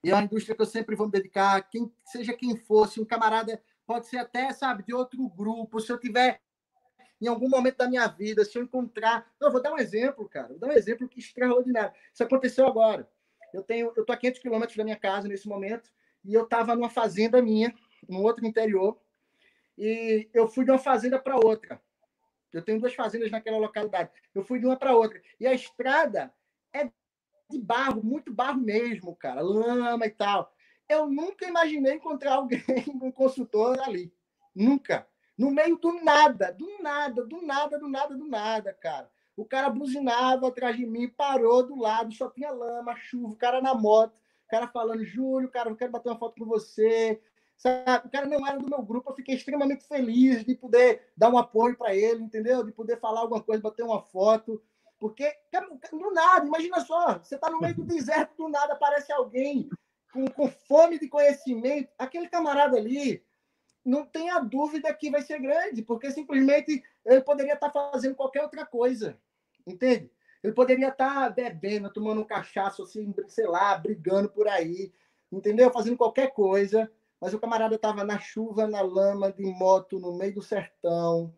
[0.03, 3.05] E é uma indústria que eu sempre vou me dedicar, quem, seja quem fosse, um
[3.05, 5.79] camarada pode ser até, sabe, de outro grupo.
[5.79, 6.41] Se eu tiver
[7.21, 9.31] em algum momento da minha vida, se eu encontrar.
[9.39, 10.49] Não, eu vou dar um exemplo, cara.
[10.49, 11.93] Vou dar um exemplo que extraordinário.
[12.11, 13.07] Isso aconteceu agora.
[13.53, 15.89] Eu tenho, eu tô a 500 quilômetros da minha casa nesse momento
[16.25, 17.73] e eu estava numa fazenda minha,
[18.07, 18.99] no outro interior,
[19.77, 21.81] e eu fui de uma fazenda para outra.
[22.51, 24.09] Eu tenho duas fazendas naquela localidade.
[24.33, 25.21] Eu fui de uma para outra.
[25.39, 26.33] E a estrada
[26.73, 26.89] é
[27.49, 30.55] de barro, muito barro mesmo, cara, lama e tal
[30.87, 32.63] eu nunca imaginei encontrar alguém,
[33.01, 34.13] um consultor ali.
[34.53, 35.07] Nunca.
[35.37, 39.09] No meio do nada, do nada, do nada, do nada, do nada, cara.
[39.35, 43.61] O cara buzinava atrás de mim, parou do lado, só tinha lama, chuva, o cara
[43.61, 44.13] na moto,
[44.45, 47.21] o cara falando, Júlio, cara, eu quero bater uma foto com você.
[47.57, 48.07] Sabe?
[48.07, 51.37] O cara não era do meu grupo, eu fiquei extremamente feliz de poder dar um
[51.37, 52.63] apoio para ele, entendeu?
[52.63, 54.61] De poder falar alguma coisa, bater uma foto.
[54.99, 55.33] Porque
[55.91, 59.69] do nada, imagina só, você está no meio do deserto, do nada aparece alguém
[60.11, 61.89] com, com fome de conhecimento.
[61.97, 63.23] Aquele camarada ali,
[63.83, 68.41] não tenha dúvida que vai ser grande, porque simplesmente ele poderia estar tá fazendo qualquer
[68.41, 69.17] outra coisa,
[69.65, 70.11] entende?
[70.45, 74.93] Ele poderia estar tá bebendo, tomando um cachaço, assim, sei lá, brigando por aí,
[75.31, 75.71] entendeu?
[75.71, 80.35] Fazendo qualquer coisa, mas o camarada estava na chuva, na lama, de moto, no meio
[80.35, 81.33] do sertão,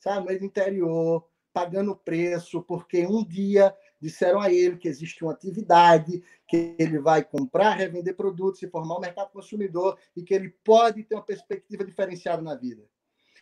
[0.00, 5.22] sabe, no meio do interior, pagando preço, porque um dia disseram a ele que existe
[5.22, 10.34] uma atividade, que ele vai comprar, revender produtos e formar um mercado consumidor e que
[10.34, 12.82] ele pode ter uma perspectiva diferenciada na vida.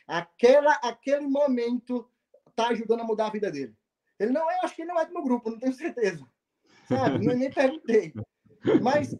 [0.06, 2.06] Aquela, aquele momento
[2.50, 3.74] está ajudando a mudar a vida dele.
[4.18, 6.26] Ele não é, acho que ele não é do meu grupo, não tenho certeza.
[6.88, 7.18] Sabe?
[7.18, 8.12] Nem, nem perguntei.
[8.82, 9.14] Mas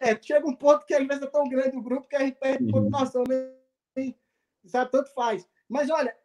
[0.00, 2.38] é, chega um ponto que às vezes é tão grande o grupo que a gente
[2.38, 3.24] perde noção,
[3.96, 4.16] nem,
[4.66, 4.90] sabe?
[4.90, 5.48] Tanto faz.
[5.68, 6.16] Mas olha,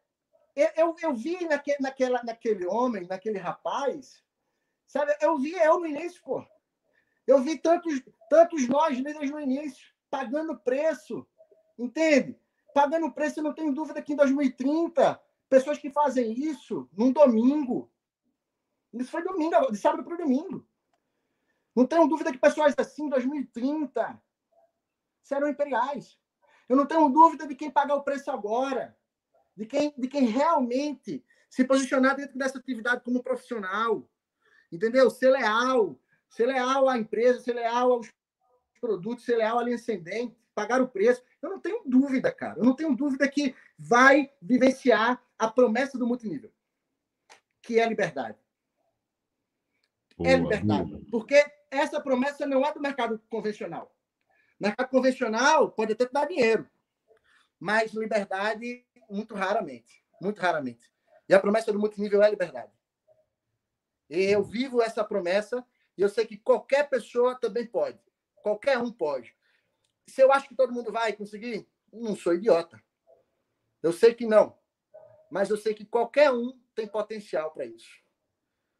[0.75, 4.23] eu, eu vi naquele, naquela, naquele homem, naquele rapaz,
[4.87, 5.15] sabe?
[5.21, 6.45] Eu vi eu no início, pô.
[7.25, 11.27] Eu vi tantos, tantos nós líderes no início, pagando preço,
[11.77, 12.37] entende?
[12.73, 15.19] Pagando preço, eu não tenho dúvida que em 2030,
[15.49, 17.91] pessoas que fazem isso num domingo,
[18.93, 20.65] isso foi domingo, de sábado para domingo.
[21.75, 24.21] Não tenho dúvida que pessoas assim, em 2030,
[25.21, 26.19] serão imperiais.
[26.67, 28.97] Eu não tenho dúvida de quem pagar o preço agora
[29.59, 34.09] de quem, de quem realmente se posicionar dentro dessa atividade como profissional,
[34.71, 35.09] entendeu?
[35.09, 35.99] Ser leal,
[36.29, 38.09] ser leal à empresa, ser leal aos
[38.79, 41.23] produtos, ser leal à linha ascendente, pagar o preço.
[41.41, 42.59] Eu não tenho dúvida, cara.
[42.59, 46.51] Eu não tenho dúvida que vai vivenciar a promessa do multinível,
[47.61, 48.37] que é a liberdade.
[50.19, 50.91] É boa, é liberdade.
[50.91, 51.05] Boa.
[51.09, 53.95] Porque essa promessa não é do mercado convencional.
[54.59, 56.69] O mercado convencional pode até dar dinheiro,
[57.57, 60.03] mas liberdade muito raramente.
[60.21, 60.91] Muito raramente.
[61.29, 62.73] E a promessa do multinível é liberdade.
[64.09, 65.65] E eu vivo essa promessa
[65.97, 67.97] e eu sei que qualquer pessoa também pode.
[68.41, 69.33] Qualquer um pode.
[70.09, 72.81] Se eu acho que todo mundo vai conseguir, não sou idiota.
[73.81, 74.57] Eu sei que não.
[75.31, 77.89] Mas eu sei que qualquer um tem potencial para isso.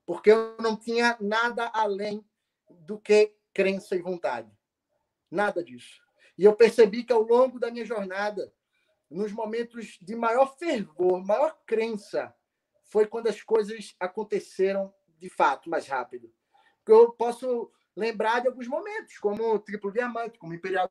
[0.05, 2.25] Porque eu não tinha nada além
[2.69, 4.51] do que crença e vontade.
[5.29, 6.01] Nada disso.
[6.37, 8.51] E eu percebi que ao longo da minha jornada,
[9.09, 12.33] nos momentos de maior fervor, maior crença,
[12.83, 16.33] foi quando as coisas aconteceram de fato mais rápido.
[16.87, 20.89] Eu posso lembrar de alguns momentos, como o Triplo Diamante, como Imperial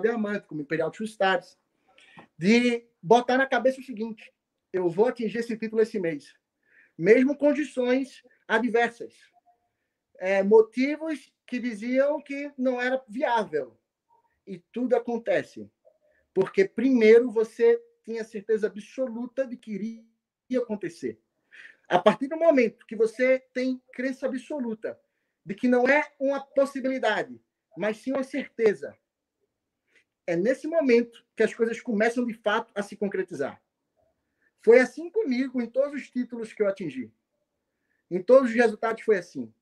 [0.00, 1.58] Diamante, como Imperial Two Stars,
[2.38, 4.32] de botar na cabeça o seguinte:
[4.72, 6.34] eu vou atingir esse título esse mês,
[6.96, 9.14] mesmo condições adversas,
[10.18, 13.78] é, motivos que diziam que não era viável,
[14.46, 15.70] e tudo acontece.
[16.34, 21.18] Porque, primeiro, você tinha certeza absoluta de que iria acontecer.
[21.88, 25.00] A partir do momento que você tem crença absoluta
[25.44, 27.40] de que não é uma possibilidade,
[27.76, 28.96] mas sim uma certeza,
[30.26, 33.60] é nesse momento que as coisas começam de fato a se concretizar.
[34.62, 37.12] Foi assim comigo em todos os títulos que eu atingi.
[38.10, 39.52] Em todos os resultados foi assim.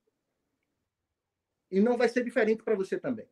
[1.71, 3.27] E não vai ser diferente para você também.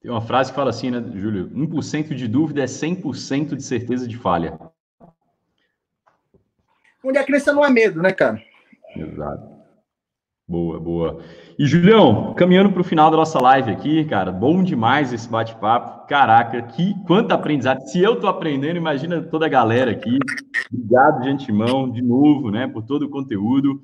[0.00, 1.48] Tem uma frase que fala assim, né, Júlio?
[1.50, 4.58] 1% de dúvida é 100% de certeza de falha.
[7.02, 8.42] Onde a crença não há medo, né, cara?
[8.96, 9.53] Exato.
[10.46, 11.20] Boa, boa.
[11.58, 16.06] E, Julião, caminhando para o final da nossa live aqui, cara, bom demais esse bate-papo.
[16.06, 17.80] Caraca, que quanto aprendizado.
[17.88, 20.18] Se eu tô aprendendo, imagina toda a galera aqui.
[20.70, 23.80] Obrigado de antemão, de novo, né, por todo o conteúdo.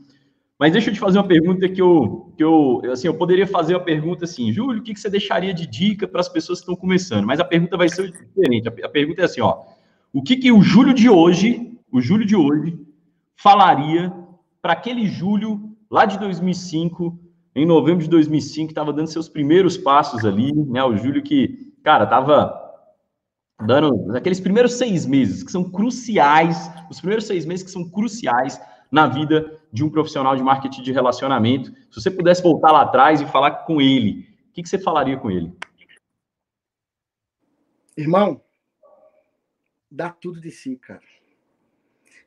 [0.58, 3.74] Mas deixa eu te fazer uma pergunta que eu, que eu assim, eu poderia fazer
[3.74, 6.64] uma pergunta assim, Júlio, o que, que você deixaria de dica para as pessoas que
[6.64, 7.26] estão começando?
[7.26, 8.68] Mas a pergunta vai ser diferente.
[8.68, 9.62] A, pergunta é assim, ó,
[10.12, 12.78] o que, que o Júlio de hoje, o Júlio de hoje,
[13.34, 14.12] falaria
[14.60, 17.18] para aquele Júlio lá de 2005,
[17.54, 20.82] em novembro de 2005, que estava dando seus primeiros passos ali, né?
[20.84, 22.58] O Júlio que, cara, estava
[23.66, 28.60] dando aqueles primeiros seis meses que são cruciais, os primeiros seis meses que são cruciais
[28.90, 31.72] na vida de um profissional de marketing de relacionamento.
[31.90, 35.16] Se você pudesse voltar lá atrás e falar com ele, o que, que você falaria
[35.16, 35.52] com ele?
[37.96, 38.40] Irmão,
[39.90, 41.02] dá tudo de si, cara.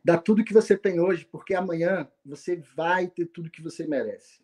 [0.04, 4.42] Dá tudo que você tem hoje, porque amanhã você vai ter tudo que você merece.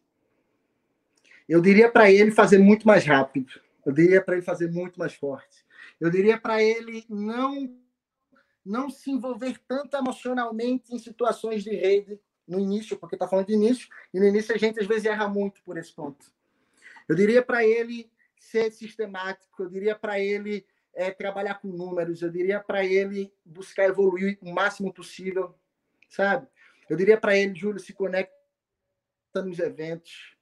[1.48, 3.60] Eu diria para ele fazer muito mais rápido.
[3.86, 5.66] Eu diria para ele fazer muito mais forte.
[6.00, 7.76] Eu diria para ele não
[8.64, 13.54] não se envolver tanto emocionalmente em situações de rede no início, porque está falando de
[13.54, 16.26] início, e no início a gente às vezes erra muito por esse ponto.
[17.08, 20.66] Eu diria para ele ser sistemático, eu diria para ele
[21.00, 25.56] é, trabalhar com números, eu diria para ele buscar evoluir o máximo possível,
[26.10, 26.46] sabe?
[26.90, 28.34] Eu diria para ele, Júlio, se conecta
[29.42, 30.36] nos eventos,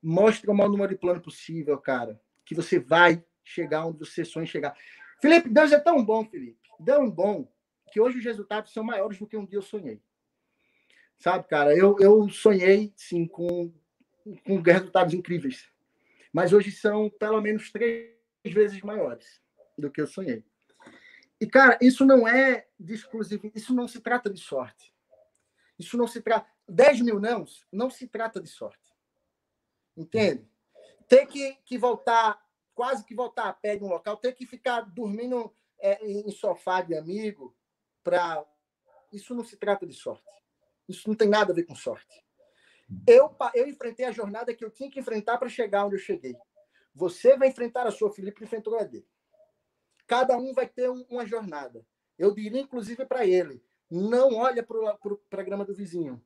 [0.00, 4.46] mostra o maior número de plano possível, cara, que você vai chegar onde você sonha
[4.46, 4.78] chegar.
[5.20, 6.56] Felipe, Deus é tão bom, Felipe.
[6.86, 7.50] É bom
[7.90, 10.00] que hoje os resultados são maiores do que um dia eu sonhei.
[11.18, 13.72] Sabe, cara, eu, eu sonhei, sim, com,
[14.44, 15.68] com resultados incríveis.
[16.32, 18.14] Mas hoje são pelo menos três
[18.44, 19.44] vezes maiores
[19.76, 20.44] do que eu sonhei.
[21.40, 24.94] E, cara, isso não é de exclusividade, isso não se trata de sorte.
[25.78, 26.48] Isso não se trata.
[26.68, 28.94] 10 mil não, não se trata de sorte.
[29.96, 30.48] Entende?
[31.06, 32.40] Ter que, que voltar,
[32.74, 36.80] quase que voltar a pé de um local, ter que ficar dormindo é, em sofá
[36.80, 37.54] de amigo,
[38.02, 38.44] para.
[39.12, 40.24] Isso não se trata de sorte.
[40.88, 42.24] Isso não tem nada a ver com sorte.
[43.06, 46.36] Eu, eu enfrentei a jornada que eu tinha que enfrentar para chegar onde eu cheguei.
[46.94, 49.06] Você vai enfrentar a sua, Felipe enfrentou a dele.
[50.06, 51.84] Cada um vai ter um, uma jornada.
[52.18, 56.22] Eu diria, inclusive, para ele: não olha para o programa do vizinho.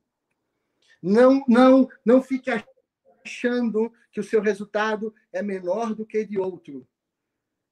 [1.01, 2.51] Não, não, não fique
[3.25, 6.87] achando que o seu resultado é menor do que de outro.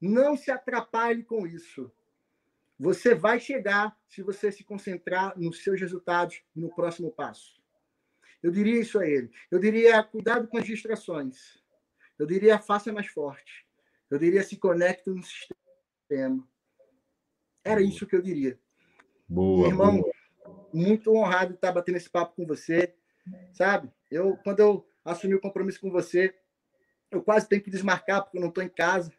[0.01, 1.91] Não se atrapalhe com isso.
[2.79, 7.59] Você vai chegar se você se concentrar nos seus resultados no próximo passo.
[8.41, 9.29] Eu diria isso a ele.
[9.51, 11.61] Eu diria cuidado com as distrações.
[12.17, 13.67] Eu diria faça mais forte.
[14.09, 15.58] Eu diria se conecte no sistema.
[17.63, 18.59] Era isso que eu diria.
[19.27, 20.69] Boa, Meu irmão, boa.
[20.73, 22.95] muito honrado de estar batendo esse papo com você.
[23.53, 23.91] Sabe?
[24.09, 26.35] Eu, quando eu assumi o compromisso com você,
[27.11, 29.11] eu quase tenho que desmarcar porque eu não estou em casa.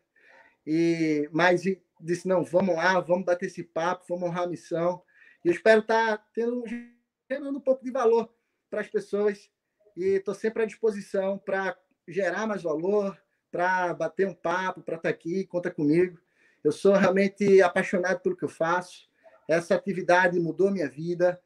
[0.66, 1.62] E, mas
[2.00, 5.02] disse, não, vamos lá, vamos bater esse papo, vamos honrar a missão.
[5.44, 6.64] E eu espero estar tendo,
[7.30, 8.32] gerando um pouco de valor
[8.68, 9.50] para as pessoas.
[9.96, 11.76] E estou sempre à disposição para
[12.06, 16.18] gerar mais valor, para bater um papo, para estar aqui, conta comigo.
[16.62, 19.08] Eu sou realmente apaixonado pelo que eu faço.
[19.48, 21.40] Essa atividade mudou minha vida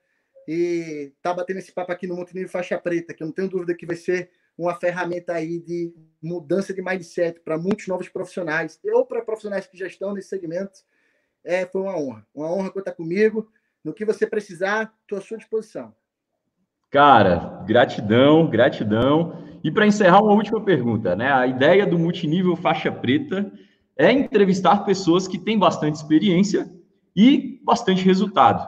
[0.47, 3.75] e tá batendo esse papo aqui no Montenegro Faixa Preta, que eu não tenho dúvida
[3.75, 5.93] que vai ser uma ferramenta aí de
[6.23, 10.81] mudança de mindset para muitos novos profissionais, ou para profissionais que já estão nesse segmento.
[11.43, 12.27] É, foi uma honra.
[12.35, 13.51] Uma honra contar comigo.
[13.83, 15.95] No que você precisar, estou à sua disposição.
[16.91, 19.37] Cara, gratidão, gratidão.
[19.63, 21.33] E para encerrar, uma última pergunta, né?
[21.33, 23.53] A ideia do multinível faixa preta
[23.97, 26.71] é entrevistar pessoas que têm bastante experiência
[27.15, 28.67] e bastante resultado.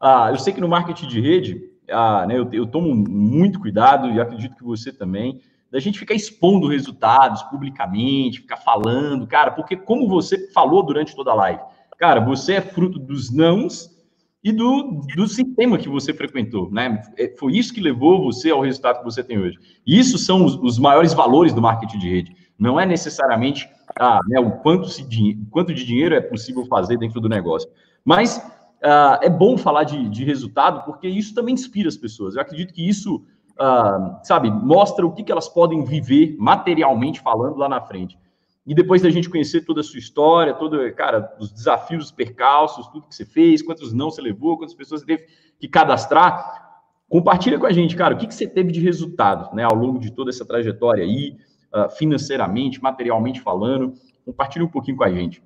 [0.00, 4.10] Ah, eu sei que no marketing de rede, ah, né, eu, eu tomo muito cuidado
[4.10, 5.40] e acredito que você também,
[5.70, 11.30] da gente ficar expondo resultados publicamente, ficar falando, cara, porque como você falou durante toda
[11.30, 11.60] a live,
[11.98, 13.94] cara, você é fruto dos nãos
[14.42, 17.00] e do, do sistema que você frequentou, né?
[17.16, 19.56] É, foi isso que levou você ao resultado que você tem hoje.
[19.86, 22.36] Isso são os, os maiores valores do marketing de rede.
[22.64, 23.68] Não é necessariamente
[24.00, 25.04] ah, né, o quanto, se,
[25.50, 27.68] quanto de dinheiro é possível fazer dentro do negócio.
[28.02, 32.34] Mas uh, é bom falar de, de, resultado, porque isso também inspira as pessoas.
[32.34, 33.16] Eu acredito que isso,
[33.60, 38.18] uh, sabe, mostra o que, que elas podem viver materialmente falando lá na frente.
[38.66, 42.88] E depois da gente conhecer toda a sua história, todo, cara, os desafios, os percalços,
[42.88, 45.26] tudo que você fez, quantos não você levou, quantas pessoas você teve
[45.60, 46.80] que cadastrar,
[47.10, 49.98] compartilha com a gente, cara, o que, que você teve de resultado, né, ao longo
[49.98, 51.36] de toda essa trajetória aí,
[51.74, 53.94] uh, financeiramente, materialmente falando.
[54.24, 55.42] Compartilha um pouquinho com a gente.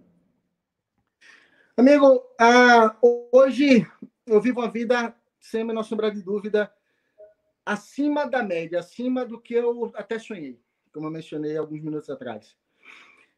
[1.76, 2.96] Amigo, ah,
[3.32, 3.86] hoje
[4.26, 6.72] eu vivo uma vida, sem a menor sombra de dúvida,
[7.64, 10.60] acima da média, acima do que eu até sonhei,
[10.92, 12.56] como eu mencionei alguns minutos atrás.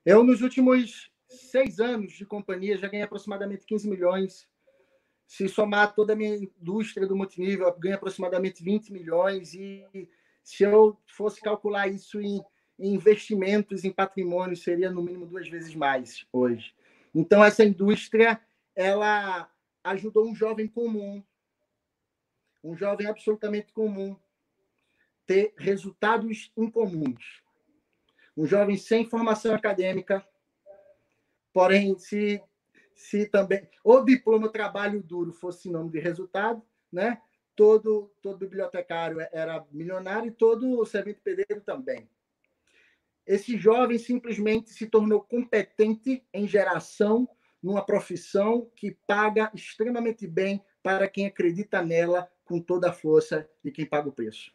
[0.04, 4.48] Eu, nos últimos seis anos de companhia, já ganhei aproximadamente 15 milhões.
[5.26, 9.54] Se somar toda a minha indústria do multinível, eu ganho aproximadamente 20 milhões.
[9.54, 10.08] E
[10.42, 12.42] se eu fosse calcular isso em,
[12.81, 16.74] investimentos, em patrimônio, seria no mínimo duas vezes mais hoje.
[17.15, 18.40] Então, essa indústria
[18.74, 19.51] ela
[19.85, 21.23] ajudou um jovem comum,
[22.62, 24.16] um jovem absolutamente comum,
[25.27, 27.43] ter resultados incomuns.
[28.36, 30.27] Um jovem sem formação acadêmica,
[31.52, 32.43] porém, se,
[32.94, 36.62] se também o diploma trabalho duro fosse sinônimo de resultado,
[36.93, 37.20] né?
[37.61, 42.09] todo, todo bibliotecário era milionário e todo servente pedreiro também.
[43.31, 47.28] Esse jovem simplesmente se tornou competente em geração
[47.62, 53.70] numa profissão que paga extremamente bem para quem acredita nela com toda a força de
[53.70, 54.52] quem paga o preço.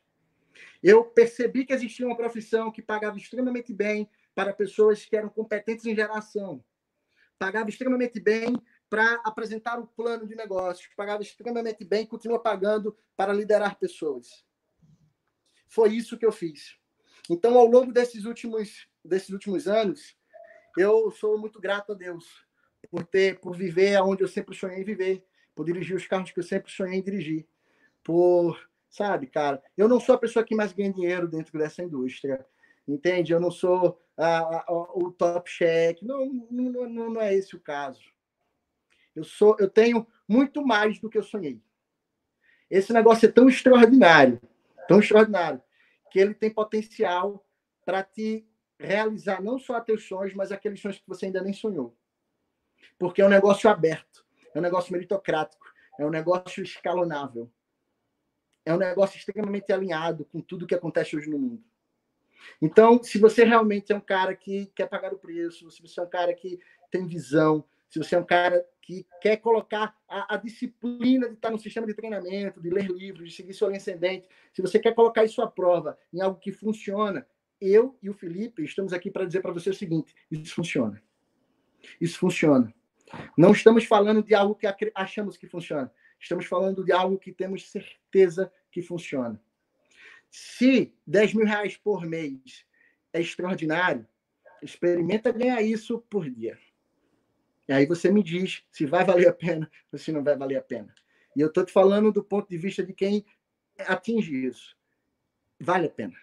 [0.84, 5.86] Eu percebi que existia uma profissão que pagava extremamente bem para pessoas que eram competentes
[5.86, 6.62] em geração.
[7.40, 12.94] Pagava extremamente bem para apresentar o plano de negócios, pagava extremamente bem e continua pagando
[13.16, 14.46] para liderar pessoas.
[15.66, 16.78] Foi isso que eu fiz.
[17.30, 20.16] Então, ao longo desses últimos, desses últimos anos,
[20.78, 22.46] eu sou muito grato a Deus
[22.90, 25.26] por ter, por viver onde eu sempre sonhei viver,
[25.56, 27.48] por dirigir os carros que eu sempre sonhei dirigir,
[28.04, 32.46] por, sabe, cara, eu não sou a pessoa que mais ganha dinheiro dentro dessa indústria,
[32.88, 33.34] entende?
[33.34, 38.04] Eu não sou a, a, o top check, não, não, não é esse o caso.
[39.16, 41.62] Eu sou, eu tenho muito mais do que eu sonhei.
[42.70, 44.42] Esse negócio é tão extraordinário,
[44.88, 45.62] tão extraordinário,
[46.16, 47.46] que ele tem potencial
[47.84, 48.48] para te
[48.80, 51.94] realizar não só teus sonhos, mas aqueles sonhos que você ainda nem sonhou.
[52.98, 55.70] Porque é um negócio aberto, é um negócio meritocrático,
[56.00, 57.52] é um negócio escalonável.
[58.64, 61.64] É um negócio extremamente alinhado com tudo que acontece hoje no mundo.
[62.62, 66.04] Então, se você realmente é um cara que quer pagar o preço, se você é
[66.04, 70.38] um cara que tem visão, se você é um cara que quer colocar a, a,
[70.38, 74.62] disciplina de estar no sistema de treinamento, de ler livros, de seguir seu ascendente, se
[74.62, 77.28] você quer colocar isso à prova em algo que funciona,
[77.60, 81.02] eu e o Felipe estamos aqui para dizer para você o seguinte: isso funciona.
[81.99, 82.72] Isso funciona.
[83.36, 85.91] Não estamos falando de algo que achamos que funciona.
[86.20, 89.41] Estamos falando de algo que temos certeza que funciona.
[90.30, 92.66] Se 10 mil reais por mês
[93.12, 94.07] é extraordinário,
[94.62, 96.57] experimenta ganhar isso por dia.
[97.68, 100.58] E aí você me diz se vai valer a pena ou se não vai valer
[100.58, 100.94] a pena.
[101.36, 103.26] E eu estou te falando do ponto de vista de quem
[103.80, 104.76] atinge isso.
[105.60, 106.16] Vale a pena.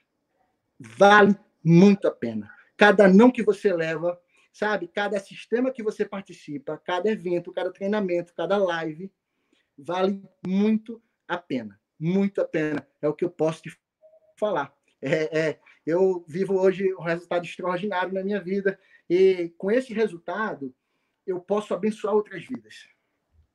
[0.79, 2.51] Vale muito a pena.
[2.77, 4.21] Cada não que você leva,
[4.53, 4.89] sabe?
[4.89, 9.13] Cada sistema que você participa, cada evento, cada treinamento, cada live,
[9.77, 11.81] vale muito a pena.
[11.99, 12.87] Muito a pena.
[13.01, 13.79] É o que eu posso te
[14.39, 14.75] falar.
[15.01, 18.79] É, é, eu vivo hoje um resultado extraordinário na minha vida
[19.11, 20.75] e com esse resultado
[21.27, 22.89] eu posso abençoar outras vidas,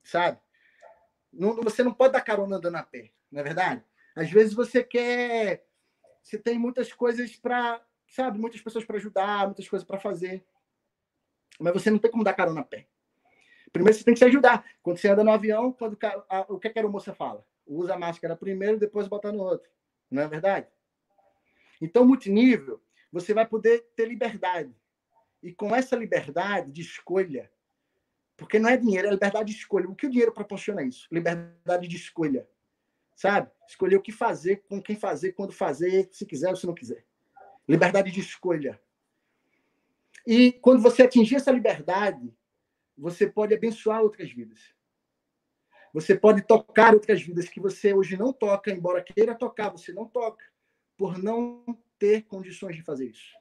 [0.04, 0.40] sabe?
[1.32, 3.84] Não, você não pode dar carona andando a pé, não é verdade?
[4.16, 5.66] Às vezes você quer,
[6.24, 10.46] você tem muitas coisas para, sabe, muitas pessoas para ajudar, muitas coisas para fazer,
[11.60, 12.88] mas você não tem como dar carona a pé.
[13.72, 14.66] Primeiro você tem que se ajudar.
[14.82, 15.98] Quando você anda no avião, quando
[16.30, 17.46] a, o que a aeromoça fala?
[17.66, 19.70] Usa a máscara primeiro, depois bota no outro.
[20.10, 20.68] Não é verdade?
[21.82, 22.82] Então, multinível,
[23.12, 24.74] você vai poder ter liberdade.
[25.44, 27.52] E com essa liberdade de escolha,
[28.38, 29.90] porque não é dinheiro, é liberdade de escolha.
[29.90, 31.08] O que o dinheiro proporciona isso?
[31.12, 32.48] Liberdade de escolha.
[33.16, 33.50] Sabe?
[33.68, 37.04] Escolher o que fazer, com quem fazer, quando fazer, se quiser ou se não quiser.
[37.68, 38.80] Liberdade de escolha.
[40.26, 42.32] E quando você atingir essa liberdade,
[42.96, 44.76] você pode abençoar outras vidas.
[45.92, 50.06] Você pode tocar outras vidas que você hoje não toca, embora queira tocar, você não
[50.06, 50.46] toca,
[50.96, 51.64] por não
[51.98, 53.36] ter condições de fazer isso.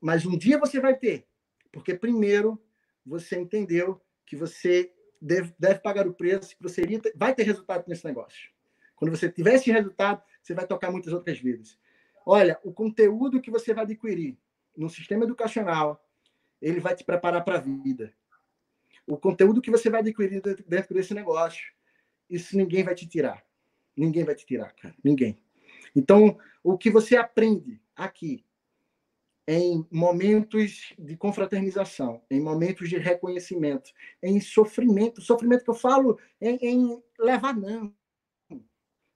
[0.00, 1.28] Mas um dia você vai ter,
[1.70, 2.60] porque primeiro
[3.04, 7.84] você entendeu que você deve, deve pagar o preço, que você iria vai ter resultado
[7.86, 8.50] nesse negócio.
[8.96, 11.78] Quando você tiver esse resultado, você vai tocar muitas outras vidas.
[12.24, 14.38] Olha, o conteúdo que você vai adquirir
[14.76, 16.04] no sistema educacional,
[16.60, 18.14] ele vai te preparar para a vida.
[19.06, 21.64] O conteúdo que você vai adquirir dentro desse negócio,
[22.30, 23.44] isso ninguém vai te tirar.
[23.96, 24.94] Ninguém vai te tirar, cara.
[25.02, 25.38] Ninguém.
[25.94, 28.44] Então, o que você aprende aqui
[29.46, 33.90] em momentos de confraternização, em momentos de reconhecimento,
[34.22, 37.92] em sofrimento, sofrimento que eu falo em, em levar não,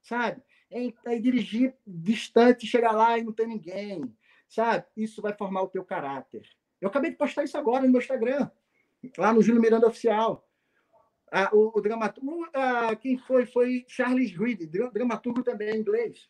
[0.01, 0.41] sabe?
[0.69, 4.13] Em, em, dirigir distante, chegar lá e não ter ninguém,
[4.49, 4.85] sabe?
[4.97, 6.43] Isso vai formar o teu caráter.
[6.81, 8.51] Eu acabei de postar isso agora no meu Instagram,
[9.17, 10.45] lá no Júlio Miranda Oficial.
[11.31, 13.45] Ah, o, o dramaturgo, ah, quem foi?
[13.45, 16.29] Foi Charles Reed, dramaturgo também inglês.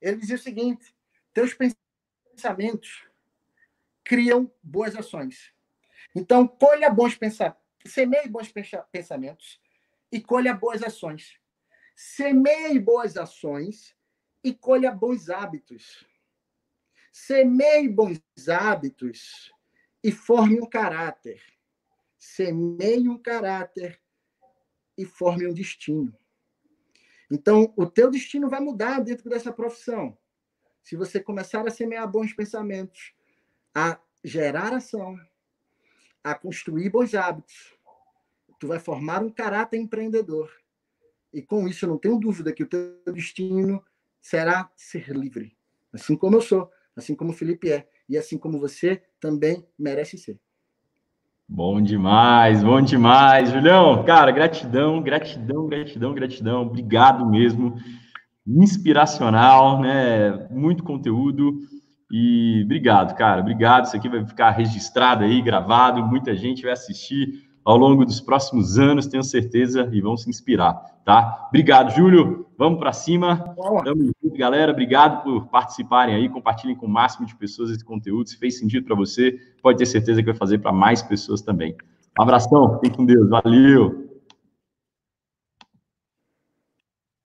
[0.00, 0.94] Ele dizia o seguinte:
[1.32, 1.79] teus pensamentos
[4.04, 5.52] criam boas ações.
[6.14, 8.52] Então, colha bons pensamentos, semeie bons
[8.90, 9.60] pensamentos
[10.10, 11.38] e colha boas ações.
[11.94, 13.94] Semeie boas ações
[14.42, 16.04] e colha bons hábitos.
[17.12, 19.52] Semeie bons hábitos
[20.02, 21.42] e forme um caráter.
[22.18, 24.00] Semeie um caráter
[24.96, 26.16] e forme um destino.
[27.30, 30.18] Então, o teu destino vai mudar dentro dessa profissão.
[30.82, 33.12] Se você começar a semear bons pensamentos,
[33.74, 35.18] a gerar ação,
[36.22, 37.74] a construir bons hábitos,
[38.58, 40.50] tu vai formar um caráter empreendedor.
[41.32, 43.82] E com isso, eu não tenho dúvida que o teu destino
[44.20, 45.56] será ser livre.
[45.92, 50.18] Assim como eu sou, assim como o Felipe é, e assim como você também merece
[50.18, 50.38] ser.
[51.48, 54.04] Bom demais, bom demais, Julião.
[54.04, 56.62] Cara, gratidão, gratidão, gratidão, gratidão.
[56.62, 57.76] Obrigado mesmo.
[58.56, 60.48] Inspiracional, né?
[60.50, 61.60] Muito conteúdo.
[62.10, 63.40] E obrigado, cara.
[63.40, 63.84] Obrigado.
[63.84, 66.04] Isso aqui vai ficar registrado aí, gravado.
[66.04, 70.74] Muita gente vai assistir ao longo dos próximos anos, tenho certeza, e vão se inspirar,
[71.04, 71.46] tá?
[71.48, 72.46] Obrigado, Júlio.
[72.58, 73.54] Vamos para cima.
[73.84, 74.72] Tamo junto, galera.
[74.72, 78.28] Obrigado por participarem aí, compartilhem com o máximo de pessoas esse conteúdo.
[78.28, 81.76] Se fez sentido para você, pode ter certeza que vai fazer para mais pessoas também.
[82.18, 83.28] Um abração, fique com Deus.
[83.28, 84.09] Valeu.